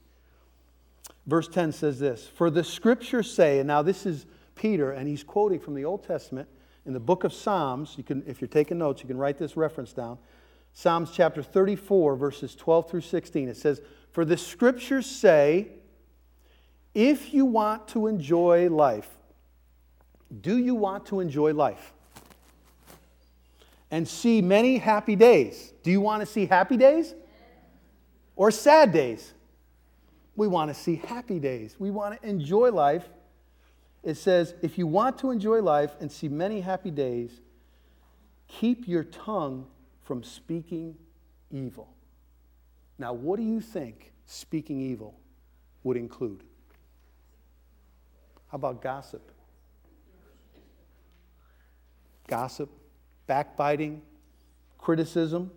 Verse 1.26 1.48
10 1.48 1.72
says 1.72 1.98
this 1.98 2.26
For 2.26 2.50
the 2.50 2.64
scriptures 2.64 3.32
say, 3.32 3.58
and 3.58 3.66
now 3.66 3.82
this 3.82 4.06
is 4.06 4.26
Peter, 4.54 4.92
and 4.92 5.08
he's 5.08 5.24
quoting 5.24 5.60
from 5.60 5.74
the 5.74 5.84
Old 5.84 6.04
Testament 6.04 6.48
in 6.86 6.92
the 6.92 7.00
book 7.00 7.24
of 7.24 7.32
Psalms. 7.32 7.94
You 7.96 8.04
can, 8.04 8.22
if 8.26 8.40
you're 8.40 8.48
taking 8.48 8.78
notes, 8.78 9.02
you 9.02 9.08
can 9.08 9.18
write 9.18 9.38
this 9.38 9.56
reference 9.56 9.92
down. 9.92 10.18
Psalms 10.76 11.12
chapter 11.12 11.40
34, 11.40 12.16
verses 12.16 12.56
12 12.56 12.90
through 12.90 13.00
16. 13.00 13.48
It 13.48 13.56
says, 13.56 13.80
For 14.10 14.24
the 14.24 14.36
scriptures 14.36 15.06
say, 15.06 15.68
if 16.94 17.32
you 17.32 17.44
want 17.44 17.86
to 17.88 18.08
enjoy 18.08 18.68
life, 18.68 19.08
do 20.40 20.58
you 20.58 20.74
want 20.74 21.06
to 21.06 21.20
enjoy 21.20 21.54
life? 21.54 21.92
And 23.92 24.06
see 24.06 24.42
many 24.42 24.78
happy 24.78 25.14
days. 25.14 25.72
Do 25.84 25.92
you 25.92 26.00
want 26.00 26.20
to 26.22 26.26
see 26.26 26.46
happy 26.46 26.76
days? 26.76 27.14
Or 28.34 28.50
sad 28.50 28.92
days? 28.92 29.32
We 30.34 30.48
want 30.48 30.70
to 30.70 30.74
see 30.74 30.96
happy 30.96 31.38
days. 31.38 31.76
We 31.78 31.92
want 31.92 32.20
to 32.20 32.28
enjoy 32.28 32.72
life. 32.72 33.08
It 34.02 34.16
says, 34.16 34.54
if 34.60 34.76
you 34.76 34.88
want 34.88 35.18
to 35.18 35.30
enjoy 35.30 35.62
life 35.62 35.94
and 36.00 36.10
see 36.10 36.28
many 36.28 36.60
happy 36.60 36.90
days, 36.90 37.30
keep 38.48 38.88
your 38.88 39.04
tongue 39.04 39.66
from 40.04 40.22
speaking 40.22 40.94
evil. 41.50 41.88
Now, 42.98 43.12
what 43.12 43.36
do 43.36 43.42
you 43.42 43.60
think 43.60 44.12
speaking 44.26 44.80
evil 44.80 45.18
would 45.82 45.96
include? 45.96 46.44
How 48.48 48.56
about 48.56 48.80
gossip? 48.82 49.32
Gossip, 52.28 52.70
backbiting, 53.26 54.00
criticism, 54.78 55.50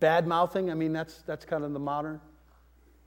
bad 0.00 0.26
mouthing. 0.26 0.70
I 0.70 0.74
mean, 0.74 0.92
that's, 0.92 1.22
that's 1.22 1.44
kind 1.44 1.64
of 1.64 1.72
the 1.72 1.78
modern 1.78 2.20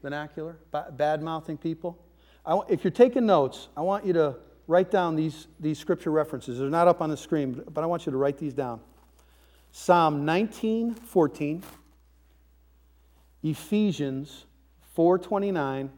vernacular, 0.01 0.59
bad 0.91 1.21
mouthing 1.21 1.57
people. 1.57 1.97
I, 2.45 2.59
if 2.69 2.83
you're 2.83 2.91
taking 2.91 3.25
notes, 3.25 3.69
I 3.75 3.81
want 3.81 4.05
you 4.05 4.13
to 4.13 4.35
write 4.67 4.91
down 4.91 5.15
these, 5.15 5.47
these 5.59 5.79
scripture 5.79 6.11
references. 6.11 6.59
They're 6.59 6.69
not 6.69 6.87
up 6.87 7.01
on 7.01 7.09
the 7.09 7.17
screen, 7.17 7.63
but 7.73 7.83
I 7.83 7.87
want 7.87 8.05
you 8.05 8.11
to 8.11 8.17
write 8.17 8.37
these 8.37 8.53
down. 8.53 8.81
Psalm 9.81 10.25
19, 10.25 10.93
14, 10.93 11.63
Ephesians 13.43 14.45
4:29, 14.93 15.89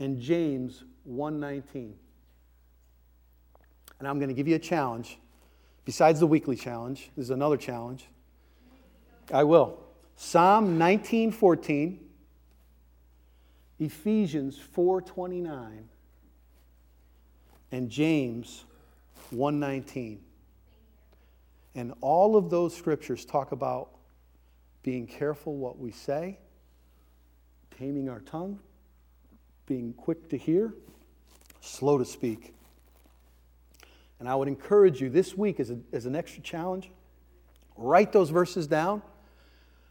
and 0.00 0.20
James 0.20 0.82
1:19. 1.08 1.94
And 4.00 4.08
I'm 4.08 4.18
going 4.18 4.28
to 4.28 4.34
give 4.34 4.48
you 4.48 4.56
a 4.56 4.58
challenge. 4.58 5.20
Besides 5.84 6.18
the 6.18 6.26
weekly 6.26 6.56
challenge, 6.56 7.12
there's 7.14 7.30
another 7.30 7.56
challenge. 7.56 8.08
I 9.32 9.44
will. 9.44 9.78
Psalm 10.16 10.76
19:14, 10.76 12.00
Ephesians 13.78 14.58
4:29, 14.58 15.84
and 17.70 17.88
James 17.88 18.64
1:19. 19.32 20.18
And 21.74 21.92
all 22.00 22.36
of 22.36 22.50
those 22.50 22.76
scriptures 22.76 23.24
talk 23.24 23.52
about 23.52 23.90
being 24.82 25.06
careful 25.06 25.56
what 25.56 25.78
we 25.78 25.90
say, 25.90 26.38
taming 27.78 28.08
our 28.08 28.20
tongue, 28.20 28.60
being 29.66 29.92
quick 29.94 30.28
to 30.28 30.36
hear, 30.36 30.74
slow 31.60 31.98
to 31.98 32.04
speak. 32.04 32.54
And 34.20 34.28
I 34.28 34.34
would 34.34 34.48
encourage 34.48 35.00
you 35.00 35.10
this 35.10 35.36
week 35.36 35.58
as, 35.58 35.70
a, 35.70 35.78
as 35.92 36.06
an 36.06 36.14
extra 36.14 36.42
challenge, 36.42 36.90
write 37.76 38.12
those 38.12 38.30
verses 38.30 38.66
down 38.66 39.02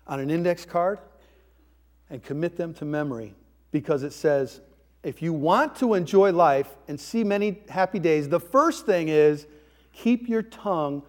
on 0.07 0.19
an 0.19 0.29
index 0.29 0.65
card 0.65 0.99
and 2.09 2.23
commit 2.23 2.55
them 2.55 2.73
to 2.75 2.85
memory 2.85 3.35
because 3.71 4.03
it 4.03 4.13
says, 4.13 4.61
if 5.01 5.21
you 5.21 5.33
want 5.33 5.75
to 5.77 5.95
enjoy 5.95 6.31
life 6.31 6.69
and 6.87 6.99
see 6.99 7.23
many 7.23 7.61
happy 7.67 7.99
days, 7.99 8.29
the 8.29 8.39
first 8.39 8.85
thing 8.85 9.09
is 9.09 9.47
keep 9.91 10.29
your 10.29 10.43
tongue 10.43 11.03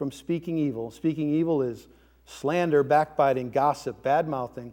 from 0.00 0.10
speaking 0.10 0.56
evil. 0.56 0.90
Speaking 0.90 1.28
evil 1.28 1.60
is 1.60 1.86
slander, 2.24 2.82
backbiting, 2.82 3.50
gossip, 3.50 4.02
bad 4.02 4.26
mouthing, 4.26 4.72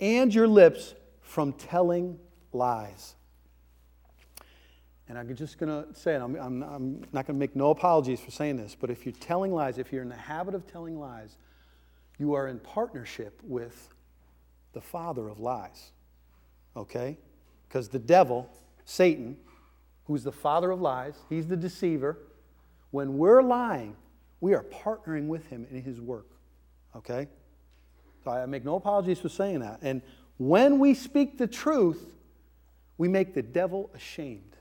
and 0.00 0.34
your 0.34 0.48
lips 0.48 0.96
from 1.20 1.52
telling 1.52 2.18
lies. 2.52 3.14
and 5.06 5.16
I'm 5.16 5.36
just 5.36 5.56
going 5.56 5.68
to 5.70 5.94
say 5.96 6.16
it, 6.16 6.20
I'm, 6.20 6.34
I'm, 6.34 6.62
I'm 6.64 7.00
not 7.12 7.28
going 7.28 7.36
to 7.36 7.38
make 7.38 7.54
no 7.54 7.70
apologies 7.70 8.18
for 8.18 8.32
saying 8.32 8.56
this, 8.56 8.74
but 8.74 8.90
if 8.90 9.06
you're 9.06 9.12
telling 9.20 9.54
lies, 9.54 9.78
if 9.78 9.92
you're 9.92 10.02
in 10.02 10.08
the 10.08 10.16
habit 10.16 10.56
of 10.56 10.66
telling 10.66 10.98
lies, 10.98 11.36
you 12.18 12.34
are 12.34 12.48
in 12.48 12.58
partnership 12.58 13.40
with 13.44 13.88
the 14.72 14.80
father 14.80 15.28
of 15.28 15.38
lies. 15.38 15.92
Okay? 16.76 17.16
Because 17.68 17.88
the 17.88 18.00
devil, 18.00 18.50
Satan, 18.84 19.36
who's 20.06 20.24
the 20.24 20.32
father 20.32 20.72
of 20.72 20.80
lies, 20.80 21.14
he's 21.28 21.46
the 21.46 21.56
deceiver. 21.56 22.18
When 22.90 23.16
we're 23.16 23.42
lying, 23.42 23.94
we 24.40 24.54
are 24.54 24.64
partnering 24.64 25.26
with 25.26 25.46
him 25.46 25.66
in 25.70 25.82
his 25.82 26.00
work. 26.00 26.26
Okay? 26.96 27.28
So 28.24 28.30
I 28.30 28.46
make 28.46 28.64
no 28.64 28.76
apologies 28.76 29.18
for 29.18 29.28
saying 29.28 29.60
that. 29.60 29.80
And 29.82 30.02
when 30.38 30.78
we 30.78 30.94
speak 30.94 31.38
the 31.38 31.46
truth, 31.46 32.04
we 32.98 33.08
make 33.08 33.34
the 33.34 33.42
devil 33.42 33.90
ashamed. 33.94 34.56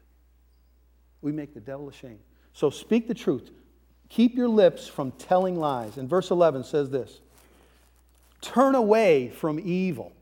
We 1.21 1.31
make 1.31 1.53
the 1.53 1.59
devil 1.59 1.89
ashamed. 1.89 2.19
So 2.53 2.69
speak 2.69 3.07
the 3.07 3.13
truth. 3.13 3.51
Keep 4.09 4.35
your 4.35 4.47
lips 4.47 4.87
from 4.87 5.11
telling 5.11 5.57
lies. 5.57 5.97
And 5.97 6.09
verse 6.09 6.31
11 6.31 6.63
says 6.63 6.89
this 6.89 7.19
Turn 8.41 8.75
away 8.75 9.29
from 9.29 9.59
evil. 9.59 10.13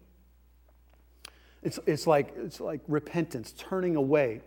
It's, 1.64 1.80
it's, 1.86 2.08
like, 2.08 2.34
it's 2.38 2.60
like 2.60 2.82
repentance, 2.88 3.54
turning 3.58 3.96
away, 3.96 4.42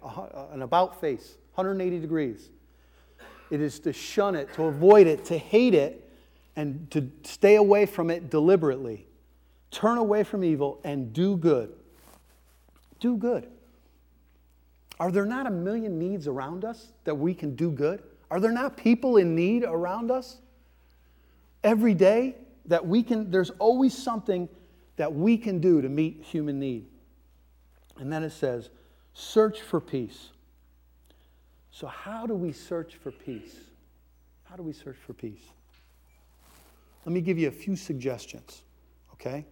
an 0.52 0.62
about 0.62 1.00
face, 1.00 1.36
180 1.54 1.98
degrees. 1.98 2.50
It 3.51 3.61
is 3.61 3.80
to 3.80 3.92
shun 3.92 4.34
it, 4.34 4.53
to 4.55 4.64
avoid 4.64 5.07
it, 5.07 5.24
to 5.26 5.38
hate 5.38 5.74
it, 5.74 6.09
and 6.57 6.90
to 6.90 7.11
stay 7.22 7.57
away 7.57 7.86
from 7.86 8.11
it 8.11 8.30
deliberately. 8.30 9.07
Turn 9.70 9.98
away 9.98 10.24
from 10.24 10.44
evil 10.44 10.80
and 10.84 11.12
do 11.12 11.36
good. 11.36 11.72
Do 12.98 13.16
good. 13.16 13.48
Are 14.98 15.11
there 15.11 15.24
not 15.24 15.46
a 15.46 15.51
million 15.51 15.98
needs 15.98 16.28
around 16.28 16.64
us 16.64 16.92
that 17.05 17.14
we 17.14 17.34
can 17.34 17.55
do 17.55 17.70
good? 17.70 18.03
Are 18.30 18.38
there 18.38 18.53
not 18.53 18.76
people 18.76 19.16
in 19.16 19.34
need 19.34 19.64
around 19.64 20.11
us? 20.11 20.38
Every 21.64 21.94
day 21.94 22.36
that 22.66 22.86
we 22.86 23.03
can, 23.03 23.30
there's 23.30 23.51
always 23.59 23.96
something 23.96 24.48
that 24.96 25.12
we 25.12 25.38
can 25.38 25.61
do 25.61 25.80
to 25.80 25.88
meet 25.88 26.22
human 26.22 26.59
need. 26.59 26.86
And 27.98 28.12
then 28.12 28.22
it 28.22 28.30
says, 28.30 28.70
search 29.14 29.62
for 29.62 29.80
peace. 29.80 30.28
So, 31.70 31.86
how 31.86 32.26
do 32.26 32.34
we 32.34 32.52
search 32.52 32.96
for 32.96 33.10
peace? 33.10 33.56
How 34.44 34.56
do 34.56 34.62
we 34.62 34.72
search 34.72 34.96
for 35.06 35.12
peace? 35.12 35.44
Let 37.06 37.12
me 37.12 37.20
give 37.20 37.38
you 37.38 37.48
a 37.48 37.52
few 37.52 37.76
suggestions, 37.76 38.62
okay? 39.14 39.46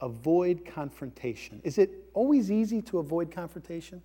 Avoid 0.00 0.64
confrontation. 0.64 1.60
Is 1.64 1.78
it 1.78 1.90
always 2.12 2.50
easy 2.50 2.82
to 2.82 2.98
avoid 2.98 3.30
confrontation? 3.30 4.02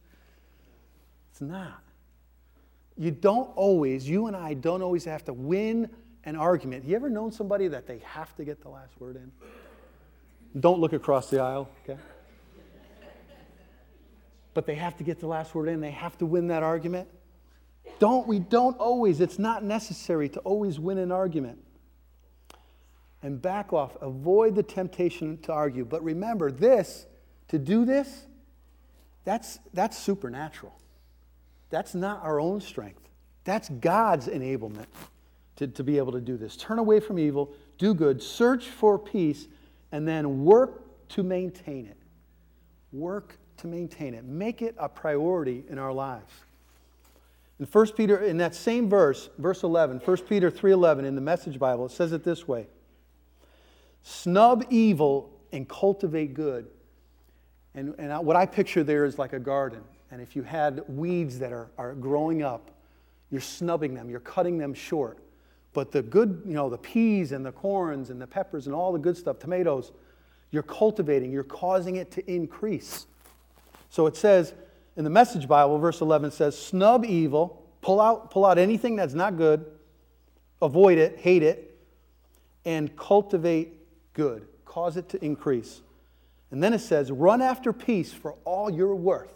It's 1.32 1.42
not. 1.42 1.84
You 2.98 3.12
don't 3.12 3.50
always, 3.56 4.08
you 4.08 4.28
and 4.28 4.36
I 4.36 4.54
don't 4.54 4.82
always 4.82 5.06
have 5.06 5.24
to 5.26 5.34
win 5.34 5.90
an 6.26 6.36
argument. 6.36 6.86
You 6.86 6.96
ever 6.96 7.10
known 7.10 7.32
somebody 7.32 7.68
that 7.70 7.88
they 7.88 8.00
have 8.00 8.36
to 8.36 8.44
get 8.44 8.62
the 8.62 8.70
last 8.70 9.00
word 9.00 9.16
in? 9.16 9.32
Don't 10.60 10.80
look 10.80 10.94
across 10.94 11.30
the 11.30 11.40
aisle, 11.40 11.70
okay? 11.84 12.00
But 14.60 14.66
they 14.66 14.76
have 14.76 14.98
to 14.98 15.06
get 15.06 15.22
the 15.22 15.26
last 15.26 15.56
word 15.56 15.70
in, 15.70 15.80
they 15.80 15.92
have 15.92 16.18
to 16.18 16.26
win 16.26 16.48
that 16.48 16.64
argument. 16.64 17.08
Don't, 17.98 18.28
we 18.28 18.40
don't 18.40 18.78
always, 18.78 19.22
it's 19.22 19.40
not 19.40 19.64
necessary 19.64 20.28
to 20.28 20.42
always 20.42 20.82
win 20.82 20.98
an 20.98 21.14
argument. 21.14 21.60
And 23.24 23.42
back 23.42 23.72
off, 23.72 23.96
avoid 24.02 24.56
the 24.56 24.64
temptation 24.64 25.38
to 25.44 25.54
argue. 25.54 25.86
But 25.86 26.04
remember, 26.04 26.52
this, 26.52 27.06
to 27.48 27.58
do 27.58 27.86
this, 27.86 28.26
that's, 29.24 29.60
that's 29.74 29.98
supernatural. 29.98 30.78
That's 31.70 31.96
not 31.96 32.22
our 32.22 32.42
own 32.42 32.60
strength. 32.60 33.08
That's 33.46 33.70
God's 33.70 34.28
enablement 34.28 34.88
to, 35.56 35.68
to 35.68 35.84
be 35.86 35.98
able 35.98 36.12
to 36.12 36.20
do 36.20 36.36
this. 36.36 36.58
Turn 36.58 36.80
away 36.80 37.00
from 37.00 37.18
evil, 37.18 37.54
do 37.78 37.94
good, 37.94 38.22
search 38.22 38.68
for 38.68 39.00
peace, 39.00 39.48
and 39.94 40.06
then 40.06 40.44
work 40.44 41.08
to 41.12 41.24
maintain 41.24 41.86
it. 41.86 41.96
Work 42.92 43.39
to 43.60 43.68
maintain 43.68 44.14
it. 44.14 44.26
Make 44.26 44.62
it 44.62 44.76
a 44.78 44.90
priority 44.90 45.64
in 45.70 45.78
our 45.78 45.94
lives. 45.94 46.34
In 47.60 47.66
1 47.66 47.92
Peter, 47.92 48.18
in 48.20 48.38
that 48.38 48.56
same 48.56 48.90
verse, 48.90 49.30
verse 49.38 49.64
11, 49.64 50.00
1 50.00 50.18
Peter 50.28 50.50
3.11 50.50 51.06
in 51.06 51.16
the 51.16 51.22
Message 51.22 51.60
Bible, 51.60 51.86
it 51.86 51.92
says 51.92 52.14
it 52.14 52.24
this 52.24 52.48
way. 52.48 52.68
Snub 54.04 54.66
evil 54.70 55.30
and 55.52 55.68
cultivate 55.68 56.34
good. 56.34 56.68
And, 57.76 57.96
and 57.98 58.26
what 58.26 58.36
I 58.36 58.46
picture 58.46 58.84
there 58.84 59.06
is 59.06 59.20
like 59.20 59.34
a 59.34 59.40
garden. 59.40 59.82
And 60.12 60.22
if 60.22 60.36
you 60.36 60.44
had 60.44 60.84
weeds 60.88 61.38
that 61.40 61.52
are, 61.52 61.70
are 61.78 61.94
growing 61.94 62.42
up, 62.42 62.72
you're 63.30 63.42
snubbing 63.42 63.94
them, 63.94 64.10
you're 64.10 64.20
cutting 64.22 64.58
them 64.58 64.74
short. 64.74 65.20
But 65.74 65.92
the 65.92 66.02
good, 66.02 66.42
you 66.46 66.54
know, 66.54 66.70
the 66.70 66.78
peas 66.78 67.32
and 67.32 67.46
the 67.46 67.52
corns 67.52 68.10
and 68.10 68.20
the 68.20 68.26
peppers 68.26 68.66
and 68.66 68.76
all 68.76 68.92
the 68.92 69.00
good 69.00 69.18
stuff, 69.18 69.38
tomatoes, 69.38 69.92
you're 70.52 70.64
cultivating, 70.64 71.32
you're 71.32 71.44
causing 71.44 71.98
it 71.98 72.10
to 72.12 72.32
increase. 72.32 73.06
So 73.90 74.06
it 74.06 74.16
says 74.16 74.54
in 74.96 75.04
the 75.04 75.10
Message 75.10 75.48
Bible, 75.48 75.78
verse 75.80 76.02
11 76.02 76.32
says, 76.32 76.58
snub 76.58 77.06
evil, 77.06 77.66
pull 77.82 78.00
out, 78.00 78.32
pull 78.32 78.46
out 78.46 78.58
anything 78.58 78.96
that's 78.96 79.14
not 79.14 79.38
good, 79.38 79.66
avoid 80.62 80.98
it, 80.98 81.20
hate 81.20 81.44
it, 81.44 81.78
and 82.66 82.96
cultivate 82.96 83.74
good, 84.14 84.48
cause 84.66 84.98
it 84.98 85.10
to 85.10 85.24
increase. 85.24 85.82
And 86.52 86.62
then 86.62 86.74
it 86.74 86.80
says, 86.80 87.12
run 87.12 87.42
after 87.42 87.74
peace 87.74 88.12
for 88.12 88.36
all 88.44 88.70
you're 88.70 88.96
worth. 88.96 89.34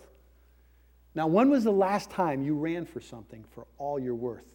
Now, 1.16 1.28
when 1.28 1.50
was 1.50 1.64
the 1.64 1.72
last 1.72 2.10
time 2.10 2.44
you 2.44 2.56
ran 2.56 2.86
for 2.86 3.00
something 3.00 3.46
for 3.52 3.68
all 3.78 4.00
you're 4.00 4.16
worth? 4.16 4.46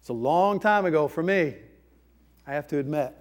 It's 0.00 0.08
a 0.08 0.12
long 0.12 0.60
time 0.60 0.84
ago 0.84 1.08
for 1.08 1.22
me, 1.22 1.54
I 2.46 2.52
have 2.52 2.66
to 2.68 2.78
admit. 2.78 3.14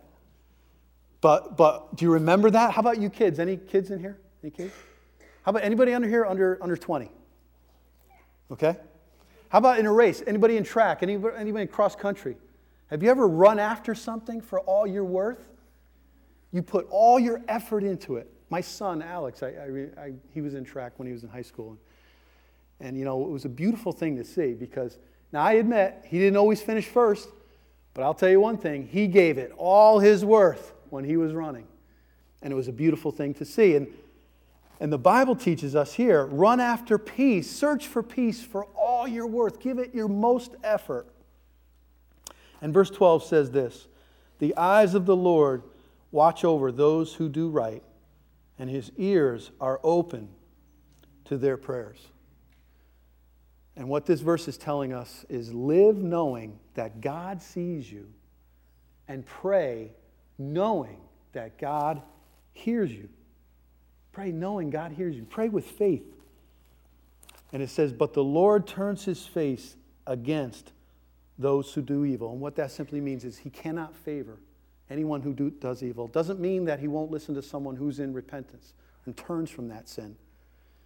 But, 1.22 1.56
but 1.56 1.96
do 1.96 2.04
you 2.04 2.12
remember 2.12 2.50
that? 2.50 2.72
How 2.74 2.82
about 2.82 3.00
you 3.00 3.10
kids? 3.10 3.40
Any 3.40 3.56
kids 3.56 3.92
in 3.92 4.00
here? 4.00 4.20
Any 4.44 4.52
kids? 4.52 4.74
How 5.44 5.50
about 5.50 5.64
anybody 5.64 5.94
under 5.94 6.08
here 6.08 6.26
under, 6.26 6.58
under 6.62 6.78
20? 6.78 7.12
Okay? 8.52 8.78
How 9.50 9.58
about 9.60 9.78
in 9.78 9.86
a 9.86 9.92
race? 9.92 10.24
Anybody 10.26 10.58
in 10.58 10.64
track? 10.64 11.04
Anybody, 11.04 11.36
anybody 11.38 11.64
in 11.64 11.68
cross 11.68 11.96
country? 11.96 12.38
Have 12.88 13.04
you 13.04 13.10
ever 13.10 13.28
run 13.28 13.60
after 13.60 13.94
something 13.94 14.42
for 14.42 14.62
all 14.62 14.88
you're 14.88 15.04
worth? 15.04 15.50
You 16.52 16.62
put 16.62 16.88
all 16.90 17.20
your 17.20 17.42
effort 17.48 17.84
into 17.84 18.16
it. 18.16 18.32
My 18.50 18.62
son, 18.62 19.02
Alex, 19.02 19.44
I, 19.44 19.48
I, 19.48 20.02
I, 20.02 20.14
he 20.34 20.42
was 20.42 20.54
in 20.54 20.64
track 20.64 20.94
when 20.98 21.08
he 21.08 21.12
was 21.12 21.24
in 21.24 21.30
high 21.30 21.42
school. 21.42 21.78
And, 22.80 22.98
you 22.98 23.06
know, 23.06 23.24
it 23.24 23.30
was 23.30 23.46
a 23.46 23.50
beautiful 23.50 23.92
thing 23.92 24.16
to 24.18 24.24
see 24.24 24.54
because 24.54 24.98
now 25.32 25.42
I 25.42 25.54
admit 25.54 26.06
he 26.06 26.20
didn't 26.20 26.38
always 26.38 26.62
finish 26.62 26.86
first, 26.86 27.30
but 27.94 28.04
I'll 28.04 28.14
tell 28.14 28.30
you 28.30 28.40
one 28.40 28.58
thing 28.58 28.88
he 28.88 29.08
gave 29.08 29.38
it 29.38 29.52
all 29.58 30.00
his 30.00 30.24
worth 30.24 30.74
when 30.90 31.04
he 31.04 31.18
was 31.18 31.34
running. 31.34 31.68
And 32.42 32.54
it 32.54 32.56
was 32.56 32.68
a 32.68 32.74
beautiful 32.74 33.12
thing 33.12 33.34
to 33.36 33.46
see. 33.46 33.76
And, 33.76 33.88
and 34.80 34.92
the 34.92 34.98
Bible 34.98 35.36
teaches 35.36 35.76
us 35.76 35.94
here 35.94 36.26
run 36.26 36.60
after 36.60 36.98
peace, 36.98 37.50
search 37.50 37.88
for 37.88 38.04
peace 38.04 38.44
for 38.44 38.66
all 38.76 39.08
your 39.08 39.28
worth, 39.28 39.60
give 39.60 39.80
it 39.80 39.94
your 39.94 40.08
most 40.08 40.56
effort. 40.64 41.08
And 42.62 42.74
verse 42.74 42.90
12 42.90 43.24
says 43.24 43.52
this 43.52 43.88
The 44.40 44.56
eyes 44.56 44.94
of 44.94 45.06
the 45.06 45.16
Lord 45.16 45.64
watch 46.12 46.44
over 46.44 46.72
those 46.72 47.16
who 47.16 47.30
do 47.30 47.50
right 47.50 47.84
and 48.58 48.70
his 48.70 48.92
ears 48.98 49.52
are 49.60 49.80
open 49.84 50.30
to 51.26 51.38
their 51.38 51.58
prayers. 51.58 52.08
And 53.76 53.90
what 53.90 54.06
this 54.06 54.22
verse 54.22 54.48
is 54.48 54.58
telling 54.58 54.94
us 54.94 55.26
is 55.30 55.52
live 55.54 55.98
knowing 55.98 56.60
that 56.76 57.02
God 57.02 57.42
sees 57.42 57.92
you 57.92 58.08
and 59.08 59.26
pray 59.26 59.92
knowing 60.38 61.02
that 61.34 61.58
God 61.58 62.02
hears 62.54 62.92
you. 62.92 63.10
Pray 64.14 64.32
knowing 64.32 64.70
God 64.70 64.94
hears 64.94 65.16
you. 65.16 65.26
Pray 65.26 65.50
with 65.50 65.66
faith. 65.66 66.06
And 67.52 67.62
it 67.62 67.70
says, 67.70 67.92
But 67.92 68.14
the 68.14 68.24
Lord 68.24 68.66
turns 68.66 69.04
his 69.04 69.26
face 69.26 69.76
against 70.08 70.72
those 71.38 71.74
who 71.74 71.82
do 71.82 72.06
evil. 72.06 72.32
And 72.32 72.40
what 72.40 72.56
that 72.56 72.72
simply 72.72 73.02
means 73.02 73.26
is 73.26 73.40
he 73.40 73.50
cannot 73.50 73.96
favor 73.96 74.38
anyone 74.90 75.22
who 75.22 75.34
do, 75.34 75.50
does 75.50 75.84
evil. 75.84 76.08
Doesn't 76.08 76.40
mean 76.40 76.66
that 76.66 76.80
he 76.80 76.88
won't 76.88 77.12
listen 77.12 77.34
to 77.36 77.42
someone 77.42 77.76
who's 77.76 78.00
in 78.00 78.14
repentance 78.14 78.74
and 79.06 79.18
turns 79.18 79.50
from 79.50 79.68
that 79.70 79.90
sin. 79.90 80.16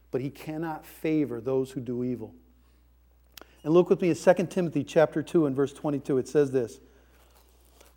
But 0.10 0.22
he 0.22 0.30
cannot 0.30 0.86
favor 0.86 1.42
those 1.42 1.72
who 1.72 1.82
do 1.82 2.04
evil. 2.04 2.34
And 3.64 3.74
look 3.74 3.90
with 3.90 4.02
me 4.02 4.10
at 4.12 4.18
2 4.18 4.48
Timothy 4.48 4.84
chapter 4.84 5.22
2 5.22 5.46
and 5.46 5.56
verse 5.56 5.74
22. 5.74 6.18
It 6.18 6.28
says 6.28 6.52
this 6.52 6.80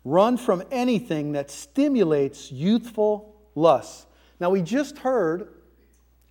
Run 0.03 0.35
from 0.35 0.63
anything 0.71 1.31
that 1.33 1.49
stimulates 1.49 2.51
youthful 2.51 3.35
lusts. 3.55 4.07
Now, 4.41 4.49
we 4.49 4.61
just 4.61 4.97
heard 4.97 5.53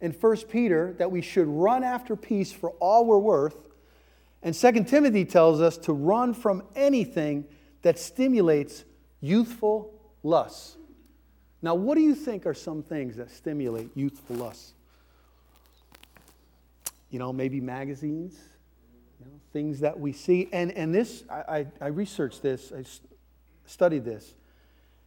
in 0.03 0.13
1 0.13 0.37
Peter 0.51 0.95
that 0.99 1.11
we 1.11 1.23
should 1.23 1.47
run 1.47 1.83
after 1.83 2.15
peace 2.15 2.53
for 2.53 2.71
all 2.73 3.07
we're 3.07 3.19
worth. 3.19 3.57
And 4.43 4.55
2 4.55 4.85
Timothy 4.85 5.25
tells 5.25 5.63
us 5.63 5.79
to 5.79 5.95
run 5.95 6.35
from 6.35 6.63
anything 6.77 7.47
that 7.81 7.99
stimulates 7.99 8.85
youthful 9.23 9.95
lusts. 10.23 10.77
Now, 11.63 11.75
what 11.75 11.95
do 11.95 12.03
you 12.03 12.15
think 12.15 12.45
are 12.45 12.55
some 12.55 12.83
things 12.83 13.17
that 13.17 13.31
stimulate 13.31 13.89
youthful 13.95 14.37
lusts? 14.37 14.75
you 17.11 17.19
know, 17.19 17.33
maybe 17.33 17.61
magazines, 17.61 18.39
you 19.19 19.27
know, 19.27 19.33
things 19.53 19.81
that 19.81 19.99
we 19.99 20.13
see. 20.13 20.49
And, 20.53 20.73
and 20.73 20.95
this, 20.95 21.25
I, 21.29 21.35
I, 21.59 21.67
I 21.81 21.87
researched 21.89 22.43
this, 22.43 22.73
I 22.73 22.85
studied 23.67 24.05
this. 24.05 24.35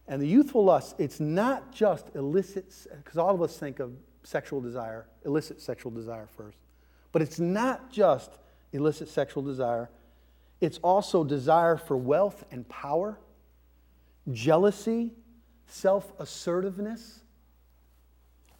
And 0.06 0.20
the 0.20 0.26
youthful 0.26 0.64
lust, 0.64 0.96
it's 0.98 1.18
not 1.18 1.72
just 1.72 2.10
illicit, 2.14 2.72
because 2.96 3.16
all 3.16 3.34
of 3.34 3.42
us 3.42 3.56
think 3.56 3.80
of 3.80 3.92
sexual 4.22 4.60
desire, 4.60 5.06
illicit 5.24 5.60
sexual 5.60 5.90
desire 5.90 6.28
first. 6.36 6.58
But 7.12 7.22
it's 7.22 7.38
not 7.38 7.90
just 7.90 8.32
illicit 8.72 9.08
sexual 9.08 9.42
desire, 9.42 9.88
it's 10.60 10.78
also 10.78 11.24
desire 11.24 11.76
for 11.76 11.96
wealth 11.96 12.44
and 12.50 12.68
power, 12.68 13.18
jealousy, 14.32 15.12
self 15.66 16.12
assertiveness, 16.18 17.20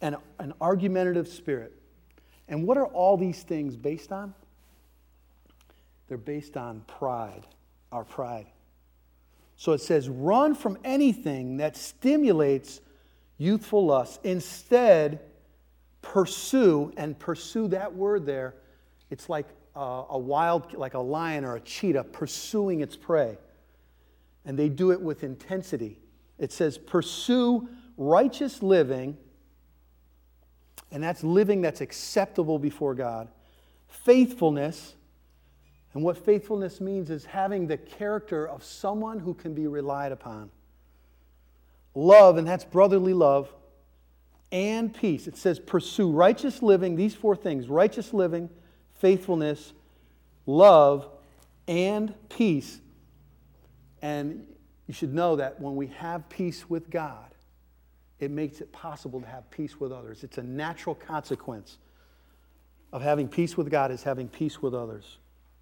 and 0.01 0.15
an 0.39 0.53
argumentative 0.61 1.27
spirit. 1.27 1.73
And 2.47 2.65
what 2.65 2.77
are 2.77 2.87
all 2.87 3.17
these 3.17 3.43
things 3.43 3.75
based 3.75 4.11
on? 4.11 4.33
They're 6.07 6.17
based 6.17 6.57
on 6.57 6.81
pride, 6.81 7.47
our 7.91 8.03
pride. 8.03 8.45
So 9.57 9.71
it 9.71 9.81
says, 9.81 10.09
run 10.09 10.53
from 10.53 10.77
anything 10.83 11.57
that 11.57 11.77
stimulates 11.77 12.81
youthful 13.37 13.85
lust. 13.85 14.19
Instead, 14.23 15.21
pursue, 16.01 16.91
and 16.97 17.17
pursue 17.17 17.67
that 17.69 17.93
word 17.93 18.25
there, 18.25 18.55
it's 19.09 19.29
like 19.29 19.47
a, 19.75 20.17
wild, 20.17 20.73
like 20.73 20.93
a 20.93 20.99
lion 20.99 21.45
or 21.45 21.55
a 21.55 21.61
cheetah 21.61 22.03
pursuing 22.05 22.81
its 22.81 22.95
prey. 22.95 23.37
And 24.45 24.59
they 24.59 24.69
do 24.69 24.91
it 24.91 25.01
with 25.01 25.23
intensity. 25.23 25.99
It 26.37 26.51
says, 26.51 26.77
pursue 26.77 27.69
righteous 27.97 28.61
living, 28.61 29.17
and 30.91 31.01
that's 31.01 31.23
living 31.23 31.61
that's 31.61 31.81
acceptable 31.81 32.59
before 32.59 32.93
God, 32.93 33.29
faithfulness, 33.87 34.95
and 35.95 36.03
what 36.03 36.17
faithfulness 36.17 36.81
means 36.81 37.09
is 37.09 37.23
having 37.23 37.67
the 37.67 37.77
character 37.77 38.45
of 38.45 38.63
someone 38.63 39.17
who 39.17 39.33
can 39.33 39.53
be 39.53 39.65
relied 39.65 40.11
upon. 40.11 40.51
Love, 41.95 42.35
and 42.35 42.45
that's 42.45 42.65
brotherly 42.65 43.13
love, 43.13 43.49
and 44.51 44.93
peace. 44.93 45.25
It 45.25 45.37
says, 45.37 45.57
pursue 45.57 46.11
righteous 46.11 46.61
living, 46.61 46.97
these 46.97 47.15
four 47.15 47.35
things 47.35 47.69
righteous 47.69 48.13
living, 48.13 48.49
faithfulness, 48.95 49.71
love, 50.45 51.07
and 51.65 52.13
peace. 52.27 52.81
And 54.01 54.45
you 54.87 54.93
should 54.93 55.13
know 55.13 55.37
that 55.37 55.61
when 55.61 55.77
we 55.77 55.87
have 55.87 56.27
peace 56.27 56.69
with 56.69 56.89
God, 56.89 57.31
it 58.19 58.31
makes 58.31 58.59
it 58.59 58.71
possible 58.73 59.21
to 59.21 59.27
have 59.27 59.49
peace 59.49 59.79
with 59.79 59.93
others. 59.93 60.25
It's 60.25 60.37
a 60.37 60.43
natural 60.43 60.93
consequence 60.93 61.77
of 62.91 63.01
having 63.01 63.29
peace 63.29 63.55
with 63.55 63.71
God 63.71 63.91
is 63.91 64.03
having 64.03 64.27
peace 64.27 64.61
with 64.61 64.73
others. 64.73 65.19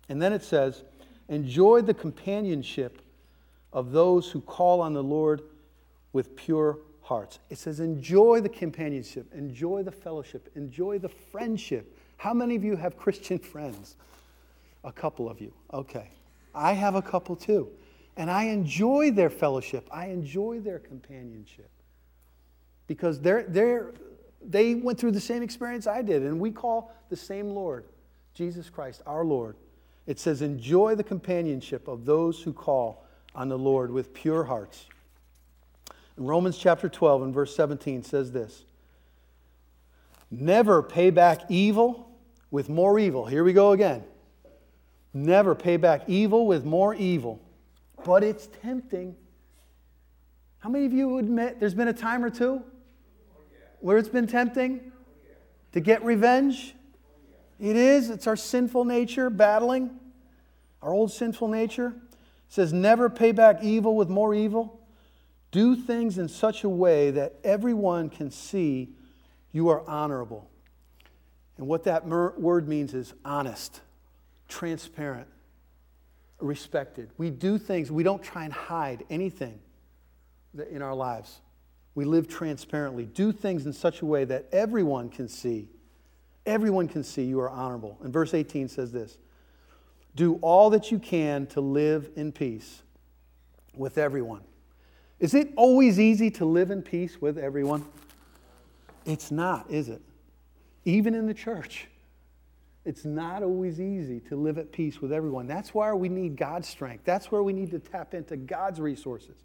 And 0.09 0.21
then 0.21 0.33
it 0.33 0.43
says, 0.43 0.83
enjoy 1.29 1.81
the 1.81 1.93
companionship 1.93 3.01
of 3.71 3.91
those 3.91 4.29
who 4.29 4.41
call 4.41 4.81
on 4.81 4.93
the 4.93 5.03
Lord 5.03 5.41
with 6.11 6.35
pure 6.35 6.77
hearts. 7.01 7.39
It 7.49 7.57
says, 7.57 7.79
enjoy 7.79 8.41
the 8.41 8.49
companionship, 8.49 9.33
enjoy 9.33 9.83
the 9.83 9.91
fellowship, 9.91 10.49
enjoy 10.55 10.99
the 10.99 11.09
friendship. 11.09 11.97
How 12.17 12.33
many 12.33 12.55
of 12.55 12.63
you 12.63 12.75
have 12.75 12.97
Christian 12.97 13.39
friends? 13.53 13.95
A 14.83 14.91
couple 14.91 15.29
of 15.29 15.39
you. 15.41 15.53
Okay. 15.73 16.09
I 16.53 16.73
have 16.73 16.95
a 16.95 17.01
couple 17.01 17.35
too. 17.35 17.69
And 18.15 18.29
I 18.29 18.43
enjoy 18.45 19.11
their 19.11 19.29
fellowship, 19.29 19.87
I 19.91 20.07
enjoy 20.07 20.59
their 20.59 20.79
companionship. 20.79 21.69
Because 22.85 23.19
they're, 23.19 23.43
they're, 23.47 23.93
they 24.45 24.75
went 24.75 24.99
through 24.99 25.11
the 25.11 25.21
same 25.21 25.41
experience 25.41 25.87
I 25.87 26.01
did, 26.01 26.21
and 26.21 26.39
we 26.39 26.51
call 26.51 26.93
the 27.09 27.15
same 27.15 27.49
Lord, 27.49 27.85
Jesus 28.33 28.69
Christ, 28.69 29.01
our 29.07 29.25
Lord. 29.25 29.55
It 30.05 30.19
says, 30.19 30.41
Enjoy 30.41 30.95
the 30.95 31.03
companionship 31.03 31.87
of 31.87 32.05
those 32.05 32.41
who 32.41 32.53
call 32.53 33.05
on 33.35 33.49
the 33.49 33.57
Lord 33.57 33.91
with 33.91 34.13
pure 34.13 34.43
hearts. 34.43 34.85
In 36.17 36.25
Romans 36.25 36.57
chapter 36.57 36.89
12 36.89 37.23
and 37.23 37.33
verse 37.33 37.55
17 37.55 38.03
says 38.03 38.31
this 38.31 38.63
Never 40.29 40.83
pay 40.83 41.09
back 41.09 41.41
evil 41.49 42.09
with 42.51 42.69
more 42.69 42.99
evil. 42.99 43.25
Here 43.25 43.43
we 43.43 43.53
go 43.53 43.71
again. 43.71 44.03
Never 45.13 45.55
pay 45.55 45.77
back 45.77 46.03
evil 46.07 46.47
with 46.47 46.65
more 46.65 46.93
evil. 46.95 47.39
But 48.03 48.23
it's 48.23 48.47
tempting. 48.61 49.15
How 50.59 50.69
many 50.69 50.85
of 50.85 50.93
you 50.93 51.17
admit 51.17 51.59
there's 51.59 51.73
been 51.73 51.87
a 51.87 51.93
time 51.93 52.23
or 52.23 52.29
two 52.29 52.63
where 53.79 53.97
it's 53.97 54.09
been 54.09 54.27
tempting 54.27 54.91
to 55.73 55.79
get 55.79 56.03
revenge? 56.03 56.73
It 57.63 57.77
is. 57.77 58.09
It's 58.09 58.27
our 58.27 58.35
sinful 58.35 58.83
nature 58.83 59.29
battling, 59.29 59.89
our 60.81 60.91
old 60.91 61.13
sinful 61.13 61.47
nature. 61.47 61.93
It 62.09 62.17
says, 62.49 62.73
never 62.73 63.09
pay 63.09 63.31
back 63.31 63.63
evil 63.63 63.95
with 63.95 64.09
more 64.09 64.35
evil. 64.35 64.81
Do 65.51 65.77
things 65.77 66.17
in 66.17 66.27
such 66.27 66.65
a 66.65 66.69
way 66.69 67.11
that 67.11 67.35
everyone 67.41 68.09
can 68.09 68.31
see 68.31 68.89
you 69.53 69.69
are 69.69 69.81
honorable. 69.87 70.49
And 71.57 71.65
what 71.65 71.85
that 71.85 72.05
word 72.05 72.67
means 72.67 72.93
is 72.93 73.13
honest, 73.23 73.79
transparent, 74.49 75.29
respected. 76.41 77.11
We 77.17 77.29
do 77.29 77.57
things, 77.57 77.89
we 77.89 78.03
don't 78.03 78.21
try 78.21 78.43
and 78.43 78.51
hide 78.51 79.05
anything 79.09 79.57
in 80.69 80.81
our 80.81 80.95
lives. 80.95 81.39
We 81.95 82.03
live 82.03 82.27
transparently. 82.27 83.05
Do 83.05 83.31
things 83.31 83.65
in 83.65 83.71
such 83.71 84.01
a 84.01 84.05
way 84.05 84.25
that 84.25 84.49
everyone 84.51 85.07
can 85.07 85.29
see 85.29 85.69
Everyone 86.45 86.87
can 86.87 87.03
see 87.03 87.23
you 87.23 87.39
are 87.39 87.49
honorable. 87.49 87.97
And 88.03 88.11
verse 88.11 88.33
18 88.33 88.67
says 88.67 88.91
this 88.91 89.17
Do 90.15 90.35
all 90.41 90.69
that 90.71 90.91
you 90.91 90.99
can 90.99 91.47
to 91.47 91.61
live 91.61 92.09
in 92.15 92.31
peace 92.31 92.81
with 93.75 93.97
everyone. 93.97 94.41
Is 95.19 95.33
it 95.33 95.53
always 95.55 95.99
easy 95.99 96.29
to 96.31 96.45
live 96.45 96.69
in 96.69 96.81
peace 96.81 97.21
with 97.21 97.37
everyone? 97.37 97.85
It's 99.05 99.31
not, 99.31 99.69
is 99.69 99.89
it? 99.89 100.01
Even 100.85 101.15
in 101.15 101.27
the 101.27 101.33
church. 101.33 101.87
It's 102.85 103.05
not 103.05 103.43
always 103.43 103.79
easy 103.79 104.19
to 104.21 104.35
live 104.35 104.57
at 104.57 104.73
peace 104.73 105.01
with 105.01 105.13
everyone. 105.13 105.47
That's 105.47 105.73
why 105.73 105.93
we 105.93 106.09
need 106.09 106.35
God's 106.35 106.67
strength. 106.67 107.05
That's 107.05 107.31
where 107.31 107.41
we 107.41 107.53
need 107.53 107.71
to 107.71 107.79
tap 107.79 108.13
into 108.13 108.35
God's 108.35 108.81
resources. 108.81 109.37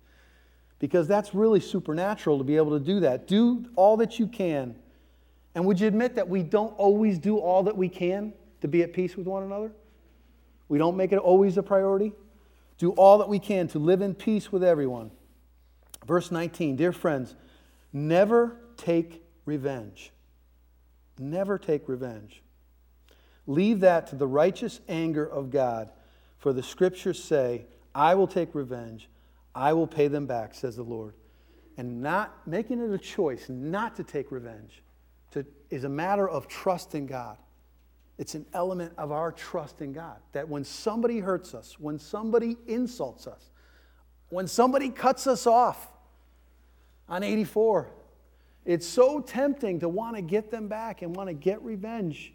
Because 0.81 1.07
that's 1.07 1.35
really 1.35 1.61
supernatural 1.61 2.39
to 2.39 2.45
be 2.45 2.57
able 2.57 2.77
to 2.77 2.85
do 2.85 2.99
that. 3.01 3.29
Do 3.29 3.65
all 3.77 3.97
that 3.99 4.19
you 4.19 4.27
can 4.27 4.75
and 5.55 5.65
would 5.65 5.81
you 5.81 5.87
admit 5.87 6.15
that 6.17 6.29
we 6.29 6.43
don't 6.43 6.73
always 6.79 7.19
do 7.19 7.39
all 7.39 7.63
that 7.65 7.77
we 7.77 7.89
can 7.89 8.33
to 8.61 8.69
be 8.69 8.83
at 8.83 8.93
peace 8.93 9.17
with 9.17 9.27
one 9.27 9.43
another? 9.43 9.73
We 10.69 10.79
don't 10.79 10.97
make 10.97 11.13
it 11.13 11.19
always 11.19 11.57
a 11.57 11.63
priority. 11.63 12.13
Do 12.77 12.93
all 12.93 13.19
that 13.19 13.29
we 13.29 13.39
can 13.39 13.69
to 13.69 13.79
live 13.79 14.03
in 14.03 14.15
peace 14.15 14.53
with 14.53 14.63
everyone. 14.63 15.11
Verse 16.07 16.31
19 16.31 16.77
Dear 16.77 16.93
friends, 16.93 17.35
never 17.93 18.57
take 18.77 19.25
revenge. 19.45 20.13
Never 21.19 21.59
take 21.59 21.89
revenge. 21.89 22.43
Leave 23.47 23.81
that 23.81 24.07
to 24.09 24.17
the 24.17 24.27
righteous 24.27 24.81
anger 24.89 25.27
of 25.27 25.51
God, 25.51 25.91
for 26.37 26.53
the 26.53 26.63
scriptures 26.63 27.23
say, 27.23 27.65
I 27.95 28.15
will 28.15 28.29
take 28.29 28.55
revenge, 28.55 29.09
I 29.55 29.73
will 29.73 29.87
pay 29.87 30.07
them 30.07 30.27
back, 30.27 30.55
says 30.55 30.77
the 30.77 30.83
Lord. 30.83 31.15
And 31.79 32.03
not 32.03 32.47
making 32.47 32.81
it 32.81 32.93
a 32.93 32.99
choice 32.99 33.49
not 33.49 33.97
to 33.97 34.05
take 34.05 34.31
revenge 34.31 34.83
is 35.71 35.85
a 35.85 35.89
matter 35.89 36.29
of 36.29 36.49
trust 36.49 36.95
in 36.95 37.07
God. 37.07 37.37
It's 38.19 38.35
an 38.35 38.47
element 38.53 38.93
of 38.99 39.13
our 39.13 39.31
trust 39.31 39.81
in 39.81 39.93
God 39.93 40.17
that 40.33 40.49
when 40.49 40.65
somebody 40.65 41.21
hurts 41.21 41.55
us, 41.55 41.79
when 41.79 41.99
somebody 41.99 42.57
insults 42.67 43.27
us, 43.27 43.51
when 44.31 44.49
somebody 44.49 44.91
cuts 44.91 45.27
us 45.27 45.47
off 45.47 45.89
on 47.09 47.23
84, 47.23 47.91
it's 48.65 48.87
so 48.87 49.21
tempting 49.21 49.81
to 49.81 49.89
want 49.89 50.17
to 50.17 50.23
get 50.23 50.51
them 50.51 50.69
back 50.69 51.03
and 51.03 51.15
want 51.15 51.29
to 51.29 51.35
get 51.35 51.63
revenge 51.63 52.33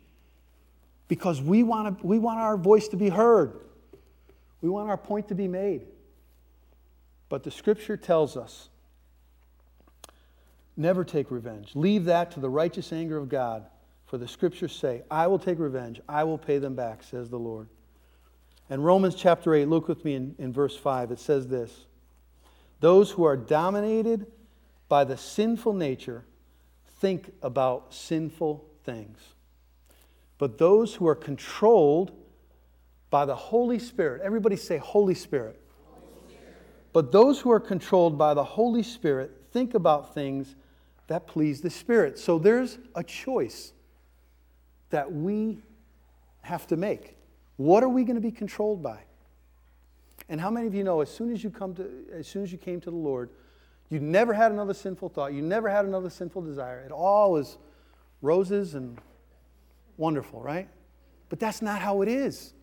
because 1.07 1.41
we 1.41 1.63
want, 1.63 1.99
to, 1.99 2.07
we 2.07 2.17
want 2.17 2.39
our 2.39 2.57
voice 2.57 2.87
to 2.87 2.97
be 2.97 3.09
heard. 3.09 3.59
We 4.61 4.69
want 4.69 4.89
our 4.89 4.97
point 4.97 5.27
to 5.27 5.35
be 5.35 5.47
made. 5.47 5.81
But 7.29 7.43
the 7.43 7.51
scripture 7.51 7.97
tells 7.97 8.37
us 8.37 8.69
Never 10.75 11.03
take 11.03 11.29
revenge. 11.29 11.71
Leave 11.75 12.05
that 12.05 12.31
to 12.31 12.39
the 12.39 12.49
righteous 12.49 12.91
anger 12.91 13.17
of 13.17 13.29
God. 13.29 13.65
For 14.05 14.17
the 14.17 14.27
scriptures 14.27 14.75
say, 14.75 15.03
I 15.09 15.27
will 15.27 15.39
take 15.39 15.59
revenge, 15.59 15.99
I 16.07 16.23
will 16.23 16.37
pay 16.37 16.59
them 16.59 16.75
back, 16.75 17.03
says 17.03 17.29
the 17.29 17.39
Lord. 17.39 17.67
And 18.69 18.83
Romans 18.85 19.15
chapter 19.15 19.53
8, 19.53 19.65
look 19.65 19.87
with 19.87 20.05
me 20.05 20.15
in, 20.15 20.35
in 20.37 20.53
verse 20.53 20.75
5. 20.77 21.11
It 21.11 21.19
says 21.19 21.47
this 21.47 21.85
Those 22.79 23.11
who 23.11 23.23
are 23.23 23.37
dominated 23.37 24.27
by 24.87 25.03
the 25.03 25.17
sinful 25.17 25.73
nature 25.73 26.25
think 26.99 27.31
about 27.41 27.93
sinful 27.93 28.65
things. 28.83 29.19
But 30.37 30.57
those 30.57 30.95
who 30.95 31.07
are 31.07 31.15
controlled 31.15 32.11
by 33.09 33.25
the 33.25 33.35
Holy 33.35 33.79
Spirit, 33.79 34.21
everybody 34.23 34.55
say 34.55 34.77
Holy 34.77 35.15
Spirit. 35.15 35.59
Holy 35.85 36.33
Spirit. 36.33 36.55
But 36.91 37.11
those 37.11 37.39
who 37.39 37.51
are 37.51 37.59
controlled 37.59 38.17
by 38.17 38.33
the 38.33 38.43
Holy 38.43 38.83
Spirit 38.83 39.31
think 39.51 39.73
about 39.73 40.13
things 40.13 40.55
that 41.07 41.27
please 41.27 41.61
the 41.61 41.69
Spirit. 41.69 42.17
So 42.17 42.39
there's 42.39 42.77
a 42.95 43.03
choice 43.03 43.73
that 44.89 45.11
we 45.11 45.59
have 46.41 46.67
to 46.67 46.77
make. 46.77 47.15
What 47.57 47.83
are 47.83 47.89
we 47.89 48.03
going 48.03 48.15
to 48.15 48.21
be 48.21 48.31
controlled 48.31 48.81
by? 48.81 48.99
And 50.29 50.39
how 50.39 50.49
many 50.49 50.67
of 50.67 50.73
you 50.73 50.83
know 50.83 51.01
as 51.01 51.09
soon 51.09 51.31
as 51.31 51.43
you 51.43 51.49
come 51.49 51.75
to 51.75 51.89
as 52.13 52.27
soon 52.27 52.43
as 52.43 52.51
you 52.51 52.57
came 52.57 52.79
to 52.81 52.89
the 52.89 52.95
Lord, 52.95 53.29
you 53.89 53.99
never 53.99 54.33
had 54.33 54.51
another 54.51 54.73
sinful 54.73 55.09
thought, 55.09 55.33
you 55.33 55.41
never 55.41 55.69
had 55.69 55.85
another 55.85 56.09
sinful 56.09 56.41
desire. 56.43 56.79
It 56.79 56.91
all 56.91 57.33
was 57.33 57.57
roses 58.21 58.73
and 58.73 58.97
wonderful, 59.97 60.41
right? 60.41 60.67
But 61.29 61.39
that's 61.39 61.61
not 61.61 61.81
how 61.81 62.01
it 62.01 62.07
is. 62.07 62.53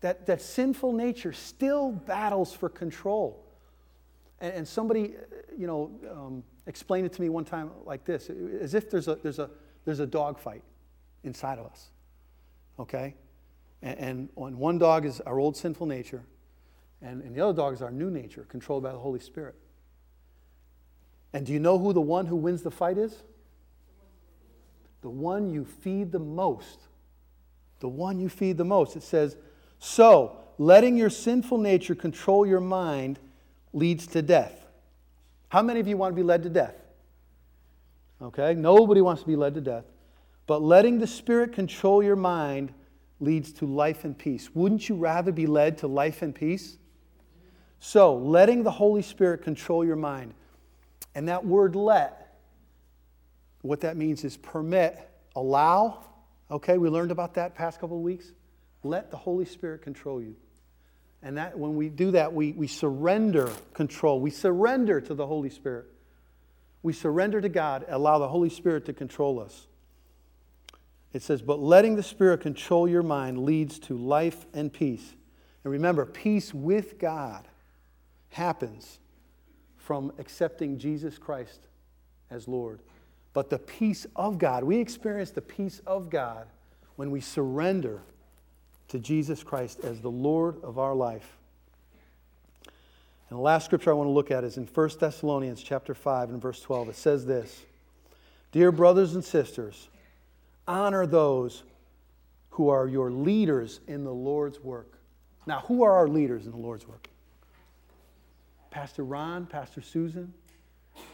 That, 0.00 0.26
that 0.26 0.40
sinful 0.40 0.92
nature 0.92 1.32
still 1.32 1.90
battles 1.90 2.52
for 2.52 2.68
control. 2.68 3.44
And, 4.40 4.52
and 4.52 4.68
somebody, 4.68 5.14
you 5.56 5.66
know, 5.66 5.90
um, 6.10 6.44
explained 6.68 7.06
it 7.06 7.12
to 7.14 7.22
me 7.22 7.28
one 7.28 7.44
time 7.44 7.70
like 7.84 8.04
this 8.04 8.30
as 8.60 8.74
if 8.74 8.90
there's 8.90 9.08
a, 9.08 9.16
there's 9.16 9.38
a, 9.38 9.50
there's 9.84 10.00
a 10.00 10.06
dog 10.06 10.38
fight 10.38 10.62
inside 11.24 11.58
of 11.58 11.66
us, 11.66 11.88
okay? 12.78 13.14
And, 13.82 14.28
and 14.36 14.56
one 14.56 14.78
dog 14.78 15.04
is 15.04 15.20
our 15.22 15.40
old 15.40 15.56
sinful 15.56 15.86
nature, 15.86 16.22
and, 17.02 17.22
and 17.22 17.34
the 17.34 17.40
other 17.40 17.56
dog 17.56 17.74
is 17.74 17.82
our 17.82 17.90
new 17.90 18.10
nature, 18.10 18.44
controlled 18.48 18.82
by 18.82 18.92
the 18.92 18.98
Holy 18.98 19.20
Spirit. 19.20 19.56
And 21.32 21.46
do 21.46 21.52
you 21.52 21.60
know 21.60 21.78
who 21.78 21.92
the 21.92 22.00
one 22.00 22.26
who 22.26 22.36
wins 22.36 22.62
the 22.62 22.70
fight 22.70 22.98
is? 22.98 23.22
The 25.00 25.10
one 25.10 25.50
you 25.50 25.64
feed 25.64 26.12
the 26.12 26.18
most. 26.18 26.80
The 27.80 27.88
one 27.88 28.18
you 28.18 28.28
feed 28.28 28.56
the 28.56 28.64
most. 28.64 28.96
It 28.96 29.02
says, 29.02 29.36
So, 29.78 30.36
letting 30.58 30.96
your 30.96 31.10
sinful 31.10 31.58
nature 31.58 31.94
control 31.94 32.46
your 32.46 32.60
mind 32.60 33.18
leads 33.72 34.06
to 34.08 34.22
death. 34.22 34.67
How 35.48 35.62
many 35.62 35.80
of 35.80 35.88
you 35.88 35.96
want 35.96 36.12
to 36.12 36.16
be 36.16 36.22
led 36.22 36.42
to 36.42 36.50
death? 36.50 36.74
Okay, 38.20 38.54
nobody 38.54 39.00
wants 39.00 39.22
to 39.22 39.28
be 39.28 39.36
led 39.36 39.54
to 39.54 39.60
death. 39.60 39.84
But 40.46 40.62
letting 40.62 40.98
the 40.98 41.06
Spirit 41.06 41.52
control 41.52 42.02
your 42.02 42.16
mind 42.16 42.72
leads 43.20 43.52
to 43.54 43.66
life 43.66 44.04
and 44.04 44.16
peace. 44.16 44.50
Wouldn't 44.54 44.88
you 44.88 44.96
rather 44.96 45.32
be 45.32 45.46
led 45.46 45.78
to 45.78 45.86
life 45.86 46.22
and 46.22 46.34
peace? 46.34 46.78
So, 47.80 48.16
letting 48.16 48.64
the 48.64 48.70
Holy 48.70 49.02
Spirit 49.02 49.42
control 49.42 49.84
your 49.84 49.96
mind. 49.96 50.34
And 51.14 51.28
that 51.28 51.44
word 51.44 51.76
let, 51.76 52.38
what 53.62 53.80
that 53.80 53.96
means 53.96 54.24
is 54.24 54.36
permit, 54.36 55.08
allow. 55.36 56.04
Okay, 56.50 56.78
we 56.78 56.88
learned 56.88 57.10
about 57.10 57.34
that 57.34 57.54
past 57.54 57.80
couple 57.80 57.96
of 57.96 58.02
weeks. 58.02 58.32
Let 58.82 59.10
the 59.10 59.16
Holy 59.16 59.44
Spirit 59.44 59.82
control 59.82 60.20
you. 60.20 60.34
And 61.22 61.36
that 61.36 61.58
when 61.58 61.76
we 61.76 61.88
do 61.88 62.12
that, 62.12 62.32
we, 62.32 62.52
we 62.52 62.68
surrender 62.68 63.50
control. 63.74 64.20
We 64.20 64.30
surrender 64.30 65.00
to 65.00 65.14
the 65.14 65.26
Holy 65.26 65.50
Spirit. 65.50 65.86
We 66.82 66.92
surrender 66.92 67.40
to 67.40 67.48
God, 67.48 67.84
allow 67.88 68.18
the 68.18 68.28
Holy 68.28 68.50
Spirit 68.50 68.84
to 68.86 68.92
control 68.92 69.40
us. 69.40 69.66
It 71.12 71.22
says, 71.22 71.42
but 71.42 71.58
letting 71.58 71.96
the 71.96 72.02
Spirit 72.02 72.40
control 72.40 72.88
your 72.88 73.02
mind 73.02 73.44
leads 73.44 73.78
to 73.80 73.96
life 73.96 74.46
and 74.52 74.72
peace. 74.72 75.14
And 75.64 75.72
remember, 75.72 76.06
peace 76.06 76.54
with 76.54 76.98
God 76.98 77.48
happens 78.30 79.00
from 79.76 80.12
accepting 80.18 80.78
Jesus 80.78 81.18
Christ 81.18 81.66
as 82.30 82.46
Lord. 82.46 82.80
But 83.32 83.50
the 83.50 83.58
peace 83.58 84.06
of 84.14 84.38
God, 84.38 84.64
we 84.64 84.78
experience 84.78 85.30
the 85.30 85.40
peace 85.42 85.80
of 85.86 86.10
God 86.10 86.46
when 86.96 87.10
we 87.10 87.20
surrender 87.20 88.02
to 88.88 88.98
Jesus 88.98 89.42
Christ 89.42 89.80
as 89.84 90.00
the 90.00 90.10
Lord 90.10 90.62
of 90.62 90.78
our 90.78 90.94
life. 90.94 91.36
And 93.30 93.38
the 93.38 93.42
last 93.42 93.66
scripture 93.66 93.90
I 93.90 93.94
want 93.94 94.08
to 94.08 94.12
look 94.12 94.30
at 94.30 94.44
is 94.44 94.56
in 94.56 94.66
1 94.66 94.90
Thessalonians 94.98 95.62
chapter 95.62 95.94
5 95.94 96.30
and 96.30 96.40
verse 96.40 96.60
12. 96.60 96.90
It 96.90 96.96
says 96.96 97.26
this 97.26 97.62
Dear 98.52 98.72
brothers 98.72 99.14
and 99.14 99.24
sisters, 99.24 99.88
honor 100.66 101.06
those 101.06 101.62
who 102.50 102.70
are 102.70 102.88
your 102.88 103.10
leaders 103.10 103.80
in 103.86 104.04
the 104.04 104.12
Lord's 104.12 104.60
work. 104.60 104.98
Now, 105.46 105.60
who 105.60 105.82
are 105.82 105.92
our 105.92 106.08
leaders 106.08 106.46
in 106.46 106.52
the 106.52 106.58
Lord's 106.58 106.88
work? 106.88 107.08
Pastor 108.70 109.04
Ron, 109.04 109.46
Pastor 109.46 109.80
Susan, 109.80 110.32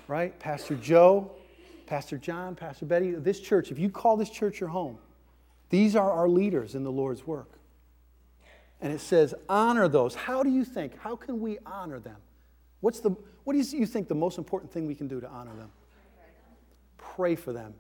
right? 0.09 0.39
Pastor 0.39 0.75
Joe, 0.77 1.31
Pastor 1.87 2.19
John, 2.19 2.55
Pastor 2.55 2.87
Betty. 2.87 3.13
This 3.13 3.41
church, 3.41 3.71
if 3.71 3.79
you 3.79 3.91
call 3.91 4.17
this 4.17 4.31
church 4.31 4.61
your 4.61 4.71
home, 4.71 4.99
these 5.71 5.97
are 5.97 6.11
our 6.11 6.29
leaders 6.29 6.75
in 6.75 6.85
the 6.85 6.93
Lord's 6.93 7.27
work. 7.27 7.51
And 8.81 8.93
it 8.93 9.01
says, 9.01 9.35
honor 9.49 9.89
those. 9.89 10.15
How 10.15 10.43
do 10.43 10.51
you 10.51 10.65
think? 10.65 10.99
How 10.99 11.17
can 11.17 11.41
we 11.41 11.59
honor 11.65 12.01
them? 12.01 12.17
What's 12.81 13.01
the, 13.01 13.11
what 13.45 13.55
do 13.55 13.59
you 13.59 13.87
think 13.87 14.09
the 14.09 14.15
most 14.15 14.37
important 14.37 14.71
thing 14.73 14.87
we 14.87 14.95
can 14.95 15.09
do 15.09 15.21
to 15.21 15.29
honor 15.29 15.55
them? 15.57 15.71
Pray 16.99 17.35
for 17.35 17.53
them. 17.53 17.75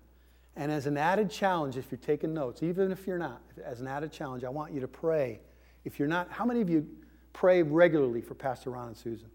And 0.56 0.70
as 0.70 0.86
an 0.86 0.96
added 0.96 1.30
challenge, 1.30 1.76
if 1.76 1.90
you're 1.90 1.98
taking 1.98 2.32
notes, 2.32 2.62
even 2.62 2.92
if 2.92 3.06
you're 3.06 3.18
not, 3.18 3.42
as 3.64 3.80
an 3.80 3.88
added 3.88 4.12
challenge, 4.12 4.44
I 4.44 4.48
want 4.48 4.72
you 4.72 4.80
to 4.80 4.88
pray. 4.88 5.40
If 5.84 5.98
you're 5.98 6.08
not, 6.08 6.30
how 6.30 6.44
many 6.44 6.60
of 6.60 6.70
you 6.70 6.86
pray 7.32 7.62
regularly 7.62 8.20
for 8.20 8.34
Pastor 8.34 8.70
Ron 8.70 8.88
and 8.88 8.96
Susan? 8.96 9.28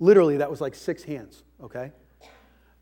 Literally, 0.00 0.38
that 0.38 0.50
was 0.50 0.60
like 0.60 0.74
six 0.74 1.04
hands, 1.04 1.44
okay? 1.62 1.92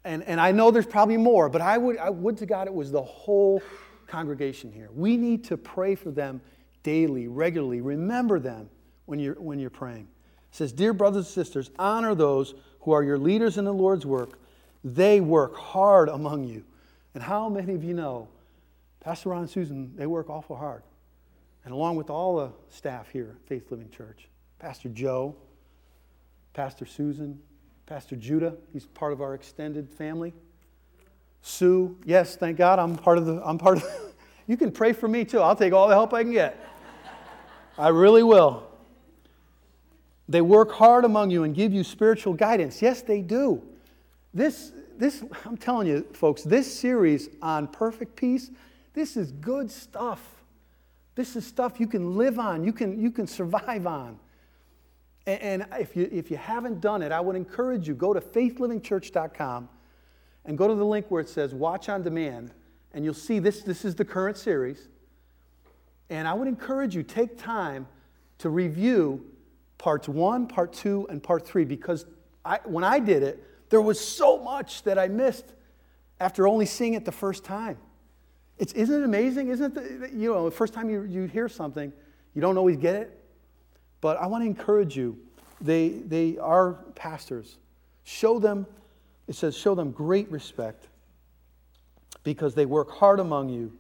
And, 0.04 0.22
and 0.22 0.40
I 0.40 0.52
know 0.52 0.70
there's 0.70 0.86
probably 0.86 1.16
more, 1.16 1.48
but 1.48 1.60
I 1.60 1.76
would, 1.76 1.98
I 1.98 2.08
would 2.08 2.38
to 2.38 2.46
God 2.46 2.66
it 2.66 2.72
was 2.72 2.90
the 2.90 3.02
whole 3.02 3.62
congregation 4.06 4.72
here. 4.72 4.88
We 4.94 5.16
need 5.16 5.44
to 5.44 5.56
pray 5.56 5.94
for 5.94 6.10
them 6.10 6.40
daily, 6.82 7.28
regularly. 7.28 7.80
Remember 7.80 8.38
them 8.38 8.70
when 9.06 9.18
you're, 9.18 9.34
when 9.34 9.58
you're 9.58 9.70
praying. 9.70 10.08
It 10.50 10.56
says, 10.56 10.72
Dear 10.72 10.92
brothers 10.92 11.26
and 11.26 11.34
sisters, 11.34 11.70
honor 11.78 12.14
those 12.14 12.54
who 12.80 12.92
are 12.92 13.02
your 13.02 13.18
leaders 13.18 13.58
in 13.58 13.64
the 13.64 13.74
Lord's 13.74 14.06
work. 14.06 14.38
They 14.82 15.20
work 15.20 15.56
hard 15.56 16.08
among 16.08 16.44
you. 16.44 16.64
And 17.14 17.22
how 17.22 17.48
many 17.48 17.74
of 17.74 17.84
you 17.84 17.94
know 17.94 18.28
Pastor 19.00 19.30
Ron 19.30 19.42
and 19.42 19.50
Susan, 19.50 19.92
they 19.96 20.06
work 20.06 20.28
awful 20.28 20.56
hard. 20.56 20.82
And 21.64 21.74
along 21.74 21.96
with 21.96 22.10
all 22.10 22.36
the 22.36 22.52
staff 22.68 23.10
here 23.10 23.36
at 23.36 23.48
Faith 23.48 23.70
Living 23.70 23.90
Church, 23.90 24.28
Pastor 24.58 24.88
Joe, 24.88 25.34
Pastor 26.52 26.86
Susan, 26.86 27.40
Pastor 27.86 28.16
Judah, 28.16 28.54
he's 28.72 28.86
part 28.86 29.12
of 29.12 29.20
our 29.20 29.34
extended 29.34 29.88
family. 29.88 30.32
Sue, 31.42 31.98
yes, 32.04 32.36
thank 32.36 32.58
God 32.58 32.78
I'm 32.78 32.96
part 32.96 33.18
of 33.18 33.26
the 33.26 33.42
I'm 33.44 33.58
part 33.58 33.78
of 33.78 33.82
the, 33.82 34.10
You 34.46 34.56
can 34.56 34.72
pray 34.72 34.92
for 34.92 35.08
me 35.08 35.24
too. 35.24 35.40
I'll 35.40 35.56
take 35.56 35.72
all 35.72 35.88
the 35.88 35.94
help 35.94 36.12
I 36.12 36.22
can 36.22 36.32
get. 36.32 36.58
I 37.80 37.88
really 37.88 38.22
will. 38.22 38.68
They 40.28 40.42
work 40.42 40.70
hard 40.70 41.04
among 41.04 41.30
you 41.30 41.44
and 41.44 41.54
give 41.54 41.72
you 41.72 41.82
spiritual 41.82 42.34
guidance. 42.34 42.82
Yes, 42.82 43.00
they 43.00 43.22
do. 43.22 43.62
This, 44.34 44.72
this, 44.98 45.24
I'm 45.46 45.56
telling 45.56 45.88
you, 45.88 46.06
folks, 46.12 46.42
this 46.42 46.72
series 46.72 47.30
on 47.40 47.66
perfect 47.66 48.16
peace, 48.16 48.50
this 48.92 49.16
is 49.16 49.32
good 49.32 49.70
stuff. 49.70 50.20
This 51.14 51.36
is 51.36 51.46
stuff 51.46 51.80
you 51.80 51.86
can 51.86 52.16
live 52.16 52.38
on, 52.38 52.64
you 52.64 52.72
can, 52.72 53.00
you 53.00 53.10
can 53.10 53.26
survive 53.26 53.86
on. 53.86 54.18
And, 55.26 55.66
if, 55.78 55.96
you, 55.96 56.08
if 56.12 56.30
you 56.30 56.36
haven't 56.36 56.80
done 56.80 57.02
it, 57.02 57.12
I 57.12 57.20
would 57.20 57.36
encourage 57.36 57.88
you 57.88 57.94
go 57.94 58.12
to 58.12 58.20
faithlivingchurch.com 58.20 59.68
and 60.44 60.58
go 60.58 60.68
to 60.68 60.74
the 60.74 60.84
link 60.84 61.10
where 61.10 61.20
it 61.20 61.28
says 61.28 61.54
Watch 61.54 61.88
on 61.88 62.02
Demand, 62.02 62.52
and 62.92 63.04
you'll 63.04 63.14
see 63.14 63.38
this, 63.38 63.62
this 63.62 63.84
is 63.84 63.94
the 63.94 64.04
current 64.04 64.36
series. 64.36 64.88
And 66.10 66.26
I 66.26 66.34
would 66.34 66.48
encourage 66.48 66.94
you, 66.94 67.02
take 67.02 67.38
time 67.38 67.86
to 68.38 68.50
review 68.50 69.24
parts 69.78 70.08
one, 70.08 70.46
part 70.46 70.72
two, 70.72 71.06
and 71.08 71.22
part 71.22 71.46
three, 71.46 71.64
because 71.64 72.04
I, 72.44 72.58
when 72.64 72.84
I 72.84 72.98
did 72.98 73.22
it, 73.22 73.42
there 73.70 73.80
was 73.80 73.98
so 73.98 74.42
much 74.42 74.82
that 74.82 74.98
I 74.98 75.08
missed 75.08 75.46
after 76.18 76.48
only 76.48 76.66
seeing 76.66 76.94
it 76.94 77.04
the 77.04 77.12
first 77.12 77.44
time. 77.44 77.78
It's, 78.58 78.72
isn't 78.74 79.02
it 79.02 79.04
amazing? 79.04 79.48
Isn't 79.48 79.76
it, 79.76 80.00
the, 80.00 80.08
you 80.10 80.32
know, 80.32 80.44
the 80.44 80.50
first 80.50 80.74
time 80.74 80.90
you, 80.90 81.04
you 81.04 81.24
hear 81.24 81.48
something, 81.48 81.92
you 82.34 82.42
don't 82.42 82.58
always 82.58 82.76
get 82.76 82.96
it? 82.96 83.16
But 84.00 84.18
I 84.18 84.26
want 84.26 84.42
to 84.42 84.46
encourage 84.46 84.96
you. 84.96 85.16
They, 85.60 85.90
they 85.90 86.36
are 86.38 86.74
pastors. 86.94 87.56
Show 88.04 88.38
them, 88.38 88.66
it 89.28 89.36
says, 89.36 89.56
show 89.56 89.74
them 89.74 89.92
great 89.92 90.30
respect 90.30 90.88
because 92.24 92.54
they 92.54 92.66
work 92.66 92.90
hard 92.90 93.20
among 93.20 93.48
you 93.48 93.72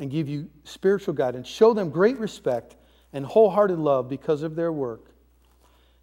and 0.00 0.10
give 0.10 0.28
you 0.28 0.48
spiritual 0.64 1.14
guidance. 1.14 1.46
Show 1.46 1.74
them 1.74 1.90
great 1.90 2.18
respect 2.18 2.74
and 3.12 3.24
wholehearted 3.24 3.78
love 3.78 4.08
because 4.08 4.42
of 4.42 4.56
their 4.56 4.72
work. 4.72 5.12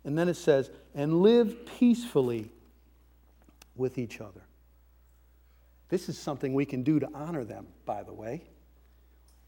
And 0.06 0.18
then 0.18 0.30
it 0.30 0.36
says, 0.36 0.70
and 0.96 1.22
live 1.22 1.66
peacefully 1.66 2.52
with 3.76 3.98
each 3.98 4.22
other. 4.22 4.42
This 5.90 6.10
is 6.10 6.18
something 6.18 6.54
we 6.54 6.66
can 6.66 6.84
do 6.84 7.00
to 7.00 7.10
honor 7.14 7.44
them, 7.44 7.66
by 7.86 8.04
the 8.04 8.14
way. 8.14 8.44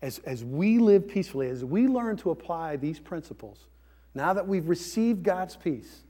As, 0.02 0.18
as 0.20 0.44
we 0.44 0.80
live 0.80 1.08
peacefully, 1.08 1.48
as 1.50 1.64
we 1.64 1.88
learn 1.88 2.18
to 2.18 2.32
apply 2.32 2.78
these 2.78 3.00
principles, 3.00 3.68
now 4.16 4.34
that 4.34 4.48
we've 4.48 4.68
received 4.68 5.24
God's 5.24 5.56
peace, 5.56 6.02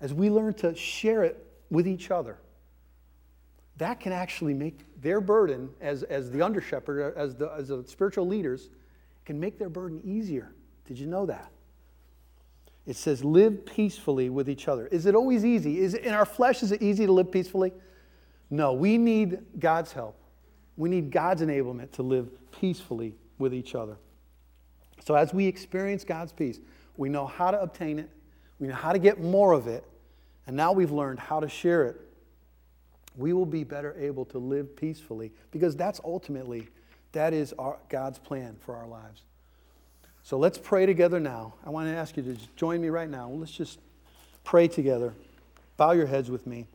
as 0.00 0.14
we 0.14 0.30
learn 0.30 0.54
to 0.54 0.74
share 0.74 1.22
it 1.22 1.44
with 1.70 1.86
each 1.86 2.10
other, 2.10 2.38
that 3.76 4.00
can 4.00 4.12
actually 4.12 4.54
make 4.54 4.80
their 5.04 5.20
burden 5.20 5.68
as, 5.80 6.02
as 6.04 6.30
the 6.30 6.42
under 6.42 6.60
shepherd, 6.60 7.14
as 7.14 7.36
the, 7.36 7.52
as 7.52 7.68
the 7.68 7.84
spiritual 7.86 8.26
leaders, 8.26 8.70
can 9.26 9.38
make 9.38 9.58
their 9.58 9.68
burden 9.68 10.00
easier. 10.02 10.50
Did 10.86 10.98
you 10.98 11.06
know 11.06 11.26
that? 11.26 11.52
It 12.86 12.96
says, 12.96 13.22
live 13.22 13.64
peacefully 13.66 14.30
with 14.30 14.48
each 14.48 14.66
other. 14.66 14.86
Is 14.86 15.06
it 15.06 15.14
always 15.14 15.44
easy? 15.44 15.78
Is 15.78 15.94
it, 15.94 16.04
in 16.04 16.14
our 16.14 16.24
flesh, 16.24 16.62
is 16.62 16.72
it 16.72 16.82
easy 16.82 17.04
to 17.06 17.12
live 17.12 17.30
peacefully? 17.30 17.72
No, 18.50 18.72
we 18.72 18.96
need 18.98 19.38
God's 19.58 19.92
help. 19.92 20.18
We 20.76 20.88
need 20.88 21.10
God's 21.10 21.42
enablement 21.42 21.92
to 21.92 22.02
live 22.02 22.30
peacefully 22.50 23.14
with 23.38 23.54
each 23.54 23.74
other. 23.74 23.96
So 25.04 25.14
as 25.14 25.34
we 25.34 25.46
experience 25.46 26.02
God's 26.02 26.32
peace, 26.32 26.60
we 26.96 27.10
know 27.10 27.26
how 27.26 27.50
to 27.50 27.60
obtain 27.60 27.98
it, 27.98 28.08
we 28.58 28.68
know 28.68 28.74
how 28.74 28.92
to 28.92 28.98
get 28.98 29.20
more 29.20 29.52
of 29.52 29.66
it, 29.66 29.84
and 30.46 30.56
now 30.56 30.72
we've 30.72 30.92
learned 30.92 31.18
how 31.18 31.40
to 31.40 31.48
share 31.48 31.84
it. 31.84 32.00
We 33.16 33.32
will 33.32 33.46
be 33.46 33.64
better 33.64 33.94
able 33.98 34.24
to 34.26 34.38
live 34.38 34.74
peacefully 34.76 35.32
because 35.50 35.76
that's 35.76 36.00
ultimately 36.04 36.68
that 37.12 37.32
is 37.32 37.52
our, 37.58 37.78
God's 37.88 38.18
plan 38.18 38.56
for 38.60 38.74
our 38.76 38.86
lives. 38.86 39.22
So 40.24 40.38
let's 40.38 40.58
pray 40.58 40.86
together 40.86 41.20
now. 41.20 41.54
I 41.64 41.70
want 41.70 41.88
to 41.88 41.94
ask 41.94 42.16
you 42.16 42.22
to 42.22 42.36
join 42.56 42.80
me 42.80 42.88
right 42.88 43.08
now. 43.08 43.28
Let's 43.28 43.52
just 43.52 43.78
pray 44.42 44.68
together. 44.68 45.14
Bow 45.76 45.92
your 45.92 46.06
heads 46.06 46.30
with 46.30 46.46
me. 46.46 46.66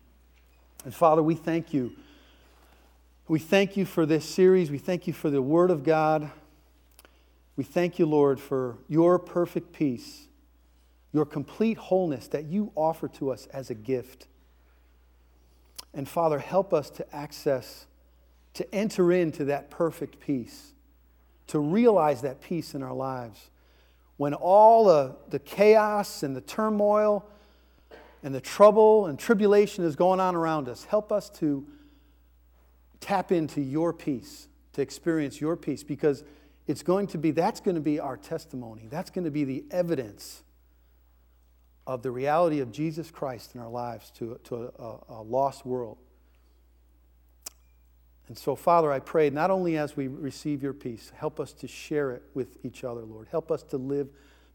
And 0.86 0.94
Father, 0.94 1.22
we 1.22 1.36
thank 1.36 1.74
you. 1.74 1.92
We 3.28 3.40
thank 3.40 3.76
you 3.76 3.86
for 3.86 4.06
this 4.06 4.24
series. 4.24 4.72
We 4.72 4.78
thank 4.78 5.08
you 5.08 5.14
for 5.14 5.30
the 5.30 5.42
Word 5.42 5.72
of 5.72 5.84
God. 5.84 6.32
We 7.56 7.64
thank 7.64 8.00
you, 8.00 8.06
Lord, 8.06 8.40
for 8.40 8.78
your 8.88 9.20
perfect 9.20 9.74
peace, 9.74 10.28
your 11.12 11.26
complete 11.26 11.78
wholeness 11.78 12.28
that 12.30 12.46
you 12.46 12.72
offer 12.76 13.08
to 13.10 13.32
us 13.32 13.48
as 13.48 13.70
a 13.70 13.76
gift. 13.76 14.28
And 15.94 16.08
Father, 16.08 16.40
help 16.40 16.74
us 16.74 16.90
to 16.92 17.16
access, 17.16 17.88
to 18.54 18.76
enter 18.76 19.12
into 19.12 19.46
that 19.46 19.70
perfect 19.70 20.20
peace, 20.20 20.74
to 21.48 21.60
realize 21.60 22.22
that 22.22 22.42
peace 22.42 22.76
in 22.76 22.84
our 22.84 22.94
lives. 22.94 23.50
When 24.18 24.34
all 24.34 24.86
the, 24.86 25.16
the 25.30 25.40
chaos 25.40 26.24
and 26.24 26.36
the 26.36 26.42
turmoil 26.42 27.26
and 28.22 28.36
the 28.36 28.42
trouble 28.42 29.08
and 29.08 29.18
tribulation 29.18 29.84
is 29.84 29.96
going 29.96 30.20
on 30.20 30.36
around 30.36 30.68
us, 30.68 30.84
help 30.84 31.12
us 31.12 31.30
to 31.32 31.66
tap 33.00 33.32
into 33.32 33.62
your 33.62 33.94
peace, 33.94 34.48
to 34.74 34.82
experience 34.82 35.40
your 35.40 35.56
peace, 35.56 35.84
because 35.84 36.24
it's 36.68 36.84
going 36.84 37.08
to 37.08 37.18
be, 37.18 37.32
that's 37.32 37.62
going 37.62 37.76
to 37.76 37.82
be 37.82 38.00
our 38.00 38.18
testimony. 38.18 38.88
That's 38.90 39.10
going 39.10 39.26
to 39.26 39.32
be 39.32 39.44
the 39.44 39.64
evidence 39.72 40.44
of 41.88 42.03
the 42.03 42.11
reality 42.11 42.59
of 42.59 42.71
Jesus 42.71 43.09
Christ 43.11 43.55
in 43.55 43.61
our 43.61 43.69
lives 43.69 44.11
to, 44.11 44.39
to 44.45 44.71
a, 44.77 44.97
a 45.09 45.21
lost 45.21 45.65
world. 45.65 45.97
And 48.27 48.38
so, 48.38 48.55
Father, 48.55 48.91
I 48.91 48.99
pray 48.99 49.32
not 49.32 49.49
only 49.49 49.75
as 49.77 49.97
we 49.97 50.07
receive 50.07 50.61
your 50.61 50.73
peace, 50.73 51.11
help 51.15 51.39
us 51.39 51.51
to 51.53 51.67
share 51.67 52.11
it 52.11 52.21
with 52.36 52.63
each 52.63 52.84
other, 52.84 53.01
Lord. 53.01 53.27
Help 53.32 53.51
us 53.51 53.63
to 53.63 53.77
live 53.77 54.07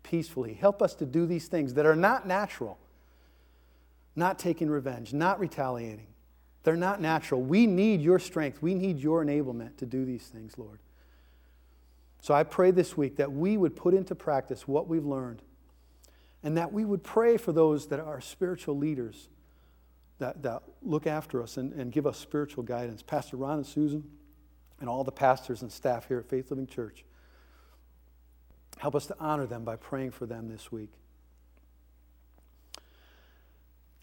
peacefully. 0.04 0.54
Help 0.54 0.80
us 0.80 0.94
to 0.94 1.04
do 1.04 1.26
these 1.26 1.48
things 1.48 1.74
that 1.74 1.84
are 1.84 1.96
not 1.96 2.24
natural, 2.24 2.78
not 4.14 4.38
taking 4.38 4.70
revenge, 4.70 5.12
not 5.12 5.40
retaliating. 5.40 6.06
They're 6.62 6.76
not 6.76 7.00
natural. 7.00 7.42
We 7.42 7.66
need 7.66 8.00
your 8.00 8.20
strength. 8.20 8.62
We 8.62 8.74
need 8.74 9.00
your 9.00 9.24
enablement 9.24 9.76
to 9.78 9.86
do 9.86 10.04
these 10.04 10.26
things, 10.28 10.56
Lord. 10.56 10.78
So 12.22 12.32
I 12.32 12.44
pray 12.44 12.70
this 12.70 12.96
week 12.96 13.16
that 13.16 13.32
we 13.32 13.56
would 13.56 13.74
put 13.74 13.92
into 13.92 14.14
practice 14.14 14.68
what 14.68 14.88
we've 14.88 15.04
learned 15.04 15.42
and 16.45 16.59
that 16.59 16.72
we 16.72 16.84
would 16.84 17.03
pray 17.03 17.38
for 17.38 17.53
those 17.53 17.88
that 17.88 17.99
are 17.99 18.20
spiritual 18.20 18.76
leaders 18.76 19.28
that, 20.18 20.42
that 20.42 20.62
look 20.82 21.07
after 21.07 21.42
us 21.42 21.57
and, 21.57 21.72
and 21.72 21.90
give 21.90 22.07
us 22.07 22.18
spiritual 22.18 22.62
guidance. 22.62 23.03
Pastor 23.03 23.36
Ron 23.36 23.57
and 23.57 23.66
Susan, 23.66 24.05
and 24.78 24.88
all 24.88 25.03
the 25.03 25.11
pastors 25.11 25.62
and 25.62 25.72
staff 25.72 26.07
here 26.07 26.18
at 26.18 26.28
Faith 26.28 26.51
Living 26.51 26.66
Church. 26.66 27.05
Help 28.78 28.95
us 28.95 29.07
to 29.07 29.16
honor 29.18 29.47
them 29.47 29.64
by 29.64 29.76
praying 29.76 30.11
for 30.11 30.26
them 30.26 30.49
this 30.49 30.70
week. 30.70 30.90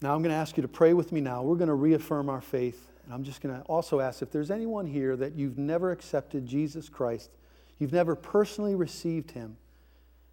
Now, 0.00 0.14
I'm 0.14 0.22
going 0.22 0.32
to 0.32 0.36
ask 0.36 0.56
you 0.56 0.62
to 0.62 0.68
pray 0.68 0.94
with 0.94 1.12
me 1.12 1.20
now. 1.20 1.42
We're 1.42 1.56
going 1.56 1.68
to 1.68 1.74
reaffirm 1.74 2.28
our 2.28 2.40
faith. 2.40 2.90
And 3.04 3.14
I'm 3.14 3.22
just 3.22 3.40
going 3.40 3.54
to 3.54 3.62
also 3.62 4.00
ask 4.00 4.20
if 4.20 4.32
there's 4.32 4.50
anyone 4.50 4.86
here 4.86 5.14
that 5.16 5.34
you've 5.34 5.58
never 5.58 5.92
accepted 5.92 6.44
Jesus 6.44 6.88
Christ, 6.88 7.30
you've 7.78 7.92
never 7.92 8.16
personally 8.16 8.74
received 8.74 9.30
him 9.30 9.56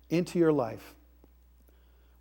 into 0.09 0.39
your 0.39 0.51
life. 0.51 0.95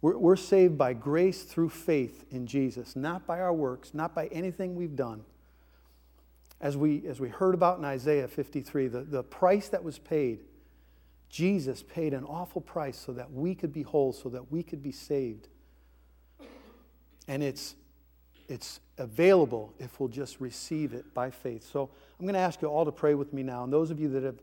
We're, 0.01 0.16
we're 0.16 0.36
saved 0.36 0.78
by 0.78 0.92
grace 0.92 1.42
through 1.42 1.70
faith 1.70 2.24
in 2.30 2.46
Jesus, 2.46 2.94
not 2.94 3.26
by 3.26 3.40
our 3.40 3.53
works, 3.53 3.94
not 3.94 4.14
by 4.14 4.26
anything 4.28 4.76
we've 4.76 4.96
done. 4.96 5.24
As 6.61 6.76
we, 6.76 7.07
as 7.07 7.20
we 7.20 7.28
heard 7.28 7.55
about 7.55 7.78
in 7.78 7.84
Isaiah 7.84 8.28
53, 8.28 8.88
the, 8.88 9.01
the 9.03 9.22
price 9.22 9.68
that 9.68 9.82
was 9.82 9.99
paid, 9.99 10.40
Jesus 11.28 11.82
paid 11.82 12.14
an 12.14 12.24
awful 12.24 12.61
price 12.61 12.96
so 12.96 13.12
that 13.12 13.32
we 13.32 13.55
could 13.55 13.72
be 13.72 13.82
whole, 13.82 14.12
so 14.12 14.28
that 14.28 14.51
we 14.51 14.62
could 14.62 14.82
be 14.82 14.92
saved. 14.92 15.49
And 17.28 17.42
it's, 17.42 17.74
it's 18.49 18.80
available 18.96 19.74
if 19.78 20.01
we'll 20.01 20.09
just 20.09 20.40
receive 20.40 20.94
it 20.94 21.12
by 21.12 21.30
faith. 21.30 21.68
So 21.70 21.90
I'm 22.18 22.24
going 22.24 22.34
to 22.34 22.40
ask 22.40 22.62
you 22.62 22.68
all 22.68 22.84
to 22.84 22.92
pray 22.92 23.14
with 23.14 23.32
me 23.32 23.42
now. 23.42 23.64
And 23.64 23.72
those 23.72 23.90
of 23.90 24.01
you 24.01 24.09
that 24.11 24.22
have, 24.22 24.40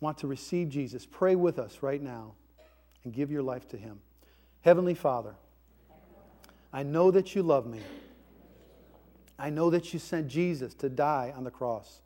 want 0.00 0.18
to 0.18 0.26
receive 0.26 0.68
Jesus, 0.68 1.06
pray 1.06 1.36
with 1.36 1.58
us 1.58 1.78
right 1.82 2.02
now 2.02 2.34
and 3.04 3.12
give 3.12 3.30
your 3.30 3.42
life 3.42 3.68
to 3.68 3.76
Him. 3.76 4.00
Heavenly 4.62 4.94
Father, 4.94 5.34
I 6.72 6.82
know 6.82 7.10
that 7.10 7.34
you 7.34 7.42
love 7.42 7.66
me. 7.66 7.80
I 9.38 9.50
know 9.50 9.70
that 9.70 9.92
you 9.92 9.98
sent 9.98 10.28
Jesus 10.28 10.72
to 10.74 10.88
die 10.88 11.32
on 11.36 11.44
the 11.44 11.50
cross. 11.50 12.00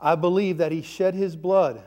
I 0.00 0.14
believe 0.14 0.58
that 0.58 0.70
he 0.70 0.82
shed 0.82 1.14
his 1.14 1.34
blood 1.34 1.82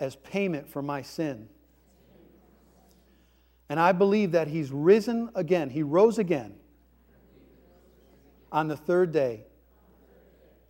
as 0.00 0.16
payment 0.16 0.68
for 0.68 0.80
my 0.80 1.02
sin. 1.02 1.48
And 3.68 3.80
I 3.80 3.92
believe 3.92 4.32
that 4.32 4.48
he's 4.48 4.70
risen 4.70 5.30
again. 5.34 5.70
He 5.70 5.82
rose 5.82 6.18
again 6.18 6.54
on 8.52 8.68
the 8.68 8.76
third 8.76 9.12
day. 9.12 9.44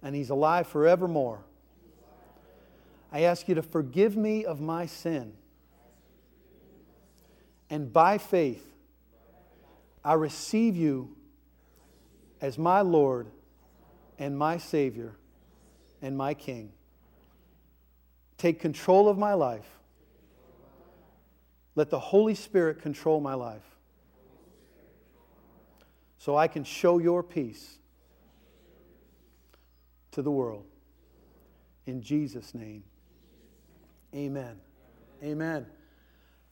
And 0.02 0.14
he's 0.14 0.30
alive 0.30 0.66
forevermore. 0.66 1.44
I 3.14 3.20
ask 3.20 3.48
you 3.48 3.54
to 3.54 3.62
forgive 3.62 4.16
me 4.16 4.44
of 4.44 4.60
my 4.60 4.86
sin. 4.86 5.34
And 7.70 7.92
by 7.92 8.18
faith, 8.18 8.66
I 10.04 10.14
receive 10.14 10.74
you 10.74 11.14
as 12.40 12.58
my 12.58 12.80
Lord 12.80 13.28
and 14.18 14.36
my 14.36 14.58
Savior 14.58 15.14
and 16.02 16.18
my 16.18 16.34
King. 16.34 16.72
Take 18.36 18.58
control 18.58 19.08
of 19.08 19.16
my 19.16 19.34
life. 19.34 19.78
Let 21.76 21.90
the 21.90 22.00
Holy 22.00 22.34
Spirit 22.34 22.82
control 22.82 23.20
my 23.20 23.34
life 23.34 23.76
so 26.18 26.36
I 26.36 26.48
can 26.48 26.64
show 26.64 26.98
your 26.98 27.22
peace 27.22 27.78
to 30.10 30.20
the 30.20 30.32
world. 30.32 30.66
In 31.86 32.02
Jesus' 32.02 32.54
name. 32.54 32.82
Amen. 34.14 34.56
Amen. 35.22 35.66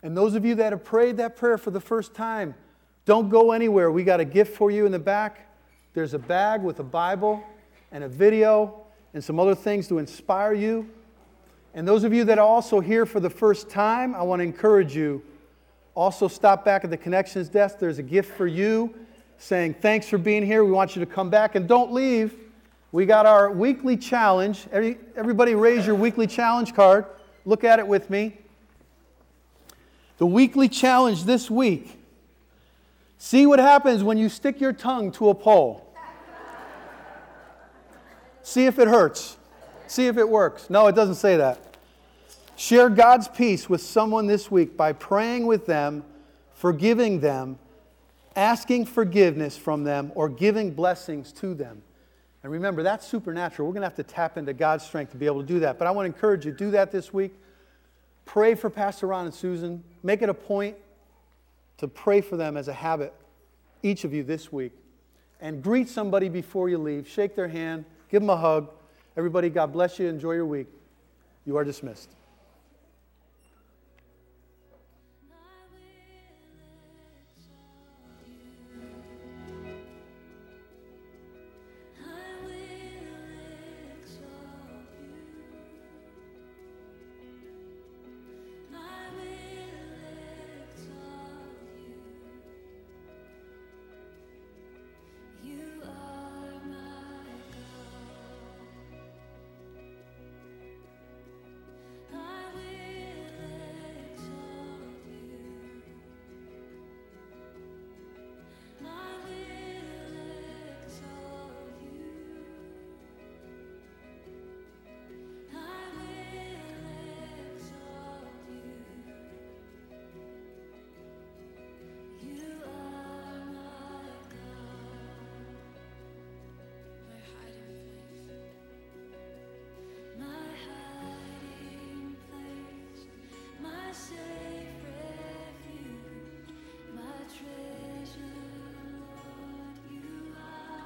And 0.02 0.16
those 0.16 0.34
of 0.34 0.44
you 0.44 0.56
that 0.56 0.72
have 0.72 0.82
prayed 0.82 1.16
that 1.18 1.36
prayer 1.36 1.56
for 1.56 1.70
the 1.70 1.80
first 1.80 2.14
time, 2.14 2.54
don't 3.04 3.28
go 3.28 3.52
anywhere. 3.52 3.90
We 3.92 4.02
got 4.02 4.20
a 4.20 4.24
gift 4.24 4.56
for 4.56 4.70
you 4.70 4.84
in 4.86 4.92
the 4.92 4.98
back. 4.98 5.48
There's 5.94 6.14
a 6.14 6.18
bag 6.18 6.62
with 6.62 6.80
a 6.80 6.84
Bible 6.84 7.42
and 7.92 8.02
a 8.02 8.08
video 8.08 8.80
and 9.14 9.22
some 9.22 9.38
other 9.38 9.54
things 9.54 9.86
to 9.88 9.98
inspire 9.98 10.54
you. 10.54 10.88
And 11.74 11.86
those 11.86 12.04
of 12.04 12.12
you 12.12 12.24
that 12.24 12.38
are 12.38 12.46
also 12.46 12.80
here 12.80 13.06
for 13.06 13.20
the 13.20 13.30
first 13.30 13.70
time, 13.70 14.14
I 14.14 14.22
want 14.22 14.40
to 14.40 14.44
encourage 14.44 14.96
you. 14.96 15.22
Also, 15.94 16.26
stop 16.26 16.64
back 16.64 16.84
at 16.84 16.90
the 16.90 16.96
connections 16.96 17.48
desk. 17.48 17.78
There's 17.78 17.98
a 17.98 18.02
gift 18.02 18.34
for 18.36 18.46
you 18.46 18.94
saying, 19.38 19.74
Thanks 19.74 20.08
for 20.08 20.18
being 20.18 20.44
here. 20.44 20.64
We 20.64 20.72
want 20.72 20.96
you 20.96 21.00
to 21.04 21.10
come 21.10 21.30
back 21.30 21.54
and 21.54 21.68
don't 21.68 21.92
leave. 21.92 22.34
We 22.92 23.06
got 23.06 23.24
our 23.24 23.50
weekly 23.50 23.96
challenge. 23.96 24.66
Every, 24.72 24.98
everybody, 25.16 25.54
raise 25.54 25.86
your 25.86 25.94
weekly 25.94 26.26
challenge 26.26 26.74
card. 26.74 27.06
Look 27.44 27.64
at 27.64 27.78
it 27.78 27.86
with 27.86 28.10
me. 28.10 28.38
The 30.18 30.26
weekly 30.26 30.68
challenge 30.68 31.24
this 31.24 31.50
week. 31.50 31.98
See 33.18 33.46
what 33.46 33.58
happens 33.58 34.02
when 34.02 34.18
you 34.18 34.28
stick 34.28 34.60
your 34.60 34.72
tongue 34.72 35.12
to 35.12 35.28
a 35.28 35.34
pole. 35.34 35.88
See 38.42 38.66
if 38.66 38.78
it 38.78 38.88
hurts. 38.88 39.36
See 39.86 40.06
if 40.06 40.16
it 40.16 40.28
works. 40.28 40.68
No, 40.70 40.86
it 40.86 40.94
doesn't 40.94 41.16
say 41.16 41.36
that. 41.36 41.58
Share 42.56 42.88
God's 42.88 43.28
peace 43.28 43.68
with 43.68 43.80
someone 43.80 44.26
this 44.26 44.50
week 44.50 44.76
by 44.76 44.92
praying 44.92 45.46
with 45.46 45.66
them, 45.66 46.04
forgiving 46.54 47.20
them, 47.20 47.58
asking 48.36 48.86
forgiveness 48.86 49.56
from 49.56 49.84
them, 49.84 50.12
or 50.14 50.28
giving 50.28 50.72
blessings 50.72 51.32
to 51.32 51.54
them. 51.54 51.82
And 52.42 52.50
remember, 52.50 52.82
that's 52.82 53.06
supernatural. 53.06 53.68
We're 53.68 53.74
going 53.74 53.82
to 53.82 53.88
have 53.88 53.96
to 53.96 54.02
tap 54.02 54.36
into 54.36 54.52
God's 54.52 54.84
strength 54.84 55.12
to 55.12 55.16
be 55.16 55.26
able 55.26 55.40
to 55.42 55.46
do 55.46 55.60
that. 55.60 55.78
But 55.78 55.86
I 55.86 55.92
want 55.92 56.06
to 56.06 56.14
encourage 56.14 56.44
you 56.44 56.52
do 56.52 56.72
that 56.72 56.90
this 56.90 57.12
week. 57.12 57.32
Pray 58.24 58.54
for 58.54 58.68
Pastor 58.68 59.06
Ron 59.06 59.26
and 59.26 59.34
Susan. 59.34 59.82
Make 60.02 60.22
it 60.22 60.28
a 60.28 60.34
point 60.34 60.76
to 61.78 61.88
pray 61.88 62.20
for 62.20 62.36
them 62.36 62.56
as 62.56 62.68
a 62.68 62.72
habit, 62.72 63.12
each 63.82 64.04
of 64.04 64.12
you 64.12 64.22
this 64.22 64.52
week. 64.52 64.72
And 65.40 65.62
greet 65.62 65.88
somebody 65.88 66.28
before 66.28 66.68
you 66.68 66.78
leave. 66.78 67.08
Shake 67.08 67.36
their 67.36 67.48
hand. 67.48 67.84
Give 68.10 68.22
them 68.22 68.30
a 68.30 68.36
hug. 68.36 68.70
Everybody, 69.16 69.48
God 69.48 69.72
bless 69.72 69.98
you. 69.98 70.08
Enjoy 70.08 70.32
your 70.32 70.46
week. 70.46 70.68
You 71.44 71.56
are 71.56 71.64
dismissed. 71.64 72.08